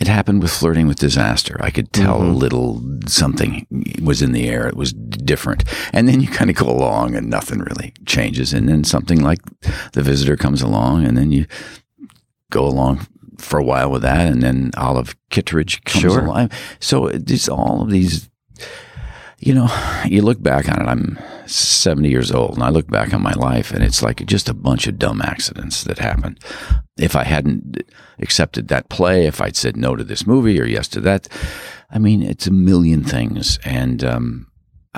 It 0.00 0.06
happened 0.06 0.42
with 0.42 0.52
flirting 0.52 0.86
with 0.86 0.98
disaster. 0.98 1.56
I 1.60 1.70
could 1.70 1.92
tell 1.92 2.22
a 2.22 2.30
little 2.30 2.80
something 3.06 3.66
was 4.02 4.22
in 4.22 4.32
the 4.32 4.48
air. 4.48 4.68
It 4.68 4.76
was 4.76 4.92
different. 4.92 5.64
And 5.92 6.06
then 6.08 6.20
you 6.20 6.28
kind 6.28 6.50
of 6.50 6.56
go 6.56 6.66
along 6.70 7.16
and 7.16 7.28
nothing 7.28 7.58
really 7.58 7.92
changes. 8.06 8.52
And 8.52 8.68
then 8.68 8.84
something 8.84 9.20
like 9.20 9.40
the 9.92 10.02
visitor 10.02 10.36
comes 10.36 10.62
along 10.62 11.04
and 11.04 11.16
then 11.16 11.32
you 11.32 11.46
go 12.52 12.64
along 12.64 13.06
for 13.38 13.58
a 13.58 13.64
while 13.64 13.90
with 13.90 14.02
that. 14.02 14.30
And 14.30 14.40
then 14.42 14.70
Olive 14.76 15.16
Kitteridge 15.30 15.82
comes 15.84 16.02
Sure. 16.02 16.24
along. 16.24 16.50
So 16.80 17.06
uh, 17.08 17.18
it's 17.26 17.48
all 17.48 17.82
of 17.82 17.90
these, 17.90 18.30
you 19.38 19.54
know, 19.54 19.68
you 20.04 20.22
look 20.22 20.42
back 20.42 20.68
on 20.68 20.82
it. 20.82 20.88
I'm 20.88 21.18
70 21.46 22.08
years 22.08 22.32
old 22.32 22.54
and 22.54 22.62
I 22.62 22.70
look 22.70 22.88
back 22.88 23.14
on 23.14 23.22
my 23.22 23.32
life 23.32 23.70
and 23.70 23.84
it's 23.84 24.02
like 24.02 24.24
just 24.26 24.48
a 24.48 24.54
bunch 24.54 24.86
of 24.86 24.98
dumb 24.98 25.22
accidents 25.22 25.84
that 25.84 25.98
happened. 25.98 26.40
If 26.98 27.14
I 27.14 27.24
hadn't 27.24 27.82
accepted 28.18 28.68
that 28.68 28.88
play, 28.88 29.26
if 29.26 29.40
I'd 29.40 29.56
said 29.56 29.76
no 29.76 29.94
to 29.94 30.02
this 30.02 30.26
movie 30.26 30.60
or 30.60 30.64
yes 30.64 30.88
to 30.88 31.00
that, 31.02 31.28
I 31.90 31.98
mean, 31.98 32.22
it's 32.22 32.46
a 32.46 32.52
million 32.52 33.04
things. 33.04 33.58
And, 33.64 34.02
um, 34.02 34.48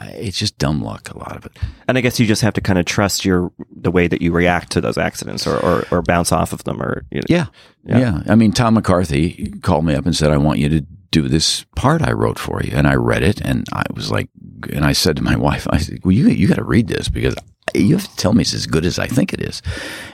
it's 0.03 0.39
just 0.39 0.57
dumb 0.57 0.83
luck, 0.83 1.11
a 1.11 1.19
lot 1.19 1.37
of 1.37 1.45
it. 1.45 1.53
And 1.87 1.99
I 1.99 2.01
guess 2.01 2.19
you 2.19 2.27
just 2.27 2.43
have 2.43 2.55
to 2.55 2.61
kind 2.61 2.79
of 2.79 2.87
trust 2.87 3.25
your 3.25 3.53
the 3.71 3.91
way 3.91 4.09
that 4.09 4.23
you 4.23 4.33
react 4.33 4.73
to 4.73 4.81
those 4.81 4.97
accidents, 4.97 5.47
or 5.47 5.59
or, 5.59 5.85
or 5.91 6.01
bounce 6.01 6.33
off 6.33 6.55
of 6.55 6.65
them, 6.65 6.81
or 6.81 7.05
you 7.11 7.19
know. 7.19 7.27
Yeah. 7.29 7.47
Yeah. 7.85 7.99
yeah. 7.99 8.23
I 8.27 8.35
mean, 8.35 8.53
Tom 8.53 8.75
McCarthy 8.75 9.53
called 9.63 9.85
me 9.85 9.95
up 9.95 10.07
and 10.07 10.17
said, 10.17 10.31
I 10.31 10.39
want 10.39 10.59
you 10.59 10.69
to 10.71 10.87
do 11.11 11.29
this 11.29 11.65
part 11.77 12.03
I 12.03 12.13
wrote 12.13 12.39
for 12.39 12.63
you. 12.63 12.73
And 12.75 12.87
I 12.87 12.95
read 12.95 13.23
it 13.23 13.41
and 13.41 13.67
I 13.73 13.83
was 13.95 14.11
like, 14.11 14.29
and 14.73 14.85
I 14.85 14.93
said 14.93 15.17
to 15.17 15.23
my 15.23 15.37
wife, 15.49 15.67
I 15.71 15.79
said, 15.79 16.01
well, 16.05 16.13
you, 16.13 16.29
you 16.29 16.47
got 16.49 16.57
to 16.57 16.65
read 16.65 16.89
this 16.89 17.09
because 17.09 17.35
you 17.75 17.97
have 17.97 18.09
to 18.09 18.17
tell 18.17 18.33
me 18.33 18.43
it's 18.43 18.55
as 18.55 18.67
good 18.67 18.85
as 18.85 18.99
I 18.99 19.07
think 19.07 19.33
it 19.33 19.41
is. 19.41 19.63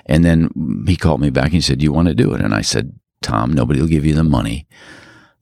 And 0.06 0.24
then 0.24 0.84
he 0.86 0.96
called 0.96 1.20
me 1.20 1.30
back 1.30 1.44
and 1.46 1.54
he 1.54 1.60
said, 1.60 1.78
do 1.78 1.84
you 1.84 1.92
want 1.92 2.08
to 2.08 2.14
do 2.14 2.32
it? 2.34 2.40
And 2.40 2.54
I 2.54 2.62
said, 2.62 2.92
Tom, 3.22 3.52
nobody 3.52 3.80
will 3.80 3.88
give 3.88 4.04
you 4.06 4.14
the 4.14 4.24
money 4.24 4.66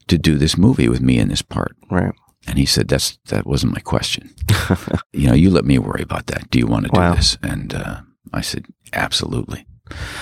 to 0.09 0.19
do 0.19 0.37
this 0.39 0.57
movie 0.57 0.89
with 0.89 1.01
me 1.01 1.19
in 1.19 1.29
this 1.29 1.43
part. 1.43 1.77
right. 1.91 2.13
And 2.47 2.59
he 2.59 2.67
said, 2.67 2.89
"That's 2.89 3.17
that 3.29 3.47
wasn't 3.47 3.73
my 3.73 3.81
question. 3.81 4.29
you 5.15 5.27
know, 5.29 5.33
you 5.33 5.49
let 5.49 5.65
me 5.65 5.79
worry 5.79 6.03
about 6.03 6.27
that. 6.27 6.51
Do 6.51 6.59
you 6.59 6.67
want 6.67 6.85
to 6.85 6.91
do 6.93 7.01
Wow. 7.01 7.15
this?" 7.15 7.39
And 7.43 7.73
uh, 7.73 8.03
I 8.35 8.43
said, 8.43 8.67
"Absolutely." 8.93 9.67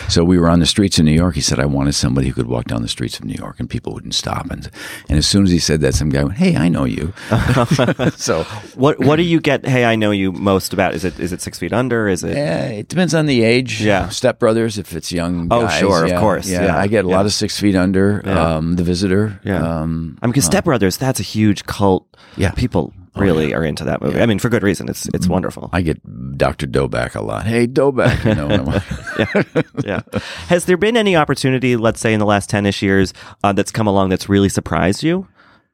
So 0.09 0.25
we 0.25 0.39
were 0.39 0.49
on 0.49 0.59
the 0.59 0.67
streets 0.67 0.99
of 0.99 1.05
New 1.05 1.13
York. 1.13 1.37
He 1.37 1.41
said, 1.41 1.61
I 1.61 1.67
wanted 1.67 1.95
somebody 1.95 2.27
who 2.27 2.35
could 2.35 2.49
walk 2.49 2.65
down 2.65 2.83
the 2.83 2.89
streets 2.89 3.19
of 3.19 3.25
New 3.25 3.35
York 3.35 3.61
and 3.61 3.71
people 3.71 3.95
wouldn't 3.95 4.15
stop. 4.15 4.51
And, 4.51 4.69
and 5.09 5.19
as 5.19 5.27
soon 5.27 5.45
as 5.45 5.51
he 5.51 5.61
said 5.61 5.81
that, 5.83 5.95
some 5.95 6.09
guy 6.11 6.25
went, 6.25 6.37
Hey, 6.37 6.57
I 6.57 6.69
know 6.69 6.85
you. 6.85 7.13
so 8.17 8.43
What 8.75 8.99
what 8.99 9.17
do 9.17 9.23
you 9.23 9.41
get? 9.41 9.65
Hey, 9.65 9.85
I 9.85 9.95
know 9.95 10.11
you 10.11 10.33
most 10.33 10.73
about. 10.73 10.95
Is 10.95 11.05
it 11.05 11.19
is 11.21 11.33
it 11.33 11.41
Six 11.41 11.59
Feet 11.59 11.73
Under? 11.73 12.09
Is 12.09 12.25
it? 12.25 12.37
Yeah, 12.37 12.67
it 12.67 12.89
depends 12.89 13.15
on 13.15 13.27
the 13.27 13.43
age. 13.45 13.81
Yeah. 13.81 14.09
Step 14.09 14.41
Brothers, 14.41 14.79
if 14.79 14.95
it's 14.95 15.13
young. 15.13 15.49
Oh, 15.51 15.63
guys, 15.63 15.79
sure, 15.79 16.05
of 16.07 16.21
course, 16.21 16.49
yeah, 16.49 16.77
I 16.77 16.89
get 16.89 17.05
a 17.05 17.09
yeah. 17.09 17.15
lot 17.17 17.27
of 17.27 17.33
Six 17.33 17.59
Feet 17.61 17.77
Under. 17.77 18.21
Yeah. 18.25 18.57
Um, 18.57 18.77
the 18.77 18.83
Visitor. 18.83 19.41
Yeah. 19.45 19.63
Um, 19.63 20.19
I 20.21 20.27
mean, 20.27 20.33
because 20.33 20.45
Step 20.45 20.65
Brothers, 20.65 20.97
that's 20.97 21.21
a 21.21 21.25
huge 21.25 21.65
cult. 21.67 22.07
Yeah. 22.37 22.51
people 22.53 22.93
really 23.15 23.53
are 23.55 23.65
into 23.65 23.85
that 23.85 24.01
movie. 24.03 24.21
I 24.21 24.27
mean, 24.27 24.39
for 24.39 24.49
good 24.49 24.63
reason. 24.63 24.89
It's 24.89 25.07
it's 25.15 25.29
wonderful. 25.29 25.69
I 25.73 25.83
get 25.83 26.01
Dr. 26.39 26.67
Doback 26.67 27.15
a 27.15 27.21
lot. 27.23 27.45
Hey, 27.47 27.67
Doback, 27.67 28.25
you 28.25 28.35
know. 28.35 28.49
I'm- 28.49 29.65
yeah. 29.85 30.01
Has 30.49 30.65
there 30.65 30.77
been 30.77 30.97
any 30.97 31.15
opportunity, 31.17 31.77
let's 31.77 32.01
say, 32.01 32.13
in 32.15 32.21
the 32.21 32.27
last 32.27 32.49
ten 32.51 32.67
ish 32.67 32.83
years, 32.83 33.13
uh, 33.45 33.53
that's 33.53 33.71
come 33.71 33.87
along 33.87 34.09
that's 34.11 34.29
really 34.29 34.49
surprised 34.49 35.03
you, 35.03 35.27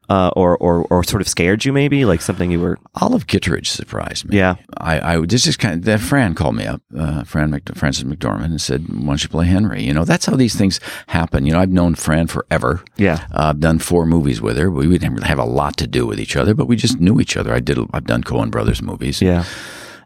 uh, 0.09 0.31
or 0.37 0.57
or 0.59 0.87
or 0.91 1.05
sort 1.05 1.21
of 1.23 1.29
scared 1.29 1.65
you? 1.65 1.73
Maybe 1.73 2.05
like 2.05 2.21
something 2.21 2.51
you 2.51 2.61
were. 2.61 2.79
Olive 3.01 3.27
Kitteridge 3.27 3.69
surprised 3.69 4.25
me. 4.29 4.37
Yeah. 4.39 4.57
I, 4.79 5.15
I 5.15 5.21
this 5.27 5.47
is 5.47 5.57
kind 5.57 5.75
of 5.75 5.85
that 5.85 6.01
Fran 6.01 6.35
called 6.35 6.57
me 6.57 6.67
up, 6.67 6.83
uh, 6.97 7.25
Fran 7.25 7.51
Mc, 7.51 7.75
Frances 7.77 8.05
McDormand, 8.05 8.47
and 8.47 8.61
said, 8.61 8.89
"Why 8.89 9.07
don't 9.07 9.23
you 9.23 9.29
play 9.29 9.47
Henry?" 9.47 9.83
You 9.83 9.95
know, 9.95 10.05
that's 10.05 10.27
how 10.27 10.35
these 10.37 10.55
things 10.57 10.81
happen. 11.09 11.47
You 11.47 11.53
know, 11.53 11.61
I've 11.61 11.71
known 11.73 11.95
Fran 11.95 12.27
forever. 12.27 12.83
Yeah. 12.97 13.27
uh, 13.33 13.51
I've 13.51 13.61
done 13.61 13.79
four 13.79 14.07
movies 14.07 14.41
with 14.41 14.57
her. 14.57 14.71
We 14.71 14.87
didn't 14.99 15.15
really 15.15 15.29
have 15.29 15.39
a 15.39 15.45
lot 15.45 15.77
to 15.79 15.87
do 15.87 16.07
with 16.07 16.19
each 16.19 16.37
other, 16.37 16.55
but 16.55 16.67
we 16.67 16.77
just 16.77 16.99
knew 17.01 17.21
each 17.21 17.37
other. 17.37 17.53
I 17.55 17.61
did. 17.61 17.79
I've 17.93 18.07
done 18.07 18.23
Coen 18.25 18.51
Brothers 18.51 18.83
movies. 18.83 19.23
Yeah. 19.23 19.45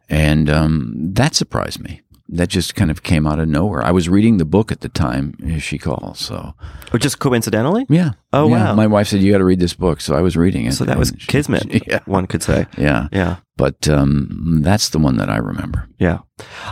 and 0.09 0.51
um, 0.51 0.93
that 1.15 1.35
surprised 1.35 1.81
me. 1.81 2.02
That 2.35 2.49
just 2.49 2.75
kind 2.75 2.91
of 2.91 3.03
came 3.03 3.27
out 3.27 3.39
of 3.39 3.47
nowhere. 3.49 3.83
I 3.83 3.91
was 3.91 4.09
reading 4.09 4.39
the 4.39 4.47
book 4.47 4.73
at 4.73 4.81
the 4.81 4.89
time 4.89 5.35
she 5.61 5.77
called, 5.77 6.17
so 6.17 6.55
Or 6.91 6.99
just 6.99 7.19
coincidentally. 7.19 7.85
yeah. 7.91 8.13
Oh, 8.33 8.49
Yeah. 8.49 8.71
wow. 8.71 8.75
My 8.75 8.87
wife 8.87 9.09
said 9.09 9.21
you 9.21 9.31
got 9.31 9.39
to 9.39 9.45
read 9.45 9.61
this 9.61 9.75
book, 9.75 10.01
so 10.01 10.15
I 10.15 10.23
was 10.23 10.35
reading 10.35 10.65
it. 10.65 10.73
So 10.73 10.85
that 10.87 10.97
was 10.99 11.13
she- 11.19 11.27
kismet. 11.33 11.87
Yeah, 11.87 12.01
One 12.07 12.27
could 12.27 12.43
say. 12.43 12.67
yeah, 12.79 13.09
Yeah. 13.13 13.37
But 13.59 13.87
um, 13.87 14.61
that's 14.63 14.89
the 14.89 14.99
one 14.99 15.19
that 15.19 15.29
I 15.29 15.37
remember. 15.37 15.87
Yeah. 15.99 16.21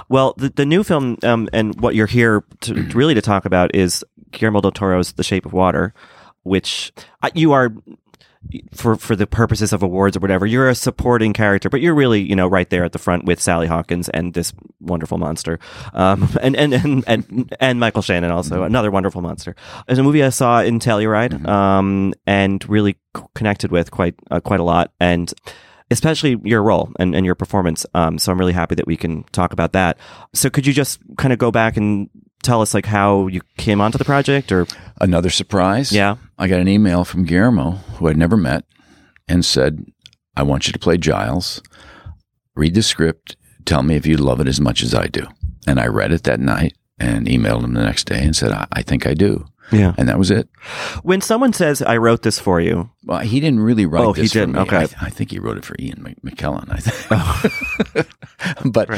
Well, 0.08 0.32
the, 0.38 0.48
the 0.48 0.64
new 0.64 0.82
film 0.82 1.18
um, 1.24 1.46
and 1.52 1.78
what 1.78 1.94
you're 1.94 2.06
here 2.06 2.42
to 2.62 2.74
really 2.94 3.12
to 3.14 3.20
talk 3.20 3.44
about 3.44 3.74
is 3.76 4.02
Guillermo 4.32 4.62
del 4.62 4.72
Toro's 4.72 5.12
The 5.12 5.22
Shape 5.22 5.44
of 5.44 5.52
Water, 5.52 5.92
which 6.42 6.90
you 7.34 7.52
are 7.52 7.70
for 8.72 8.96
for 8.96 9.14
the 9.14 9.26
purposes 9.26 9.72
of 9.72 9.82
awards 9.82 10.16
or 10.16 10.20
whatever. 10.20 10.46
You're 10.46 10.68
a 10.68 10.74
supporting 10.74 11.32
character, 11.32 11.68
but 11.68 11.80
you're 11.80 11.94
really 11.94 12.20
you 12.20 12.34
know 12.34 12.46
right 12.46 12.68
there 12.70 12.84
at 12.84 12.92
the 12.92 12.98
front 12.98 13.24
with 13.24 13.40
Sally 13.40 13.66
Hawkins 13.66 14.08
and 14.08 14.34
this 14.34 14.52
wonderful 14.80 15.18
monster, 15.18 15.58
um, 15.92 16.28
and, 16.42 16.56
and 16.56 16.72
and 16.72 17.04
and 17.06 17.56
and 17.60 17.80
Michael 17.80 18.02
Shannon 18.02 18.30
also 18.30 18.62
another 18.62 18.90
wonderful 18.90 19.20
monster. 19.20 19.54
It's 19.88 19.98
a 19.98 20.02
movie 20.02 20.24
I 20.24 20.30
saw 20.30 20.60
in 20.60 20.78
Telluride 20.78 21.46
um, 21.46 22.14
and 22.26 22.66
really 22.68 22.96
c- 23.16 23.22
connected 23.34 23.70
with 23.70 23.90
quite 23.90 24.14
uh, 24.30 24.40
quite 24.40 24.60
a 24.60 24.64
lot 24.64 24.92
and 25.00 25.32
especially 25.90 26.38
your 26.44 26.62
role 26.62 26.90
and, 26.98 27.14
and 27.14 27.26
your 27.26 27.34
performance. 27.34 27.84
Um, 27.94 28.18
so 28.18 28.32
I'm 28.32 28.38
really 28.38 28.52
happy 28.52 28.74
that 28.76 28.86
we 28.86 28.96
can 28.96 29.24
talk 29.32 29.52
about 29.52 29.72
that. 29.72 29.98
So 30.34 30.50
could 30.50 30.66
you 30.66 30.72
just 30.72 31.00
kind 31.18 31.32
of 31.32 31.38
go 31.38 31.50
back 31.50 31.76
and 31.76 32.08
tell 32.42 32.62
us 32.62 32.74
like 32.74 32.86
how 32.86 33.26
you 33.26 33.40
came 33.56 33.80
onto 33.80 33.98
the 33.98 34.04
project 34.04 34.50
or 34.52 34.66
Another 35.00 35.30
surprise. 35.30 35.92
Yeah. 35.92 36.16
I 36.38 36.46
got 36.46 36.60
an 36.60 36.68
email 36.68 37.04
from 37.04 37.24
Guillermo, 37.24 37.72
who 37.96 38.08
I'd 38.08 38.16
never 38.16 38.36
met, 38.36 38.64
and 39.28 39.44
said, 39.44 39.86
"I 40.36 40.42
want 40.42 40.66
you 40.66 40.72
to 40.72 40.78
play 40.78 40.98
Giles. 40.98 41.62
Read 42.54 42.74
the 42.74 42.82
script. 42.82 43.36
Tell 43.64 43.82
me 43.82 43.96
if 43.96 44.06
you 44.06 44.16
love 44.16 44.40
it 44.40 44.48
as 44.48 44.60
much 44.60 44.82
as 44.82 44.94
I 44.94 45.06
do." 45.06 45.26
And 45.66 45.80
I 45.80 45.86
read 45.86 46.12
it 46.12 46.24
that 46.24 46.40
night 46.40 46.74
and 47.00 47.26
emailed 47.26 47.64
him 47.64 47.74
the 47.74 47.82
next 47.82 48.04
day 48.04 48.22
and 48.22 48.36
said, 48.36 48.52
"I, 48.52 48.66
I 48.72 48.82
think 48.82 49.06
I 49.06 49.14
do." 49.14 49.46
Yeah. 49.72 49.94
And 49.96 50.08
that 50.08 50.18
was 50.18 50.32
it. 50.32 50.48
when 51.04 51.20
someone 51.20 51.52
says 51.52 51.80
I 51.80 51.96
wrote 51.96 52.22
this 52.22 52.40
for 52.40 52.60
you, 52.60 52.90
Well, 53.04 53.20
he 53.20 53.38
didn't 53.38 53.60
really 53.60 53.86
write 53.86 54.02
Oh, 54.04 54.12
he 54.12 54.26
for 54.26 54.32
didn't. 54.34 54.54
me. 54.54 54.60
Okay. 54.62 54.78
I, 54.78 54.88
I 55.00 55.10
think 55.10 55.30
he 55.30 55.38
wrote 55.38 55.58
it 55.58 55.64
for 55.64 55.76
Ian 55.78 56.02
Mc- 56.02 56.20
McKellen. 56.22 56.66
I 56.72 56.78
think, 56.78 58.08
but 58.72 58.90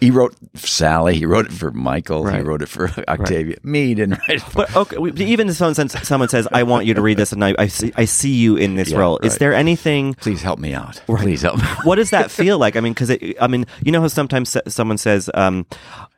he 0.00 0.10
wrote 0.10 0.34
Sally. 0.54 1.16
He 1.16 1.26
wrote 1.26 1.46
it 1.46 1.52
for 1.52 1.70
Michael. 1.70 2.26
He 2.26 2.40
wrote 2.40 2.60
it 2.62 2.68
for 2.68 2.90
Octavia. 3.08 3.56
Me, 3.62 3.86
he 3.86 3.94
didn't 3.94 4.18
write 4.28 4.38
it. 4.38 4.42
For, 4.42 4.52
but 4.66 4.76
okay, 4.76 4.96
even 5.24 5.48
if 5.48 5.54
someone 5.54 5.76
says, 5.76 5.92
someone 6.06 6.28
says 6.28 6.48
I 6.50 6.64
want 6.64 6.86
you 6.86 6.94
to 6.94 7.02
read 7.02 7.18
this 7.18 7.32
and 7.32 7.44
I, 7.44 7.54
I 7.56 7.68
see 7.68 7.92
I 7.96 8.04
see 8.04 8.34
you 8.34 8.56
in 8.56 8.74
this 8.74 8.90
Yeah, 8.90 8.98
role. 8.98 9.18
Is 9.18 9.38
there 9.38 9.54
anything 9.54 10.14
Please 10.14 10.42
help 10.42 10.58
me 10.58 10.74
out. 10.74 11.00
Please 11.06 11.42
help 11.42 11.58
me. 11.58 11.64
what 11.84 11.96
does 11.96 12.10
that 12.10 12.32
feel 12.32 12.58
like? 12.58 12.74
I 12.74 12.80
mean, 12.80 12.94
because 12.94 13.16
I 13.40 13.46
mean, 13.46 13.64
you 13.84 13.92
know 13.92 14.00
how 14.00 14.08
sometimes 14.08 14.56
someone 14.66 14.98
says, 14.98 15.30
um, 15.34 15.66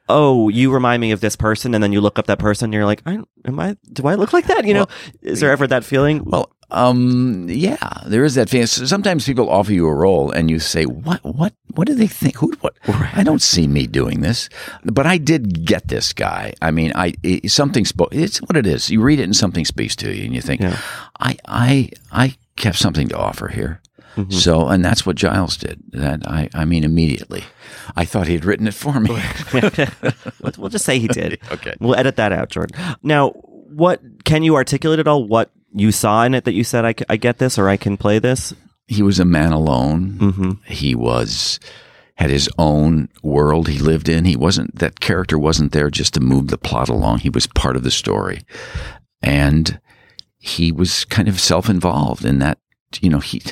"Oh, 0.09 0.49
you 0.49 0.73
remind 0.73 1.01
me 1.01 1.13
of 1.13 1.21
this 1.21 1.37
person," 1.37 1.75
and 1.75 1.83
then 1.83 1.93
you 1.93 2.01
look 2.01 2.19
up 2.19 2.27
that 2.27 2.39
person, 2.39 2.67
and 2.67 2.75
you're 2.75 2.87
like, 2.87 3.03
I, 3.07 3.19
"Am 3.45 3.61
I? 3.61 3.77
Do 3.93 4.07
I 4.07 4.15
look 4.15 4.33
like 4.33 4.47
that?" 4.47 4.65
You 4.65 4.75
know, 4.75 4.87
is 5.23 5.41
there 5.41 5.51
ever 5.51 5.67
that 5.67 5.85
feeling? 5.85 6.25
Well, 6.25 6.51
um, 6.71 7.47
yeah, 7.49 7.79
there 8.07 8.25
is 8.25 8.35
that 8.35 8.51
feeling. 8.51 8.67
Sometimes 8.67 9.25
people 9.25 9.49
offer 9.49 9.73
you 9.73 9.87
a 9.87 9.95
role, 9.95 10.31
and 10.31 10.51
you 10.51 10.59
say, 10.59 10.85
"What? 10.85 11.21
What? 11.25 11.55
What 11.75 11.87
do 11.87 11.95
they 11.95 12.07
think? 12.07 12.37
Who? 12.37 12.53
What? 12.61 12.75
I 13.15 13.23
don't 13.23 13.43
see 13.43 13.67
me 13.67 13.87
doing 13.87 14.21
this." 14.21 14.49
But 14.85 15.07
I 15.07 15.19
did 15.19 15.65
get 15.65 15.89
this 15.89 16.13
guy. 16.13 16.53
I 16.61 16.71
mean, 16.71 16.93
I 16.95 17.15
it, 17.23 17.51
something 17.51 17.85
spoke. 17.85 18.09
It's 18.13 18.39
what 18.39 18.57
it 18.57 18.67
is. 18.67 18.91
You 18.91 19.01
read 19.01 19.21
it, 19.21 19.25
and 19.25 19.37
something 19.37 19.65
speaks 19.65 19.97
to 19.97 20.15
you, 20.15 20.25
and 20.25 20.35
you 20.35 20.41
think, 20.43 20.61
Yeah. 20.61 20.77
"I, 21.21 21.37
I, 21.47 21.91
I 22.13 22.37
have 22.65 22.77
something 22.77 23.09
to 23.09 23.17
offer 23.17 23.49
here." 23.49 23.81
So, 24.31 24.67
and 24.67 24.85
that's 24.85 25.07
what 25.07 25.15
Giles 25.17 25.57
did. 25.57 25.81
That 25.93 26.27
I, 26.27 26.49
I 26.53 26.65
mean, 26.65 26.83
immediately, 26.83 27.45
I 27.95 28.05
thought 28.05 28.27
he 28.27 28.35
had 28.35 28.45
written 28.45 28.67
it 28.67 28.75
for 28.75 28.99
me. 28.99 29.11
We'll- 30.59 30.69
just 30.71 30.85
say 30.85 30.99
he 30.99 31.09
did. 31.09 31.39
Okay. 31.53 31.75
We'll 31.81 31.95
edit 31.95 32.17
that 32.17 32.33
out, 32.33 32.49
Jordan. 32.51 32.77
Now, 33.03 33.31
what 33.31 34.01
can 34.25 34.43
you 34.43 34.57
articulate 34.57 34.99
at 34.99 35.07
all? 35.09 35.25
What 35.25 35.51
you 35.73 35.93
saw 35.93 36.25
in 36.25 36.35
it 36.35 36.45
that 36.45 36.53
you 36.55 36.65
said 36.65 36.85
"I 37.09 37.17
get 37.17 37.39
this 37.39 37.59
or 37.59 37.69
I 37.69 37.77
can 37.77 37.97
play 37.97 38.19
this? 38.19 38.55
he 38.91 39.03
was 39.03 39.21
a 39.21 39.25
man 39.25 39.53
alone. 39.53 40.13
Mm-hmm. 40.19 40.51
He 40.73 40.95
was 40.95 41.61
had 42.15 42.31
his 42.31 42.49
own 42.59 43.09
world 43.23 43.69
he 43.69 43.79
lived 43.79 44.09
in. 44.09 44.25
He 44.25 44.35
wasn't 44.35 44.77
that 44.77 44.99
character 44.99 45.39
wasn't 45.39 45.73
there 45.73 45.91
just 45.91 46.15
to 46.15 46.21
move 46.21 46.49
the 46.49 46.59
plot 46.59 46.89
along. 46.89 47.19
He 47.21 47.31
was 47.31 47.47
part 47.47 47.77
of 47.77 47.83
the 47.85 47.91
story, 47.91 48.41
and 49.23 49.79
he 50.39 50.73
was 50.73 51.05
kind 51.05 51.29
of 51.29 51.39
self-involved 51.39 52.25
in 52.25 52.39
that. 52.41 52.59
You 53.01 53.11
know, 53.11 53.21
he 53.21 53.43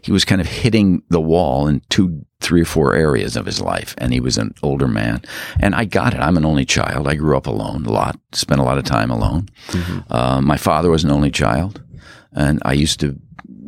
he 0.00 0.12
was 0.12 0.24
kind 0.24 0.40
of 0.40 0.46
hitting 0.46 1.02
the 1.10 1.20
wall 1.20 1.68
in 1.68 1.82
two, 1.90 2.24
three 2.40 2.62
or 2.62 2.66
four 2.66 2.94
areas 2.94 3.36
of 3.36 3.44
his 3.44 3.60
life, 3.60 3.94
and 3.98 4.12
he 4.12 4.20
was 4.20 4.38
an 4.38 4.54
older 4.62 4.88
man. 4.88 5.22
And 5.60 5.74
I 5.74 5.84
got 5.84 6.14
it. 6.14 6.20
I'm 6.20 6.36
an 6.36 6.46
only 6.46 6.64
child. 6.64 7.06
I 7.06 7.14
grew 7.14 7.36
up 7.36 7.46
alone 7.46 7.84
a 7.84 7.92
lot, 7.92 8.18
spent 8.32 8.60
a 8.60 8.64
lot 8.64 8.78
of 8.78 8.84
time 8.84 9.10
alone. 9.10 9.48
Uh, 10.10 10.40
my 10.40 10.56
father 10.56 10.90
was 10.90 11.04
an 11.04 11.10
only 11.10 11.30
child, 11.30 11.82
and 12.32 12.60
I 12.64 12.72
used 12.72 13.00
to 13.00 13.20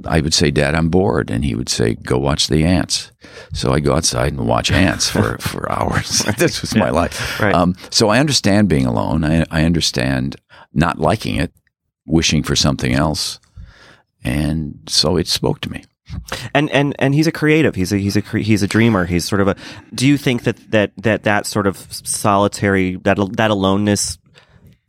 I 0.06 0.20
would 0.20 0.34
say, 0.34 0.50
Dad, 0.50 0.74
I'm 0.74 0.88
bored. 0.88 1.30
And 1.30 1.44
he 1.44 1.54
would 1.54 1.68
say, 1.68 1.94
Go 1.94 2.18
watch 2.18 2.48
the 2.48 2.64
ants. 2.64 3.12
So 3.52 3.72
I 3.72 3.80
go 3.80 3.94
outside 3.94 4.32
and 4.32 4.46
watch 4.46 4.70
ants 4.70 5.08
for, 5.08 5.38
for 5.40 5.70
hours. 5.70 6.20
this 6.38 6.60
was 6.60 6.74
my 6.74 6.90
life. 6.90 7.40
Right. 7.40 7.54
Um, 7.54 7.76
so 7.90 8.08
I 8.08 8.18
understand 8.18 8.68
being 8.68 8.86
alone. 8.86 9.24
I, 9.24 9.44
I 9.50 9.64
understand 9.64 10.36
not 10.72 10.98
liking 10.98 11.36
it, 11.36 11.52
wishing 12.06 12.42
for 12.42 12.56
something 12.56 12.94
else. 12.94 13.40
And 14.24 14.80
so 14.86 15.16
it 15.16 15.28
spoke 15.28 15.60
to 15.62 15.70
me. 15.70 15.84
and 16.54 16.70
and 16.70 16.96
and 16.98 17.14
he's 17.14 17.26
a 17.26 17.32
creative. 17.32 17.74
He's 17.74 17.92
a 17.92 17.98
he's 17.98 18.16
a 18.16 18.20
he's 18.38 18.62
a 18.62 18.66
dreamer. 18.66 19.04
He's 19.04 19.26
sort 19.26 19.40
of 19.40 19.48
a. 19.48 19.56
Do 19.94 20.06
you 20.06 20.16
think 20.16 20.44
that 20.44 20.56
that 20.70 20.92
that 20.98 21.24
that 21.24 21.46
sort 21.46 21.66
of 21.66 21.76
solitary 21.76 22.96
that 23.04 23.18
that 23.36 23.50
aloneness, 23.50 24.18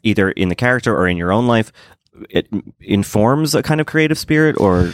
either 0.04 0.32
in 0.32 0.50
the 0.50 0.56
character 0.56 0.96
or 0.96 1.08
in 1.08 1.18
your 1.18 1.32
own 1.32 1.46
life, 1.48 1.74
it 2.30 2.48
informs 2.80 3.54
a 3.54 3.62
kind 3.62 3.82
of 3.82 3.88
creative 3.88 4.18
spirit, 4.18 4.58
or 4.60 4.94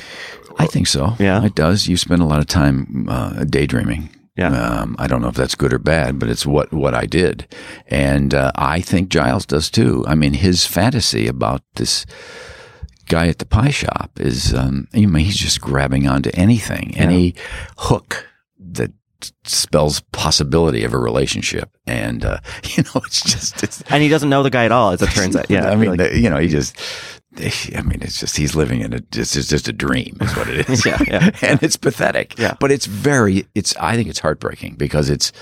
I 0.58 0.65
think 0.67 0.88
so. 0.88 1.13
Yeah. 1.19 1.43
It 1.43 1.56
does. 1.56 1.88
You 1.88 1.98
spend 1.98 2.21
a 2.21 2.26
lot 2.26 2.39
of 2.39 2.48
time 2.48 3.08
uh, 3.10 3.43
daydreaming. 3.43 4.10
Yeah. 4.36 4.50
Um, 4.50 4.95
I 5.00 5.08
don't 5.08 5.21
know 5.21 5.30
if 5.30 5.36
that's 5.36 5.56
good 5.56 5.74
or 5.74 5.80
bad, 5.80 6.19
but 6.19 6.30
it's 6.30 6.45
what, 6.45 6.74
what 6.74 6.93
I 6.93 7.06
did. 7.06 7.48
And 7.88 8.34
uh, 8.34 8.52
I 8.56 8.82
think 8.82 9.10
Giles 9.10 9.45
does 9.45 9.69
too. 9.69 10.04
I 10.08 10.15
mean, 10.15 10.34
his 10.34 10.65
fantasy 10.65 11.28
about 11.28 11.62
this 11.76 12.06
guy 13.08 13.28
at 13.28 13.39
the 13.39 13.46
pie 13.46 13.70
shop 13.72 14.12
is, 14.20 14.54
um, 14.54 14.88
you 14.94 15.08
know, 15.08 15.20
he's 15.20 15.38
just 15.38 15.62
grabbing 15.62 16.08
onto 16.08 16.30
anything, 16.34 16.94
any 16.98 17.36
hook 17.78 18.28
that 18.60 18.91
spells 19.44 20.02
possibility 20.12 20.84
of 20.84 20.94
a 20.94 20.98
relationship. 20.98 21.69
And, 21.88 22.23
uh, 22.25 22.40
you 22.75 22.84
know, 22.84 23.02
it's 23.06 23.21
just, 23.23 23.63
it's, 23.63 23.82
and 23.90 24.02
he 24.04 24.10
doesn't 24.10 24.29
know 24.29 24.44
the 24.44 24.50
guy 24.50 24.65
at 24.65 24.71
all, 24.71 24.92
as 24.92 25.02
it 25.02 25.10
turns 25.10 25.36
out. 25.36 25.46
Yeah, 25.50 25.69
I 25.69 25.75
mean, 25.75 25.96
like- 25.96 26.13
you 26.13 26.29
know, 26.29 26.38
he 26.38 26.48
just. 26.48 26.75
I 27.38 27.82
mean, 27.82 28.00
it's 28.02 28.17
just 28.21 28.38
he's 28.38 28.56
living 28.56 28.79
in 28.79 28.94
a 28.94 29.02
just 29.02 29.36
it's 29.36 29.50
just 29.50 29.67
a 29.67 29.73
dream, 29.73 30.15
is 30.21 30.34
what 30.38 30.48
it 30.48 30.69
is. 30.69 30.86
Yeah, 30.86 31.04
yeah. 31.06 31.32
and 31.42 31.62
it's 31.62 31.75
pathetic. 31.75 32.40
Yeah. 32.40 32.56
but 32.62 32.71
it's 32.71 32.86
very 32.86 33.46
it's. 33.54 33.75
I 33.75 33.98
think 33.98 34.08
it's 34.08 34.19
heartbreaking 34.19 34.75
because 34.75 35.10
it's 35.10 35.34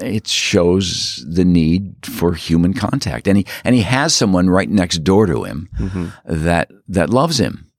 it 0.00 0.26
shows 0.26 1.24
the 1.28 1.44
need 1.44 1.94
for 2.04 2.34
human 2.34 2.74
contact, 2.74 3.28
and 3.28 3.36
he 3.38 3.46
and 3.64 3.74
he 3.74 3.82
has 3.82 4.14
someone 4.14 4.48
right 4.50 4.68
next 4.70 5.04
door 5.04 5.26
to 5.26 5.44
him 5.44 5.68
Mm-hmm. 5.78 6.06
that 6.44 6.70
that 6.88 7.10
loves 7.10 7.38
him 7.38 7.70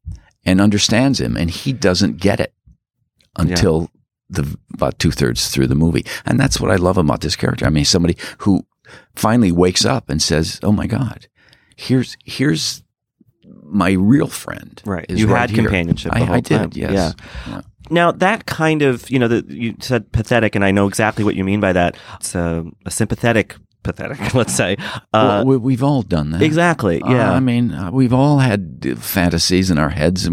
and 0.46 0.62
understands 0.62 1.20
him, 1.20 1.36
and 1.38 1.50
he 1.50 1.74
doesn't 1.74 2.18
get 2.18 2.40
it 2.40 2.54
until 3.38 3.90
the 4.30 4.58
about 4.74 4.98
two 5.00 5.12
thirds 5.12 5.50
through 5.50 5.68
the 5.68 5.76
movie, 5.76 6.06
and 6.26 6.40
that's 6.40 6.60
what 6.60 6.72
I 6.72 6.76
love 6.78 6.98
about 6.98 7.22
this 7.22 7.36
character. 7.36 7.66
I 7.66 7.70
mean, 7.70 7.86
somebody 7.86 8.18
who 8.40 8.66
finally 9.16 9.52
wakes 9.52 9.86
up 9.86 10.10
and 10.10 10.22
says, 10.22 10.60
"Oh 10.64 10.72
my 10.72 10.88
God, 10.88 11.28
here's 11.76 12.18
here's 12.24 12.84
my 13.64 13.92
real 13.92 14.28
friend." 14.28 14.82
Right. 14.86 15.06
You 15.10 15.28
right 15.28 15.42
had 15.42 15.50
here." 15.52 15.64
companionship 15.64 16.12
the 16.14 16.18
I, 16.20 16.24
whole 16.26 16.36
I 16.36 16.40
did. 16.40 16.58
time. 16.58 16.72
Yes. 16.74 16.92
Yeah. 16.94 17.12
Yeah. 17.48 17.62
Now 17.90 18.12
that 18.12 18.46
kind 18.46 18.82
of, 18.82 19.10
you 19.10 19.20
know, 19.20 19.28
the, 19.28 19.46
you 19.48 19.76
said 19.80 20.12
pathetic, 20.12 20.56
and 20.56 20.64
I 20.66 20.72
know 20.72 20.88
exactly 20.88 21.24
what 21.24 21.36
you 21.36 21.44
mean 21.44 21.60
by 21.60 21.74
that. 21.74 21.96
It's 22.16 22.36
a, 22.36 22.66
a 22.86 22.92
sympathetic 22.92 23.56
pathetic, 23.84 24.34
let's 24.34 24.54
say. 24.54 24.76
Uh, 25.14 25.44
well, 25.44 25.46
we, 25.46 25.58
we've 25.58 25.84
all 25.84 26.02
done 26.02 26.32
that. 26.32 26.42
exactly. 26.42 27.02
Uh, 27.02 27.12
Yeah. 27.12 27.32
I 27.32 27.40
mean, 27.40 27.72
uh, 27.72 27.92
we've 27.92 28.14
all 28.14 28.40
had 28.40 28.86
uh, 28.90 28.96
fantasies 28.96 29.70
in 29.72 29.78
our 29.78 29.90
heads 29.92 30.28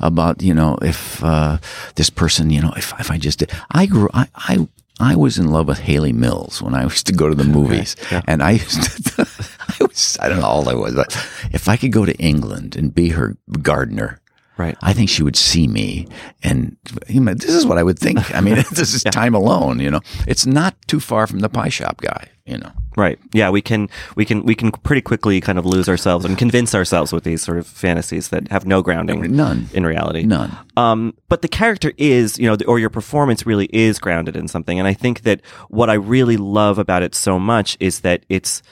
about, 0.00 0.42
you 0.42 0.54
know, 0.54 0.78
if 0.82 1.22
uh, 1.22 1.58
this 1.96 2.10
person, 2.10 2.50
you 2.50 2.60
know, 2.62 2.72
if, 2.76 2.92
if 2.98 3.10
I 3.10 3.18
just 3.18 3.38
did. 3.40 3.52
I 3.70 3.86
grew, 3.86 4.08
I, 4.14 4.26
I, 4.34 4.68
I 5.00 5.14
was 5.16 5.38
in 5.38 5.48
love 5.52 5.68
with 5.68 5.80
Hayley 5.80 6.12
Mills 6.12 6.60
when 6.62 6.74
I 6.74 6.82
used 6.84 7.06
to 7.06 7.12
go 7.12 7.28
to 7.28 7.34
the 7.34 7.44
movies. 7.58 7.94
And 8.26 8.42
I 8.42 8.52
used 8.52 8.82
to, 9.16 9.28
I 9.80 9.84
was, 9.84 10.16
I 10.20 10.28
don't 10.28 10.40
know 10.40 10.46
old 10.48 10.68
I 10.68 10.74
was, 10.74 10.94
but 10.94 11.12
if 11.52 11.68
I 11.68 11.76
could 11.76 11.92
go 11.92 12.04
to 12.04 12.16
England 12.16 12.74
and 12.74 12.94
be 12.94 13.10
her 13.10 13.36
gardener, 13.62 14.18
right. 14.58 14.76
I 14.82 14.92
think 14.92 15.08
she 15.08 15.22
would 15.22 15.36
see 15.36 15.66
me, 15.66 16.06
and 16.42 16.76
you 17.08 17.20
know, 17.20 17.34
this 17.34 17.54
is 17.54 17.64
what 17.64 17.78
I 17.78 17.82
would 17.82 17.98
think. 17.98 18.34
I 18.34 18.40
mean, 18.40 18.56
this 18.72 18.94
is 18.94 19.02
time 19.04 19.34
alone. 19.34 19.80
You 19.80 19.90
know, 19.90 20.00
it's 20.26 20.46
not 20.46 20.76
too 20.86 21.00
far 21.00 21.26
from 21.26 21.40
the 21.40 21.48
pie 21.48 21.70
shop 21.70 22.00
guy. 22.00 22.28
You 22.44 22.58
know, 22.58 22.72
Right. 22.98 23.20
Yeah, 23.32 23.50
we 23.50 23.62
can 23.62 23.88
we 24.16 24.24
can 24.24 24.42
we 24.42 24.56
can 24.56 24.72
pretty 24.72 25.02
quickly 25.02 25.40
kind 25.40 25.56
of 25.56 25.64
lose 25.64 25.88
ourselves 25.88 26.24
and 26.24 26.36
convince 26.36 26.74
ourselves 26.74 27.12
with 27.12 27.22
these 27.22 27.40
sort 27.40 27.58
of 27.58 27.64
fantasies 27.64 28.30
that 28.30 28.48
have 28.48 28.66
no 28.66 28.82
grounding 28.82 29.36
none, 29.36 29.68
in 29.72 29.86
reality. 29.86 30.24
none. 30.24 30.56
Um, 30.76 31.14
but 31.28 31.42
the 31.42 31.46
character 31.46 31.92
is, 31.96 32.40
you 32.40 32.48
know, 32.48 32.56
or 32.66 32.80
your 32.80 32.90
performance 32.90 33.46
really 33.46 33.66
is 33.66 34.00
grounded 34.00 34.34
in 34.34 34.48
something. 34.48 34.80
And 34.80 34.88
I 34.88 34.94
think 34.94 35.22
that 35.22 35.42
what 35.68 35.88
I 35.88 35.94
really 35.94 36.36
love 36.36 36.80
about 36.80 37.04
it 37.04 37.14
so 37.14 37.38
much 37.38 37.76
is 37.78 38.00
that 38.00 38.26
it's, 38.28 38.62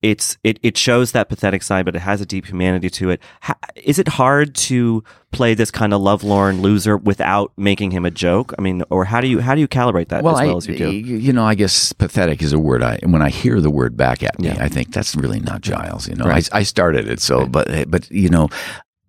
it's, 0.00 0.38
it, 0.44 0.58
it 0.62 0.76
shows 0.76 1.12
that 1.12 1.28
pathetic 1.28 1.62
side, 1.62 1.84
but 1.84 1.96
it 1.96 2.00
has 2.00 2.20
a 2.20 2.26
deep 2.26 2.46
humanity 2.46 2.88
to 2.90 3.10
it. 3.10 3.20
Ha- 3.42 3.58
is 3.76 3.98
it 3.98 4.06
hard 4.08 4.54
to 4.54 5.02
play 5.32 5.54
this 5.54 5.70
kind 5.70 5.92
of 5.92 6.00
lovelorn 6.00 6.62
loser 6.62 6.96
without 6.96 7.52
making 7.56 7.90
him 7.90 8.04
a 8.04 8.10
joke? 8.10 8.54
I 8.58 8.62
mean, 8.62 8.82
or 8.90 9.04
how 9.04 9.20
do 9.20 9.26
you, 9.26 9.40
how 9.40 9.54
do 9.54 9.60
you 9.60 9.68
calibrate 9.68 10.08
that 10.08 10.18
as 10.18 10.22
well 10.24 10.36
I, 10.36 10.46
as 10.56 10.66
you 10.68 10.76
do? 10.78 10.90
You 10.90 11.32
know, 11.32 11.44
I 11.44 11.54
guess 11.54 11.92
pathetic 11.92 12.42
is 12.42 12.52
a 12.52 12.58
word. 12.58 12.82
I 12.82 12.98
when 13.02 13.22
I 13.22 13.28
hear 13.28 13.60
the 13.60 13.70
word 13.70 13.96
back 13.96 14.22
at 14.22 14.38
me, 14.38 14.48
Yeah. 14.48 14.62
I 14.62 14.68
think 14.68 14.92
that's 14.92 15.16
really 15.16 15.40
not 15.40 15.60
Giles. 15.62 16.08
You 16.08 16.14
know, 16.14 16.24
Right. 16.26 16.48
I, 16.52 16.58
I 16.58 16.62
started 16.62 17.08
it, 17.08 17.20
so 17.20 17.46
but 17.46 17.90
but 17.90 18.10
you 18.10 18.28
know, 18.28 18.48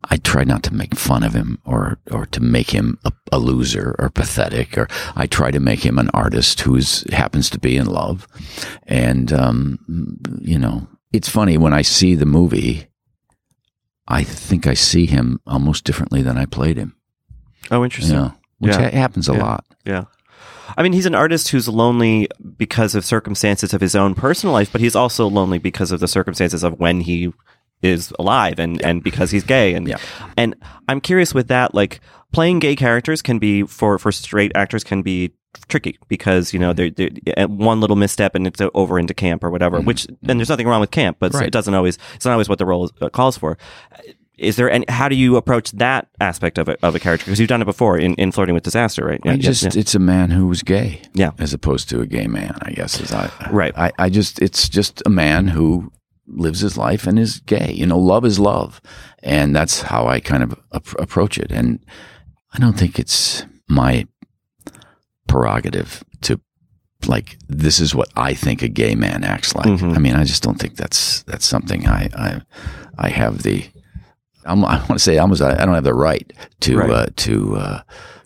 I 0.03 0.17
try 0.17 0.43
not 0.43 0.63
to 0.63 0.73
make 0.73 0.95
fun 0.95 1.23
of 1.23 1.33
him 1.33 1.59
or 1.65 1.99
or 2.09 2.25
to 2.27 2.39
make 2.41 2.71
him 2.71 2.97
a, 3.05 3.11
a 3.31 3.37
loser 3.39 3.95
or 3.99 4.09
pathetic, 4.09 4.77
or 4.77 4.87
I 5.15 5.27
try 5.27 5.51
to 5.51 5.59
make 5.59 5.85
him 5.85 5.99
an 5.99 6.09
artist 6.13 6.61
who's 6.61 7.03
happens 7.11 7.49
to 7.51 7.59
be 7.59 7.75
in 7.77 7.85
love, 7.87 8.27
and 8.87 9.31
um, 9.33 10.17
you 10.41 10.57
know, 10.57 10.87
it's 11.11 11.27
funny 11.29 11.57
when 11.57 11.73
I 11.73 11.81
see 11.81 12.15
the 12.15 12.25
movie. 12.25 12.87
I 14.07 14.23
think 14.23 14.65
I 14.65 14.73
see 14.73 15.05
him 15.05 15.39
almost 15.45 15.83
differently 15.83 16.21
than 16.23 16.37
I 16.37 16.45
played 16.45 16.77
him. 16.77 16.95
Oh, 17.69 17.83
interesting. 17.83 18.15
Yeah, 18.15 18.31
which 18.57 18.73
Yeah. 18.75 18.89
ha- 18.89 18.97
happens 18.97 19.29
a 19.29 19.33
Yeah. 19.33 19.43
lot. 19.43 19.65
Yeah. 19.85 20.03
I 20.77 20.81
mean, 20.83 20.93
he's 20.93 21.05
an 21.05 21.13
artist 21.15 21.49
who's 21.49 21.67
lonely 21.67 22.27
because 22.57 22.95
of 22.95 23.03
circumstances 23.05 23.73
of 23.73 23.81
his 23.81 23.95
own 23.95 24.15
personal 24.15 24.53
life, 24.53 24.71
but 24.71 24.81
he's 24.81 24.95
also 24.95 25.27
lonely 25.27 25.57
because 25.59 25.91
of 25.91 25.99
the 25.99 26.07
circumstances 26.07 26.63
of 26.63 26.79
when 26.79 27.01
he 27.01 27.31
is 27.81 28.13
alive 28.19 28.59
and, 28.59 28.81
and 28.83 29.03
because 29.03 29.31
he's 29.31 29.43
gay. 29.43 29.73
And, 29.73 29.87
Yeah. 29.87 29.97
and 30.37 30.55
I'm 30.87 30.99
curious 31.01 31.33
with 31.33 31.47
that, 31.47 31.73
like 31.73 32.01
playing 32.31 32.59
gay 32.59 32.75
characters 32.75 33.21
can 33.21 33.39
be 33.39 33.63
for, 33.63 33.97
for 33.97 34.11
straight 34.11 34.51
actors 34.55 34.83
can 34.83 35.01
be 35.01 35.31
tricky 35.67 35.97
because, 36.07 36.53
you 36.53 36.59
know, 36.59 36.73
they're, 36.73 36.89
they're 36.91 37.11
one 37.47 37.79
little 37.81 37.95
misstep 37.95 38.35
and 38.35 38.45
it's 38.45 38.61
over 38.73 38.99
into 38.99 39.13
camp 39.13 39.43
or 39.43 39.49
whatever, 39.49 39.79
which, 39.81 40.05
and 40.27 40.39
there's 40.39 40.49
nothing 40.49 40.67
wrong 40.67 40.81
with 40.81 40.91
camp, 40.91 41.17
but 41.19 41.31
Mm-hmm. 41.31 41.37
Right. 41.39 41.47
it 41.47 41.51
doesn't 41.53 41.73
always, 41.73 41.97
it's 42.15 42.25
not 42.25 42.33
always 42.33 42.49
what 42.49 42.57
the 42.59 42.65
role 42.65 42.85
is, 42.85 42.91
uh, 43.01 43.09
calls 43.09 43.37
for. 43.37 43.57
Is 44.37 44.55
there 44.55 44.69
any, 44.71 44.85
how 44.87 45.09
do 45.09 45.15
you 45.15 45.35
approach 45.35 45.71
that 45.71 46.07
aspect 46.21 46.57
of 46.57 46.69
a, 46.69 46.77
of 46.85 46.95
a 46.95 46.99
character? 46.99 47.25
Because 47.25 47.39
you've 47.39 47.49
done 47.49 47.61
it 47.61 47.65
before 47.65 47.97
in, 47.97 48.13
in 48.15 48.31
Flirting 48.31 48.55
with 48.55 48.63
Disaster, 48.63 49.05
right? 49.05 49.19
I 49.25 49.35
just 49.35 49.63
yeah. 49.63 49.71
it's 49.81 49.95
a 49.95 49.99
man 49.99 50.29
who 50.29 50.47
was 50.47 50.63
gay. 50.63 51.01
Yeah. 51.13 51.31
As 51.39 51.53
opposed 51.53 51.89
to 51.89 51.99
a 51.99 52.05
gay 52.05 52.27
man, 52.27 52.57
I 52.61 52.71
guess 52.71 53.01
is 53.01 53.11
I 53.11 53.29
Right. 53.51 53.77
I, 53.77 53.91
I 53.99 54.09
just 54.09 54.41
it's 54.41 54.69
just 54.69 55.01
a 55.05 55.09
man 55.09 55.47
who 55.49 55.91
lives 56.29 56.59
his 56.61 56.77
life 56.77 57.07
and 57.07 57.17
is 57.19 57.39
gay. 57.41 57.71
You 57.73 57.85
know, 57.85 57.97
love 57.99 58.25
is 58.25 58.39
love. 58.39 58.81
And 59.23 59.55
that's 59.55 59.81
how 59.81 60.07
I 60.07 60.19
kind 60.19 60.43
of 60.43 60.53
ap- 60.73 60.99
approach 60.99 61.37
it. 61.37 61.51
And 61.51 61.79
I 62.53 62.59
don't 62.59 62.77
think 62.77 62.99
it's 62.99 63.45
my 63.67 64.07
prerogative 65.27 66.03
to 66.21 66.39
like 67.07 67.37
this 67.47 67.79
is 67.79 67.95
what 67.95 68.09
I 68.15 68.33
think 68.33 68.61
a 68.61 68.67
gay 68.67 68.95
man 68.95 69.23
acts 69.23 69.55
like. 69.55 69.67
Mhm. 69.67 69.95
I 69.95 69.99
mean, 69.99 70.15
I 70.15 70.23
just 70.23 70.43
don't 70.43 70.59
think 70.59 70.75
that's 70.75 71.23
that's 71.23 71.45
something 71.45 71.87
I 71.87 72.09
I 72.15 72.41
I 72.97 73.09
have 73.09 73.43
the 73.43 73.65
I'm, 74.45 74.65
I 74.65 74.77
want 74.79 74.89
to 74.93 74.99
say 74.99 75.17
almost 75.17 75.41
I, 75.41 75.51
I 75.53 75.65
don't 75.65 75.75
have 75.75 75.83
the 75.83 75.93
right 75.93 76.31
to 76.61 76.77
Right. 76.77 76.89
uh, 76.89 77.05
to 77.17 77.55
uh, 77.57 77.81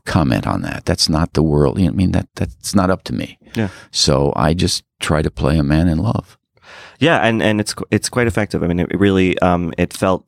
comment 0.06 0.47
on 0.47 0.62
that. 0.62 0.86
That's 0.86 1.10
not 1.10 1.34
the 1.34 1.43
world. 1.43 1.78
You 1.80 1.86
know, 1.86 1.91
I 1.91 1.95
mean 1.95 2.12
that 2.12 2.30
that's 2.36 2.74
not 2.74 2.89
up 2.89 3.04
to 3.06 3.14
me. 3.14 3.38
Yeah. 3.56 3.70
So 3.91 4.32
I 4.36 4.54
just 4.54 4.84
try 4.99 5.22
to 5.22 5.30
play 5.32 5.58
a 5.58 5.64
man 5.64 5.88
in 5.88 5.97
love. 5.97 6.38
Yeah, 7.04 7.20
and 7.20 7.41
and 7.41 7.60
it's 7.60 7.74
it's 7.91 8.10
quite 8.10 8.28
effective. 8.28 8.64
I 8.64 8.68
mean, 8.68 8.80
it 8.80 8.99
really 8.99 9.38
um 9.39 9.74
it 9.78 9.93
felt 9.93 10.26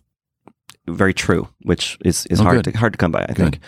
very 0.88 1.14
true, 1.14 1.48
which 1.64 1.98
is 2.06 2.26
is 2.28 2.40
Oh, 2.40 2.44
hard 2.44 2.64
good. 2.64 2.74
to 2.74 2.78
hard 2.78 2.94
to 2.94 2.98
come 2.98 3.12
by. 3.12 3.24
I 3.24 3.28
Good. 3.28 3.38
think. 3.38 3.60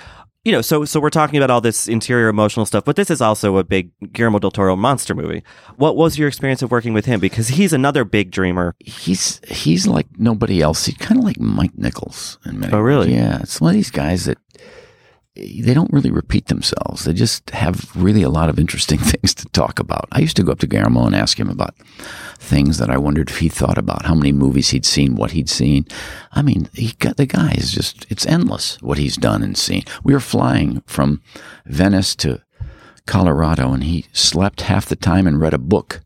You 0.46 0.54
know, 0.54 0.62
so 0.62 0.86
so 0.86 1.02
we're 1.02 1.10
talking 1.10 1.38
about 1.38 1.50
all 1.50 1.60
this 1.60 1.90
interior 1.90 2.30
emotional 2.30 2.66
stuff, 2.66 2.86
but 2.86 2.96
this 2.96 3.10
is 3.10 3.20
also 3.22 3.58
a 3.58 3.66
big 3.66 3.92
Guillermo 4.14 4.40
del 4.40 4.52
Toro 4.52 4.78
monster 4.78 5.14
movie. 5.14 5.44
What 5.76 5.98
was 5.98 6.18
your 6.18 6.30
experience 6.30 6.62
of 6.62 6.72
working 6.72 6.94
with 6.94 7.06
him? 7.06 7.20
Because 7.20 7.50
he's 7.50 7.74
another 7.74 8.06
big 8.06 8.32
dreamer. 8.32 8.74
He's 8.80 9.42
he's 9.48 9.88
like 9.88 10.08
nobody 10.18 10.62
else. 10.62 10.86
He's 10.86 10.96
kind 10.98 11.20
of 11.20 11.26
like 11.26 11.38
Mike 11.40 11.76
Nichols 11.78 12.38
in 12.46 12.60
many. 12.60 12.72
Oh, 12.72 12.80
really? 12.80 13.08
ways. 13.08 13.16
Yeah. 13.18 13.40
It's 13.42 13.60
one 13.60 13.72
of 13.72 13.76
these 13.76 13.92
guys 13.92 14.24
that 14.26 14.38
they 15.38 15.74
don't 15.74 15.92
really 15.94 16.12
repeat 16.12 16.48
themselves. 16.48 17.06
They 17.06 17.14
just 17.14 17.50
have 17.52 17.96
really 17.96 18.24
a 18.24 18.30
lot 18.30 18.50
of 18.50 18.60
interesting 18.60 19.00
things 19.00 19.34
to 19.36 19.46
talk 19.50 19.80
about. 19.80 20.08
I 20.12 20.20
used 20.20 20.36
to 20.38 20.44
go 20.44 20.52
up 20.52 20.60
to 20.60 20.68
Guillermo 20.68 21.06
and 21.06 21.16
ask 21.16 21.40
him 21.40 21.50
about 21.50 21.76
things 22.40 22.78
that 22.78 22.90
I 22.90 22.98
wondered 22.98 23.30
if 23.30 23.40
he 23.40 23.50
thought 23.50 23.78
about, 23.78 24.06
how 24.06 24.16
many 24.16 24.32
movies 24.32 24.70
he'd 24.70 24.86
seen, 24.86 25.16
what 25.16 25.32
he'd 25.32 25.50
seen. 25.50 25.86
I 26.32 26.42
mean, 26.42 26.70
he 26.74 26.94
got 27.00 27.18
the 27.18 27.26
guy 27.26 27.52
is 27.52 27.72
just 27.72 28.06
it's 28.10 28.26
endless 28.26 28.82
what 28.82 28.98
he's 28.98 29.18
done 29.18 29.44
and 29.44 29.58
seen. 29.58 29.84
We 30.04 30.14
were 30.14 30.20
flying 30.20 30.82
from 30.86 31.22
Venice 31.66 32.16
to 32.18 32.42
Colorado 33.06 33.74
and 33.74 33.84
he 33.84 34.06
slept 34.14 34.62
half 34.62 34.86
the 34.86 34.96
time 34.96 35.28
and 35.28 35.40
read 35.40 35.54
a 35.54 35.60
book. 35.60 36.02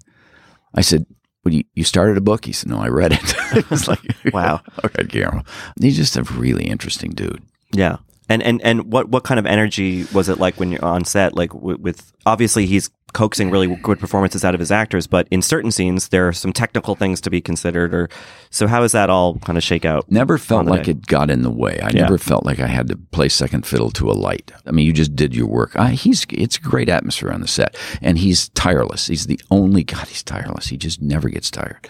I 0.74 0.82
said, 0.82 1.06
well, 1.44 1.54
you, 1.54 1.64
you 1.74 1.84
started 1.84 2.18
a 2.18 2.22
book? 2.22 2.46
He 2.46 2.54
said, 2.54 2.70
no, 2.70 2.78
I 2.78 2.88
read 2.88 3.14
it. 3.14 3.34
it 3.56 3.70
was 3.70 3.88
like, 3.88 4.00
Wow. 4.32 4.62
okay, 4.86 5.04
Guillermo. 5.04 5.44
He's 5.80 5.98
just 5.98 6.16
a 6.16 6.24
really 6.24 6.66
interesting 6.66 7.12
dude. 7.12 7.44
Yeah. 7.74 7.98
And 8.32 8.42
and 8.44 8.62
and 8.64 8.92
what 8.92 9.10
what 9.10 9.24
kind 9.24 9.40
of 9.40 9.46
energy 9.46 10.06
was 10.14 10.30
it 10.30 10.40
like 10.40 10.60
when 10.60 10.72
you're 10.72 10.84
on 10.86 11.04
set? 11.06 11.36
Like 11.36 11.54
with, 11.54 11.80
with 11.80 12.14
obviously 12.26 12.66
he's 12.66 12.90
coaxing 13.14 13.52
really 13.52 13.68
good 13.84 14.00
performances 14.00 14.46
out 14.46 14.54
of 14.54 14.60
his 14.62 14.72
actors, 14.72 15.06
but 15.06 15.28
in 15.32 15.42
certain 15.42 15.70
scenes 15.70 16.08
there 16.10 16.30
are 16.30 16.34
some 16.34 16.54
technical 16.54 16.96
things 16.96 17.20
to 17.22 17.30
be 17.30 17.42
considered. 17.42 17.94
Or 17.94 18.08
so 18.50 18.68
how 18.68 18.80
does 18.80 18.94
that 18.94 19.10
all 19.10 19.38
kind 19.40 19.58
of 19.58 19.64
shake 19.64 19.84
out? 19.84 20.10
Never 20.10 20.38
felt 20.38 20.66
like 20.66 20.84
day. 20.84 20.92
it 20.92 21.08
got 21.08 21.30
in 21.30 21.42
the 21.42 21.50
way. 21.52 21.78
I 21.82 21.88
Yeah. 21.90 22.04
never 22.04 22.18
felt 22.18 22.46
like 22.46 22.60
I 22.62 22.68
had 22.68 22.88
to 22.88 22.96
play 22.96 23.28
second 23.28 23.66
fiddle 23.66 23.92
to 23.92 24.10
a 24.10 24.14
light. 24.14 24.54
I 24.66 24.72
mean, 24.72 24.86
you 24.86 24.94
just 24.94 25.14
did 25.14 25.36
your 25.36 25.48
work. 25.48 25.76
I, 25.76 25.90
he's 25.92 26.26
it's 26.30 26.56
a 26.56 26.62
great 26.62 26.88
atmosphere 26.88 27.32
on 27.32 27.42
the 27.42 27.48
set, 27.50 27.76
and 28.02 28.18
he's 28.18 28.48
tireless. 28.50 29.08
He's 29.08 29.28
the 29.28 29.42
only 29.52 29.84
God. 29.84 30.08
He's 30.08 30.24
tireless. 30.24 30.68
He 30.68 30.78
just 30.78 31.02
never 31.02 31.28
gets 31.28 31.52
tired. 31.52 31.90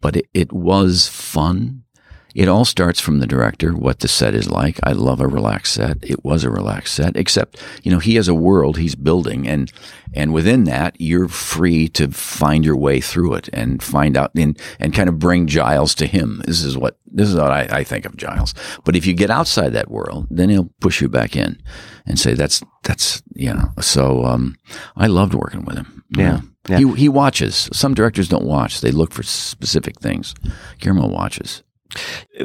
But 0.00 0.16
it, 0.16 0.26
it 0.34 0.52
was 0.52 1.06
fun. 1.08 1.84
It 2.36 2.48
all 2.48 2.66
starts 2.66 3.00
from 3.00 3.18
the 3.18 3.26
director, 3.26 3.74
what 3.74 4.00
the 4.00 4.08
set 4.08 4.34
is 4.34 4.50
like. 4.50 4.78
I 4.82 4.92
love 4.92 5.22
a 5.22 5.26
relaxed 5.26 5.72
set. 5.72 5.96
It 6.02 6.22
was 6.22 6.44
a 6.44 6.50
relaxed 6.50 6.94
set, 6.94 7.16
except, 7.16 7.58
you 7.82 7.90
know, 7.90 7.98
he 7.98 8.16
has 8.16 8.28
a 8.28 8.34
world 8.34 8.76
he's 8.76 8.94
building 8.94 9.48
and, 9.48 9.72
and 10.12 10.34
within 10.34 10.64
that, 10.64 10.96
you're 10.98 11.28
free 11.28 11.88
to 11.88 12.08
find 12.10 12.62
your 12.62 12.76
way 12.76 13.00
through 13.00 13.32
it 13.34 13.48
and 13.54 13.82
find 13.82 14.18
out 14.18 14.32
and, 14.36 14.60
and 14.78 14.92
kind 14.92 15.08
of 15.08 15.18
bring 15.18 15.46
Giles 15.46 15.94
to 15.94 16.06
him. 16.06 16.42
This 16.44 16.62
is 16.62 16.76
what, 16.76 16.98
this 17.06 17.30
is 17.30 17.36
what 17.36 17.50
I, 17.50 17.68
I 17.70 17.84
think 17.84 18.04
of 18.04 18.18
Giles. 18.18 18.52
But 18.84 18.96
if 18.96 19.06
you 19.06 19.14
get 19.14 19.30
outside 19.30 19.70
that 19.70 19.90
world, 19.90 20.26
then 20.30 20.50
he'll 20.50 20.70
push 20.82 21.00
you 21.00 21.08
back 21.08 21.36
in 21.36 21.58
and 22.04 22.18
say, 22.18 22.34
that's, 22.34 22.62
that's, 22.82 23.22
you 23.34 23.54
know, 23.54 23.70
so, 23.80 24.26
um, 24.26 24.56
I 24.94 25.06
loved 25.06 25.32
working 25.32 25.64
with 25.64 25.78
him. 25.78 26.04
Yeah. 26.10 26.40
Yeah. 26.68 26.78
He, 26.78 26.92
he 26.94 27.08
watches. 27.08 27.70
Some 27.72 27.94
directors 27.94 28.28
don't 28.28 28.44
watch. 28.44 28.80
They 28.80 28.90
look 28.90 29.12
for 29.12 29.22
specific 29.22 30.00
things. 30.00 30.34
Guillermo 30.80 31.06
watches. 31.06 31.62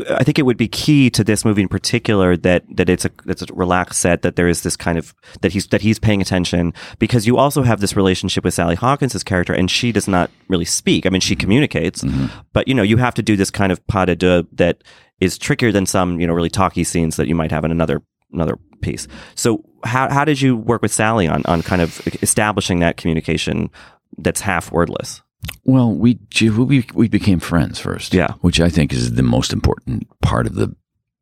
I 0.09 0.23
think 0.23 0.39
it 0.39 0.45
would 0.45 0.57
be 0.57 0.67
key 0.67 1.09
to 1.11 1.23
this 1.23 1.43
movie 1.45 1.61
in 1.61 1.67
particular 1.67 2.37
that 2.37 2.63
that 2.75 2.89
it's 2.89 3.05
a 3.05 3.11
it's 3.27 3.41
a 3.41 3.47
relaxed 3.53 3.99
set 4.01 4.21
that 4.21 4.35
there 4.35 4.47
is 4.47 4.61
this 4.61 4.75
kind 4.75 4.97
of 4.97 5.13
that 5.41 5.51
he's 5.51 5.67
that 5.67 5.81
he's 5.81 5.99
paying 5.99 6.21
attention 6.21 6.73
because 6.99 7.27
you 7.27 7.37
also 7.37 7.63
have 7.63 7.79
this 7.79 7.95
relationship 7.95 8.43
with 8.43 8.53
Sally 8.53 8.75
Hawkins' 8.75 9.23
character 9.23 9.53
and 9.53 9.69
she 9.69 9.91
does 9.91 10.07
not 10.07 10.31
really 10.47 10.65
speak. 10.65 11.05
I 11.05 11.09
mean, 11.09 11.21
she 11.21 11.33
mm-hmm. 11.33 11.41
communicates, 11.41 12.03
mm-hmm. 12.03 12.27
but 12.53 12.67
you 12.67 12.73
know 12.73 12.83
you 12.83 12.97
have 12.97 13.13
to 13.15 13.21
do 13.21 13.35
this 13.35 13.51
kind 13.51 13.71
of 13.71 13.85
pas 13.87 14.05
de 14.05 14.15
deux 14.15 14.47
that 14.53 14.83
is 15.19 15.37
trickier 15.37 15.71
than 15.71 15.85
some 15.85 16.19
you 16.19 16.27
know 16.27 16.33
really 16.33 16.49
talky 16.49 16.83
scenes 16.83 17.15
that 17.15 17.27
you 17.27 17.35
might 17.35 17.51
have 17.51 17.63
in 17.65 17.71
another 17.71 18.01
another 18.33 18.57
piece. 18.81 19.07
So 19.35 19.63
how 19.83 20.09
how 20.09 20.25
did 20.25 20.41
you 20.41 20.55
work 20.55 20.81
with 20.81 20.91
Sally 20.91 21.27
on 21.27 21.43
on 21.45 21.61
kind 21.61 21.81
of 21.81 22.01
establishing 22.21 22.79
that 22.79 22.97
communication 22.97 23.69
that's 24.17 24.41
half 24.41 24.71
wordless? 24.71 25.21
Well, 25.63 25.91
we 25.93 26.19
we 26.41 26.85
we 26.93 27.07
became 27.07 27.39
friends 27.39 27.79
first. 27.79 28.13
Yeah. 28.13 28.33
which 28.41 28.59
I 28.59 28.69
think 28.69 28.93
is 28.93 29.13
the 29.13 29.23
most 29.23 29.53
important 29.53 30.07
part 30.21 30.47
of 30.47 30.55
the 30.55 30.75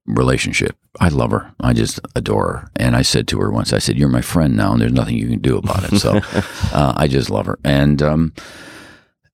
relationship. 0.05 0.76
I 0.99 1.09
love 1.09 1.32
her. 1.32 1.53
I 1.59 1.74
just 1.74 1.99
adore 2.15 2.47
her. 2.53 2.72
And 2.76 2.95
I 2.95 3.03
said 3.03 3.28
to 3.30 3.39
her 3.39 3.51
once, 3.51 3.74
I 3.74 3.80
said, 3.80 3.97
"You're 3.97 4.09
my 4.09 4.22
friend 4.22 4.55
now, 4.57 4.72
and 4.74 4.82
there's 4.82 4.91
nothing 4.91 5.15
you 5.17 5.30
can 5.30 5.39
do 5.39 5.57
about 5.57 5.91
it." 5.91 5.99
So 5.99 6.20
uh, 6.74 6.93
I 6.95 7.07
just 7.07 7.30
love 7.30 7.45
her, 7.45 7.59
and 7.63 8.01
um, 8.01 8.34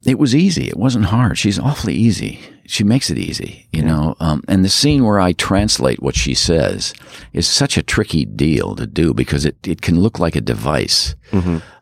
it 0.06 0.20
was 0.20 0.36
easy. 0.36 0.68
It 0.68 0.78
wasn't 0.78 1.06
hard. 1.06 1.38
She's 1.38 1.58
awfully 1.60 1.96
easy. 1.96 2.40
She 2.68 2.84
makes 2.84 3.10
it 3.10 3.18
easy, 3.18 3.68
you 3.72 3.84
know. 3.84 4.16
Um, 4.20 4.44
and 4.48 4.66
the 4.66 4.70
scene 4.70 5.04
where 5.04 5.20
I 5.20 5.34
translate 5.34 6.02
what 6.02 6.16
she 6.16 6.34
says 6.34 6.94
is 7.32 7.48
such 7.48 7.78
a 7.78 7.84
tricky 7.84 8.26
deal 8.26 8.76
to 8.76 8.88
do 8.88 9.14
because 9.14 9.46
it, 9.46 9.56
it 9.68 9.82
can 9.82 10.00
look 10.00 10.20
like 10.20 10.36
a 10.36 10.42
device. 10.42 11.16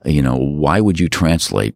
You 0.06 0.22
know, 0.22 0.36
why 0.36 0.82
would 0.82 0.99
you 0.99 1.08
translate 1.10 1.76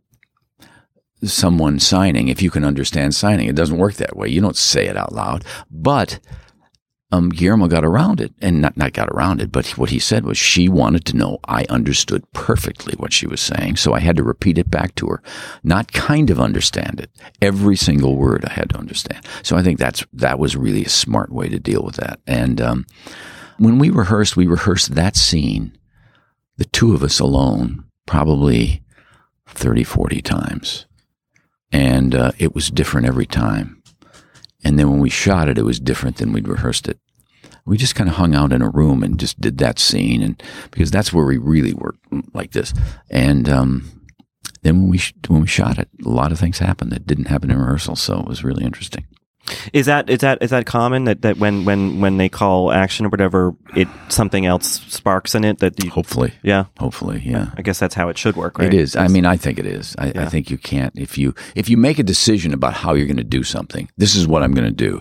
someone 1.23 1.79
signing 1.79 2.27
if 2.27 2.41
you 2.41 2.49
can 2.49 2.63
understand 2.63 3.15
signing? 3.15 3.47
It 3.47 3.55
doesn't 3.55 3.77
work 3.77 3.95
that 3.95 4.15
way. 4.15 4.29
You 4.29 4.41
don't 4.41 4.55
say 4.55 4.87
it 4.87 4.97
out 4.97 5.13
loud. 5.13 5.43
But 5.69 6.19
um, 7.09 7.29
Guillermo 7.29 7.67
got 7.67 7.85
around 7.85 8.19
it, 8.19 8.33
and 8.41 8.61
not 8.61 8.75
not 8.75 8.91
got 8.91 9.07
around 9.09 9.41
it, 9.41 9.49
but 9.49 9.77
what 9.77 9.91
he 9.91 9.99
said 9.99 10.25
was 10.25 10.37
she 10.37 10.67
wanted 10.67 11.05
to 11.05 11.15
know 11.15 11.39
I 11.47 11.65
understood 11.69 12.29
perfectly 12.33 12.95
what 12.97 13.13
she 13.13 13.25
was 13.25 13.39
saying, 13.39 13.77
so 13.77 13.93
I 13.93 13.99
had 13.99 14.17
to 14.17 14.23
repeat 14.23 14.57
it 14.57 14.69
back 14.69 14.93
to 14.95 15.07
her, 15.07 15.21
not 15.63 15.93
kind 15.93 16.29
of 16.29 16.39
understand 16.39 16.99
it. 16.99 17.09
Every 17.41 17.77
single 17.77 18.17
word 18.17 18.43
I 18.43 18.51
had 18.51 18.71
to 18.71 18.77
understand. 18.77 19.25
So 19.41 19.55
I 19.55 19.63
think 19.63 19.79
that's 19.79 20.05
that 20.11 20.37
was 20.37 20.57
really 20.57 20.83
a 20.83 20.89
smart 20.89 21.31
way 21.31 21.47
to 21.47 21.59
deal 21.59 21.81
with 21.81 21.95
that. 21.95 22.19
And 22.27 22.59
um, 22.59 22.85
when 23.57 23.79
we 23.79 23.89
rehearsed, 23.89 24.35
we 24.35 24.45
rehearsed 24.45 24.95
that 24.95 25.15
scene, 25.15 25.77
the 26.57 26.65
two 26.65 26.93
of 26.93 27.03
us 27.03 27.21
alone, 27.21 27.85
probably 28.05 28.83
30, 29.47 29.85
40 29.85 30.21
times, 30.21 30.86
and 31.71 32.15
uh, 32.15 32.31
it 32.37 32.55
was 32.55 32.69
different 32.69 33.07
every 33.07 33.25
time. 33.25 33.81
And 34.63 34.77
then 34.77 34.89
when 34.89 34.99
we 34.99 35.09
shot 35.09 35.49
it, 35.49 35.57
it 35.57 35.63
was 35.63 35.79
different 35.79 36.17
than 36.17 36.33
we'd 36.33 36.47
rehearsed 36.47 36.87
it. 36.87 36.99
We 37.65 37.77
just 37.77 37.95
kind 37.95 38.09
of 38.09 38.15
hung 38.15 38.33
out 38.33 38.53
in 38.53 38.61
a 38.61 38.69
room 38.69 39.03
and 39.03 39.19
just 39.19 39.41
did 39.41 39.57
that 39.57 39.77
scene, 39.77 40.21
and 40.23 40.41
because 40.71 40.89
that's 40.89 41.11
where 41.11 41.25
we 41.25 41.37
really 41.37 41.73
worked 41.73 41.99
like 42.33 42.51
this. 42.51 42.73
And 43.09 43.49
um, 43.49 44.03
then 44.63 44.81
when 44.81 44.89
we 44.89 44.97
sh- 44.97 45.13
when 45.27 45.41
we 45.41 45.47
shot 45.47 45.77
it, 45.77 45.89
a 46.05 46.09
lot 46.09 46.31
of 46.31 46.39
things 46.39 46.59
happened 46.59 46.91
that 46.91 47.05
didn't 47.05 47.25
happen 47.25 47.51
in 47.51 47.57
rehearsal, 47.57 47.97
so 47.97 48.19
it 48.19 48.27
was 48.27 48.43
really 48.43 48.63
interesting. 48.63 49.05
Is 49.71 49.85
that 49.85 50.09
is 50.09 50.19
that 50.19 50.41
is 50.41 50.49
that 50.49 50.65
common 50.65 51.05
that, 51.05 51.21
that 51.21 51.37
when 51.37 51.65
when 51.65 52.01
when 52.01 52.17
they 52.17 52.29
call 52.29 52.71
action 52.71 53.05
or 53.05 53.09
whatever, 53.09 53.55
it 53.75 53.87
something 54.09 54.45
else 54.45 54.81
sparks 54.87 55.35
in 55.35 55.43
it 55.43 55.59
that 55.59 55.81
you, 55.83 55.89
Hopefully, 55.89 56.33
yeah. 56.43 56.65
hopefully, 56.79 57.21
yeah. 57.25 57.51
I 57.57 57.61
guess 57.61 57.79
that's 57.79 57.95
how 57.95 58.09
it 58.09 58.17
should 58.17 58.35
work, 58.35 58.59
right? 58.59 58.73
It 58.73 58.73
is. 58.73 58.95
I 58.95 59.07
mean, 59.07 59.25
I 59.25 59.37
think 59.37 59.59
it 59.59 59.65
is. 59.65 59.95
I, 59.97 60.07
I 60.15 60.25
think 60.25 60.49
you 60.49 60.57
can't 60.57 60.93
if 60.97 61.17
you 61.17 61.33
if 61.55 61.69
you 61.69 61.77
make 61.77 61.99
a 61.99 62.03
decision 62.03 62.53
about 62.53 62.73
how 62.73 62.93
you're 62.93 63.07
going 63.07 63.17
to 63.17 63.23
do 63.23 63.43
something. 63.43 63.89
This 63.97 64.15
is 64.15 64.27
what 64.27 64.43
I'm 64.43 64.53
going 64.53 64.67
to 64.67 64.89
do. 64.89 64.99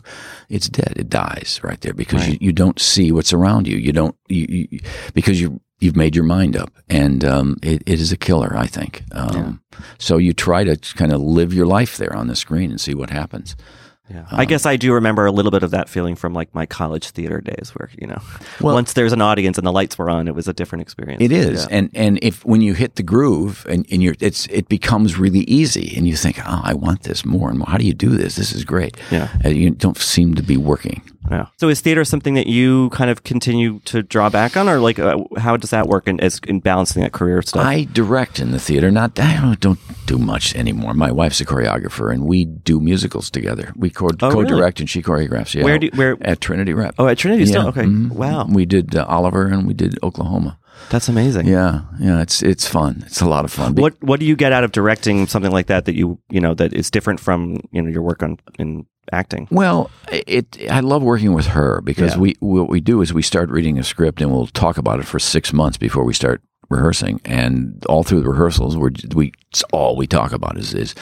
It's 0.48 0.68
dead. 0.68 0.94
It 0.96 1.08
dies 1.10 1.60
right 1.62 1.80
there 1.80 1.94
because 1.94 2.28
you, 2.28 2.38
you 2.40 2.52
don't 2.52 2.78
see 2.80 3.10
what's 3.12 3.32
around 3.32 3.66
you. 3.66 3.76
You 3.76 3.92
don't 3.92 4.16
you, 4.28 4.66
you 4.70 4.80
because 5.12 5.40
you 5.40 5.60
you've 5.80 5.96
made 5.96 6.14
your 6.14 6.24
mind 6.24 6.56
up, 6.56 6.72
and 6.88 7.24
um, 7.24 7.56
it, 7.62 7.82
it 7.86 8.00
is 8.00 8.12
a 8.12 8.16
killer. 8.16 8.56
I 8.56 8.66
think. 8.66 9.02
Um, 9.12 9.60
So 9.98 10.16
you 10.16 10.32
try 10.32 10.64
to 10.64 10.76
kind 10.94 11.12
of 11.12 11.20
live 11.20 11.52
your 11.52 11.66
life 11.66 11.98
there 11.98 12.14
on 12.16 12.28
the 12.28 12.36
screen 12.36 12.70
and 12.70 12.80
see 12.80 12.94
what 12.94 13.10
happens. 13.10 13.56
Yeah. 14.08 14.24
I 14.30 14.42
um, 14.42 14.46
guess 14.48 14.66
I 14.66 14.76
do 14.76 14.92
remember 14.94 15.26
a 15.26 15.32
little 15.32 15.50
bit 15.50 15.62
of 15.64 15.72
that 15.72 15.88
feeling 15.88 16.14
from 16.14 16.32
like 16.32 16.54
my 16.54 16.64
college 16.64 17.10
theater 17.10 17.40
days, 17.40 17.72
where 17.74 17.90
you 18.00 18.06
know, 18.06 18.20
Well- 18.60 18.74
once 18.74 18.92
there's 18.92 19.12
an 19.12 19.20
audience 19.20 19.58
and 19.58 19.66
the 19.66 19.72
lights 19.72 19.98
were 19.98 20.08
on, 20.08 20.28
it 20.28 20.34
was 20.34 20.46
a 20.46 20.52
different 20.52 20.82
experience. 20.82 21.22
It 21.22 21.32
is, 21.32 21.62
Yeah. 21.62 21.76
and 21.78 21.90
and 21.94 22.18
if 22.22 22.44
when 22.44 22.60
you 22.60 22.74
hit 22.74 22.94
the 22.96 23.02
groove 23.02 23.66
and, 23.68 23.84
and 23.90 24.02
you're, 24.02 24.14
it's 24.20 24.46
it 24.46 24.68
becomes 24.68 25.18
really 25.18 25.40
easy, 25.40 25.94
and 25.96 26.06
you 26.06 26.16
think, 26.16 26.38
oh, 26.38 26.60
I 26.62 26.74
want 26.74 27.02
this 27.02 27.24
more 27.24 27.48
and 27.50 27.58
more. 27.58 27.66
How 27.68 27.78
do 27.78 27.84
you 27.86 27.94
do 27.94 28.10
this? 28.10 28.36
This 28.36 28.52
is 28.52 28.64
great. 28.64 28.96
Yeah. 29.10 29.28
and 29.42 29.56
you 29.56 29.70
don't 29.70 29.96
seem 29.98 30.34
to 30.34 30.42
be 30.42 30.56
working. 30.56 31.02
Yeah. 31.30 31.46
So 31.56 31.68
is 31.68 31.80
theater 31.80 32.04
something 32.04 32.34
that 32.34 32.46
you 32.46 32.90
kind 32.90 33.10
of 33.10 33.24
continue 33.24 33.80
to 33.86 34.02
draw 34.02 34.28
back 34.30 34.56
on, 34.56 34.68
or 34.68 34.78
like 34.78 34.98
uh, 34.98 35.18
how 35.36 35.56
does 35.56 35.70
that 35.70 35.86
work 35.88 36.06
in 36.08 36.20
as 36.20 36.40
in 36.46 36.60
balancing 36.60 37.02
that 37.02 37.12
career 37.12 37.42
stuff? 37.42 37.64
I 37.66 37.84
direct 37.84 38.38
in 38.38 38.52
the 38.52 38.58
theater. 38.60 38.90
Not 38.90 39.18
I 39.18 39.40
don't, 39.40 39.60
don't 39.60 39.78
do 40.06 40.18
much 40.18 40.54
anymore. 40.54 40.94
My 40.94 41.10
wife's 41.10 41.40
a 41.40 41.44
choreographer, 41.44 42.12
and 42.12 42.24
we 42.26 42.44
do 42.44 42.80
musicals 42.80 43.30
together. 43.30 43.72
We 43.76 43.90
co- 43.90 44.06
Oh, 44.20 44.30
really? 44.30 44.44
co-direct, 44.44 44.80
and 44.80 44.88
she 44.88 45.02
choreographs. 45.02 45.54
Yeah, 45.54 45.64
Where 45.64 45.78
do- 45.78 45.90
where- 45.94 46.16
at 46.20 46.40
Trinity 46.40 46.72
Rep? 46.74 46.94
oh, 46.98 47.08
at 47.08 47.18
Trinity 47.18 47.44
still. 47.46 47.62
Yeah, 47.64 47.68
Okay. 47.70 47.82
mhm. 47.82 48.12
Wow. 48.12 48.46
We 48.48 48.64
did 48.66 48.94
uh, 48.94 49.04
Oliver, 49.08 49.46
and 49.46 49.66
we 49.66 49.74
did 49.74 49.98
Oklahoma. 50.02 50.58
That's 50.90 51.08
amazing. 51.08 51.46
Yeah, 51.48 51.80
yeah. 51.98 52.20
It's 52.20 52.42
it's 52.42 52.68
fun. 52.68 53.02
It's 53.06 53.20
a 53.20 53.26
lot 53.26 53.44
of 53.44 53.50
fun. 53.52 53.74
What 53.74 53.94
What 54.02 54.20
do 54.20 54.26
you 54.26 54.36
get 54.36 54.52
out 54.52 54.62
of 54.62 54.70
directing 54.72 55.26
something 55.26 55.50
like 55.50 55.66
that 55.66 55.86
that 55.86 55.94
you 55.96 56.18
you 56.30 56.40
know 56.40 56.54
that 56.54 56.72
is 56.74 56.90
different 56.90 57.18
from 57.18 57.60
you 57.72 57.82
know 57.82 57.88
your 57.90 58.02
work 58.02 58.22
on 58.22 58.38
in 58.58 58.86
acting? 59.12 59.48
Well, 59.50 59.90
it. 60.10 60.58
I 60.70 60.80
love 60.80 61.02
working 61.02 61.32
with 61.32 61.46
her 61.46 61.80
because 61.82 62.12
Yeah. 62.14 62.20
we 62.20 62.36
what 62.40 62.68
we 62.68 62.80
do 62.80 63.00
is 63.02 63.12
we 63.12 63.22
start 63.22 63.50
reading 63.50 63.78
a 63.78 63.84
script 63.84 64.20
and 64.20 64.30
we'll 64.30 64.46
talk 64.48 64.78
about 64.78 65.00
it 65.00 65.06
for 65.06 65.18
six 65.18 65.52
months 65.52 65.76
before 65.78 66.04
we 66.04 66.14
start 66.14 66.42
rehearsing, 66.68 67.20
and 67.24 67.84
all 67.86 68.02
through 68.02 68.20
the 68.20 68.28
rehearsals, 68.28 68.76
we're, 68.76 68.90
we 69.14 69.32
it's 69.50 69.62
all 69.72 69.96
we 69.96 70.06
talk 70.06 70.32
about 70.32 70.56
is 70.58 70.74
is 70.74 70.94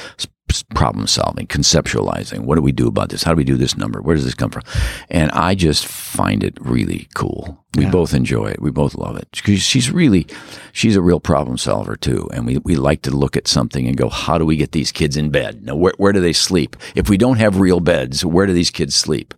problem 0.74 1.06
solving, 1.06 1.46
conceptualizing. 1.46 2.40
What 2.40 2.56
do 2.56 2.62
we 2.62 2.70
do 2.70 2.86
about 2.86 3.08
this? 3.08 3.22
How 3.22 3.32
do 3.32 3.36
we 3.36 3.44
do 3.44 3.56
this 3.56 3.76
number? 3.76 4.00
Where 4.00 4.14
does 4.14 4.24
this 4.24 4.34
come 4.34 4.50
from? 4.50 4.62
And 5.10 5.30
I 5.32 5.54
just 5.54 5.86
find 5.86 6.44
it 6.44 6.56
really 6.60 7.08
cool. 7.14 7.58
We 7.76 7.86
both 7.86 8.14
enjoy 8.14 8.50
it. 8.50 8.62
We 8.62 8.70
both 8.70 8.94
love 8.94 9.16
it. 9.16 9.26
She's 9.32 9.90
really, 9.90 10.28
she's 10.72 10.94
a 10.94 11.02
real 11.02 11.18
problem 11.18 11.58
solver 11.58 11.96
too. 11.96 12.28
And 12.32 12.46
we, 12.46 12.58
we 12.58 12.76
like 12.76 13.02
to 13.02 13.10
look 13.10 13.36
at 13.36 13.48
something 13.48 13.88
and 13.88 13.96
go, 13.96 14.08
how 14.08 14.38
do 14.38 14.46
we 14.46 14.56
get 14.56 14.70
these 14.70 14.92
kids 14.92 15.16
in 15.16 15.30
bed? 15.30 15.64
Now, 15.64 15.74
where, 15.74 15.94
where 15.96 16.12
do 16.12 16.20
they 16.20 16.32
sleep? 16.32 16.76
If 16.94 17.08
we 17.08 17.16
don't 17.16 17.38
have 17.38 17.58
real 17.58 17.80
beds, 17.80 18.24
where 18.24 18.46
do 18.46 18.52
these 18.52 18.70
kids 18.70 18.94
sleep? 18.94 19.34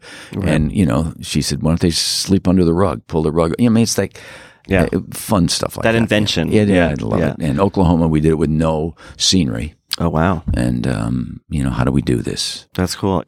And, 0.46 0.70
you 0.70 0.84
know, 0.84 1.14
she 1.22 1.40
said, 1.40 1.62
why 1.62 1.70
don't 1.70 1.80
they 1.80 1.90
sleep 1.90 2.46
under 2.46 2.64
the 2.64 2.74
rug? 2.74 3.06
Pull 3.06 3.22
the 3.22 3.32
rug. 3.32 3.54
You 3.58 3.70
know, 3.70 3.72
I 3.72 3.74
mean, 3.76 3.82
it's 3.84 3.96
like, 3.96 4.20
Yeah. 4.68 4.88
uh, 4.92 5.00
fun 5.12 5.48
stuff 5.48 5.76
like 5.76 5.84
That 5.84 5.92
that. 5.92 5.98
invention. 5.98 6.50
Yeah, 6.50 6.62
yeah, 6.62 6.74
Yeah, 6.74 6.88
I 6.90 6.94
love 7.04 7.20
yeah. 7.20 7.30
it. 7.32 7.36
And 7.40 7.60
Oklahoma, 7.60 8.08
we 8.08 8.20
did 8.20 8.30
it 8.32 8.38
with 8.38 8.50
no 8.50 8.94
scenery. 9.16 9.74
Oh 9.98 10.10
wow. 10.10 10.42
And, 10.54 10.86
um, 10.86 11.40
you 11.48 11.62
know, 11.64 11.70
how 11.70 11.82
do 11.84 11.90
we 11.90 12.02
do 12.02 12.16
this? 12.16 12.66
That's 12.74 12.94
cool. 12.94 13.24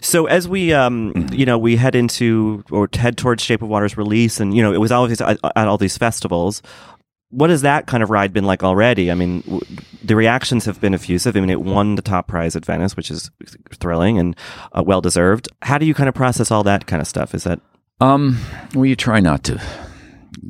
So 0.00 0.26
as 0.26 0.48
we, 0.48 0.72
um, 0.72 1.12
you 1.30 1.46
know, 1.46 1.56
we 1.58 1.76
head 1.76 1.94
into 1.94 2.64
or 2.72 2.88
head 2.92 3.16
towards 3.16 3.42
Shape 3.44 3.62
of 3.62 3.68
Water's 3.68 3.96
release, 3.96 4.40
and 4.40 4.52
you 4.56 4.60
know, 4.62 4.72
it 4.72 4.78
was 4.80 4.90
always 4.90 5.20
at, 5.20 5.38
at 5.54 5.68
all 5.68 5.78
these 5.78 5.96
festivals. 5.96 6.60
What 7.30 7.50
has 7.50 7.60
that 7.62 7.86
kind 7.86 8.02
of 8.02 8.10
ride 8.10 8.32
been 8.32 8.44
like 8.46 8.64
already? 8.64 9.10
I 9.12 9.14
mean, 9.14 9.42
w- 9.42 9.60
the 10.02 10.16
reactions 10.16 10.64
have 10.64 10.80
been 10.80 10.94
effusive. 10.94 11.36
I 11.36 11.40
mean, 11.40 11.50
it 11.50 11.60
won 11.60 11.94
the 11.94 12.02
top 12.02 12.26
prize 12.26 12.56
at 12.56 12.64
Venice, 12.64 12.96
which 12.96 13.10
is 13.12 13.30
thrilling 13.78 14.18
and 14.18 14.34
uh, 14.72 14.82
well 14.84 15.00
deserved. 15.02 15.46
How 15.62 15.76
do 15.78 15.84
you 15.86 15.92
kind 15.94 16.08
of 16.08 16.14
process 16.16 16.50
all 16.50 16.64
that 16.64 16.86
kind 16.86 17.00
of 17.02 17.06
stuff? 17.06 17.32
Is 17.34 17.44
that 17.44 17.60
Um, 18.00 18.40
well, 18.74 18.86
you 18.86 18.96
try 18.96 19.20
not 19.20 19.44
to 19.44 19.60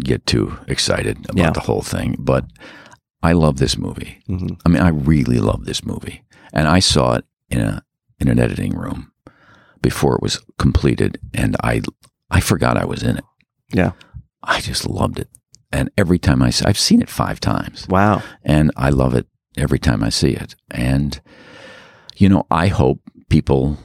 get 0.05 0.26
too 0.26 0.57
excited 0.66 1.18
about 1.30 1.36
Yeah. 1.36 1.51
the 1.51 1.61
whole 1.61 1.82
thing, 1.82 2.16
but 2.18 2.45
I 3.22 3.32
love 3.32 3.57
this 3.59 3.76
movie. 3.78 4.18
Mhm. 4.28 4.61
I 4.64 4.68
mean, 4.68 4.82
I 4.82 4.89
really 4.89 5.39
love 5.39 5.64
this 5.64 5.84
movie, 5.84 6.22
and 6.53 6.68
I 6.68 6.78
saw 6.80 7.14
it 7.14 7.24
in 7.51 7.61
a 7.61 7.82
in 8.20 8.28
an 8.28 8.39
editing 8.39 8.76
room 8.76 9.12
before 9.82 10.16
it 10.16 10.22
was 10.22 10.41
completed, 10.59 11.18
and 11.34 11.57
I 11.62 11.82
I 12.30 12.41
forgot 12.41 12.76
I 12.76 12.84
was 12.84 13.03
in 13.03 13.16
it. 13.16 13.24
yeah? 13.72 13.93
I 14.43 14.61
just 14.61 14.89
loved 14.89 15.18
it, 15.18 15.28
and 15.72 15.91
every 15.99 16.18
time 16.18 16.43
I 16.43 16.51
see, 16.51 16.64
I've 16.64 16.78
seen 16.78 17.03
it 17.03 17.11
five 17.11 17.39
times, 17.41 17.86
Wow. 17.89 18.22
and 18.45 18.70
I 18.76 18.91
love 18.91 19.14
it 19.14 19.26
every 19.57 19.78
time 19.78 20.03
I 20.03 20.11
see 20.11 20.30
it. 20.30 20.55
And 20.70 21.20
you 22.16 22.28
know, 22.28 22.47
I 22.51 22.68
hope 22.68 23.01
people 23.28 23.78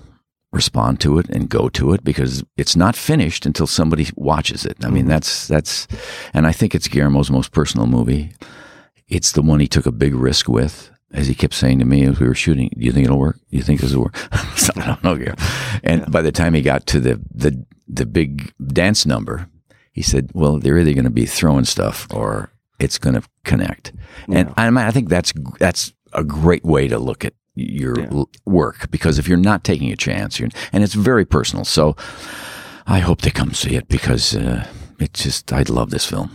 respond 0.53 0.99
to 1.01 1.17
it 1.17 1.27
and 1.29 1.49
go 1.49 1.67
to 1.69 1.93
it 1.93 2.03
because 2.03 2.43
it's 2.55 2.75
not 2.75 2.95
finished 2.95 3.45
until 3.45 3.67
somebody 3.67 4.07
watches 4.15 4.65
it. 4.65 4.77
I 4.83 4.89
mean, 4.89 5.03
mm-hmm. 5.03 5.09
that's 5.09 5.47
that's, 5.47 5.87
and 6.33 6.45
I 6.45 6.51
think 6.51 6.75
it's 6.75 6.87
Guillermo's 6.87 7.31
most 7.31 7.51
personal 7.51 7.87
movie. 7.87 8.31
It's 9.07 9.31
the 9.31 9.41
one 9.41 9.59
he 9.59 9.67
took 9.67 9.85
a 9.85 9.91
big 9.91 10.13
risk 10.13 10.47
with. 10.47 10.89
As 11.11 11.27
he 11.27 11.35
kept 11.35 11.53
saying 11.53 11.77
to 11.77 11.85
me 11.85 12.05
as 12.05 12.19
we 12.19 12.27
were 12.27 12.33
shooting, 12.33 12.71
"Do 12.75 12.83
you 12.83 12.91
think 12.91 13.05
it'll 13.05 13.19
work? 13.19 13.37
Do 13.51 13.57
you 13.57 13.61
think 13.61 13.81
this 13.81 13.93
will 13.93 14.03
work?" 14.03 14.15
So, 14.57 14.73
I 14.77 14.87
don't 14.87 15.03
know, 15.03 15.15
Guillermo. 15.15 15.43
And 15.83 16.11
by 16.11 16.21
the 16.21 16.31
time 16.31 16.53
he 16.53 16.61
got 16.61 16.87
to 16.87 16.99
the 16.99 17.21
the 17.31 17.65
the 17.87 18.07
big 18.07 18.51
dance 18.65 19.05
number, 19.05 19.47
he 19.91 20.01
said, 20.01 20.31
"Well, 20.33 20.57
they're 20.57 20.79
either 20.79 20.93
going 20.93 21.03
to 21.03 21.11
be 21.11 21.27
throwing 21.27 21.65
stuff 21.65 22.07
or 22.11 22.51
it's 22.79 22.97
going 22.97 23.13
to 23.13 23.21
connect." 23.45 23.93
And 24.27 24.53
I, 24.57 24.69
mean, 24.71 24.77
I 24.77 24.89
think 24.89 25.09
that's 25.09 25.33
that's 25.59 25.93
a 26.13 26.23
great 26.23 26.63
way 26.63 26.87
to 26.87 26.97
look 26.97 27.23
at 27.25 27.33
your 27.55 27.99
l- 28.11 28.29
work 28.45 28.89
because 28.91 29.19
if 29.19 29.27
you're 29.27 29.37
not 29.37 29.63
taking 29.63 29.91
a 29.91 29.95
chance, 29.95 30.39
you're, 30.39 30.49
and 30.71 30.83
it's 30.83 30.93
very 30.95 31.25
personal. 31.25 31.65
So 31.65 31.95
I 32.87 32.99
hope 32.99 33.21
they 33.21 33.31
come 33.31 33.53
see 33.53 33.75
it 33.75 33.87
because 33.87 34.35
uh, 34.35 34.65
it 34.99 35.13
just 35.13 35.51
I 35.53 35.63
love 35.63 35.89
this 35.89 36.05
film. 36.05 36.29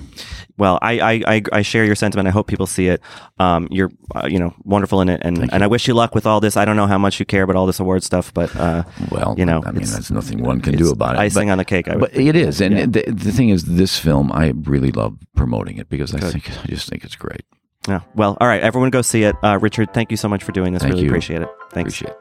Well, 0.56 0.80
I, 0.82 0.98
I, 0.98 1.22
I, 1.36 1.42
I 1.52 1.62
share 1.62 1.84
your 1.84 1.94
sentiment. 1.94 2.26
I 2.26 2.32
hope 2.32 2.48
people 2.48 2.66
see 2.66 2.88
it. 2.88 3.00
Um, 3.38 3.68
you're, 3.70 3.92
uh, 4.16 4.26
you 4.28 4.40
know, 4.40 4.54
wonderful 4.64 5.00
in 5.00 5.08
it, 5.08 5.20
and, 5.24 5.52
and 5.52 5.62
I 5.62 5.68
wish 5.68 5.86
you 5.86 5.94
luck 5.94 6.16
with 6.16 6.26
all 6.26 6.40
this. 6.40 6.56
I 6.56 6.64
don't 6.64 6.74
know 6.74 6.88
how 6.88 6.98
much 6.98 7.20
you 7.20 7.26
care 7.26 7.44
about 7.44 7.54
all 7.54 7.64
this 7.64 7.78
award 7.78 8.02
stuff, 8.02 8.34
but 8.34 8.54
uh, 8.56 8.82
Well, 9.12 9.36
you 9.38 9.44
know, 9.44 9.62
I 9.64 9.70
mean, 9.70 9.82
it's- 9.82 9.92
that's 9.92 10.10
nothing 10.10 10.42
one 10.42 10.60
can 10.60 10.76
do 10.76 10.90
about 10.90 11.14
it. 11.14 11.20
icing 11.20 11.46
but, 11.46 11.52
on 11.52 11.58
the 11.58 11.64
cake. 11.64 11.86
I 11.86 11.92
would 11.94 12.00
but 12.10 12.16
it 12.16 12.34
is, 12.34 12.60
and 12.60 12.76
Yeah. 12.76 12.86
the, 12.86 13.04
the 13.12 13.30
thing 13.30 13.50
is, 13.50 13.66
this 13.66 14.00
film 14.00 14.32
I 14.32 14.52
really 14.64 14.90
love 14.90 15.16
promoting 15.36 15.76
it 15.78 15.88
because 15.88 16.12
I 16.12 16.18
think 16.18 16.50
I 16.50 16.66
just 16.66 16.88
think 16.88 17.04
it's 17.04 17.14
great. 17.14 17.42
Yeah. 17.86 18.00
Well, 18.14 18.36
all 18.40 18.46
right. 18.46 18.62
Everyone 18.62 18.90
go 18.90 19.02
see 19.02 19.22
it. 19.22 19.36
Uh, 19.42 19.58
Richard, 19.60 19.94
thank 19.94 20.10
you 20.10 20.16
so 20.16 20.28
much 20.28 20.44
for 20.44 20.52
doing 20.52 20.72
this. 20.72 20.82
Thank 20.82 20.92
really 20.94 21.04
you. 21.04 21.10
appreciate 21.10 21.42
it. 21.42 21.48
Thanks. 21.70 21.94
Appreciate 22.00 22.10
it. 22.10 22.18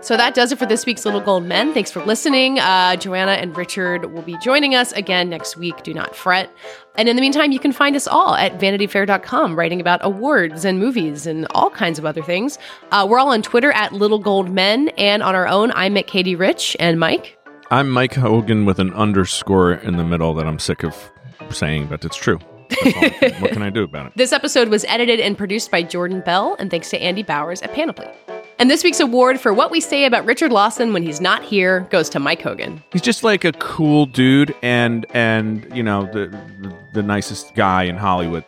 So 0.00 0.16
that 0.16 0.32
does 0.34 0.52
it 0.52 0.58
for 0.60 0.64
this 0.66 0.86
week's 0.86 1.04
Little 1.04 1.20
Gold 1.20 1.44
Men. 1.44 1.74
Thanks 1.74 1.90
for 1.90 2.02
listening. 2.04 2.60
Uh, 2.60 2.94
Joanna 2.96 3.32
and 3.32 3.56
Richard 3.56 4.12
will 4.12 4.22
be 4.22 4.38
joining 4.38 4.74
us 4.76 4.92
again 4.92 5.28
next 5.28 5.56
week. 5.56 5.82
Do 5.82 5.92
not 5.92 6.14
fret. 6.14 6.50
And 6.96 7.08
in 7.08 7.16
the 7.16 7.20
meantime, 7.20 7.50
you 7.50 7.58
can 7.58 7.72
find 7.72 7.96
us 7.96 8.06
all 8.06 8.36
at 8.36 8.58
vanityfair.com, 8.60 9.56
writing 9.58 9.80
about 9.80 9.98
awards 10.04 10.64
and 10.64 10.78
movies 10.78 11.26
and 11.26 11.46
all 11.50 11.68
kinds 11.68 11.98
of 11.98 12.06
other 12.06 12.22
things. 12.22 12.58
Uh, 12.92 13.06
we're 13.10 13.18
all 13.18 13.30
on 13.32 13.42
Twitter 13.42 13.72
at 13.72 13.92
Little 13.92 14.20
Gold 14.20 14.50
Men, 14.50 14.88
and 14.96 15.20
on 15.22 15.34
our 15.34 15.48
own, 15.48 15.72
I'm 15.72 15.96
at 15.96 16.06
Katey 16.06 16.38
Rich 16.38 16.76
and 16.78 16.98
Mike. 17.00 17.36
I'm 17.70 17.90
Mike 17.90 18.14
Hogan 18.14 18.64
with 18.64 18.78
an 18.78 18.94
underscore 18.94 19.72
in 19.72 19.96
the 19.96 20.04
middle 20.04 20.32
that 20.34 20.46
I'm 20.46 20.60
sick 20.60 20.84
of 20.84 21.10
saying, 21.50 21.86
but 21.86 22.04
it's 22.04 22.16
true. 22.16 22.38
What 23.40 23.52
can 23.52 23.62
I 23.62 23.70
do 23.70 23.82
about 23.82 24.06
it? 24.08 24.12
This 24.14 24.32
episode 24.32 24.68
was 24.68 24.84
edited 24.84 25.20
and 25.20 25.38
produced 25.38 25.70
by 25.70 25.82
Jordan 25.82 26.20
Bell, 26.20 26.54
and 26.58 26.70
thanks 26.70 26.90
to 26.90 27.00
Andy 27.00 27.22
Bowers 27.22 27.62
at 27.62 27.72
Panoply. 27.72 28.06
And 28.58 28.68
this 28.68 28.82
week's 28.82 29.00
award 29.00 29.40
for 29.40 29.54
what 29.54 29.70
we 29.70 29.80
say 29.80 30.04
about 30.04 30.26
Richard 30.26 30.52
Lawson 30.52 30.92
when 30.92 31.02
he's 31.02 31.20
not 31.20 31.44
here 31.44 31.86
goes 31.90 32.08
to 32.10 32.18
Mike 32.18 32.42
Hogan. 32.42 32.82
He's 32.92 33.02
just 33.02 33.22
like 33.22 33.44
a 33.44 33.52
cool 33.52 34.04
dude 34.04 34.54
and 34.62 35.06
and 35.14 35.66
you 35.74 35.82
know 35.82 36.06
the 36.12 36.26
the, 36.60 36.74
the 36.94 37.02
nicest 37.02 37.54
guy 37.54 37.84
in 37.84 37.96
Hollywood. 37.96 38.44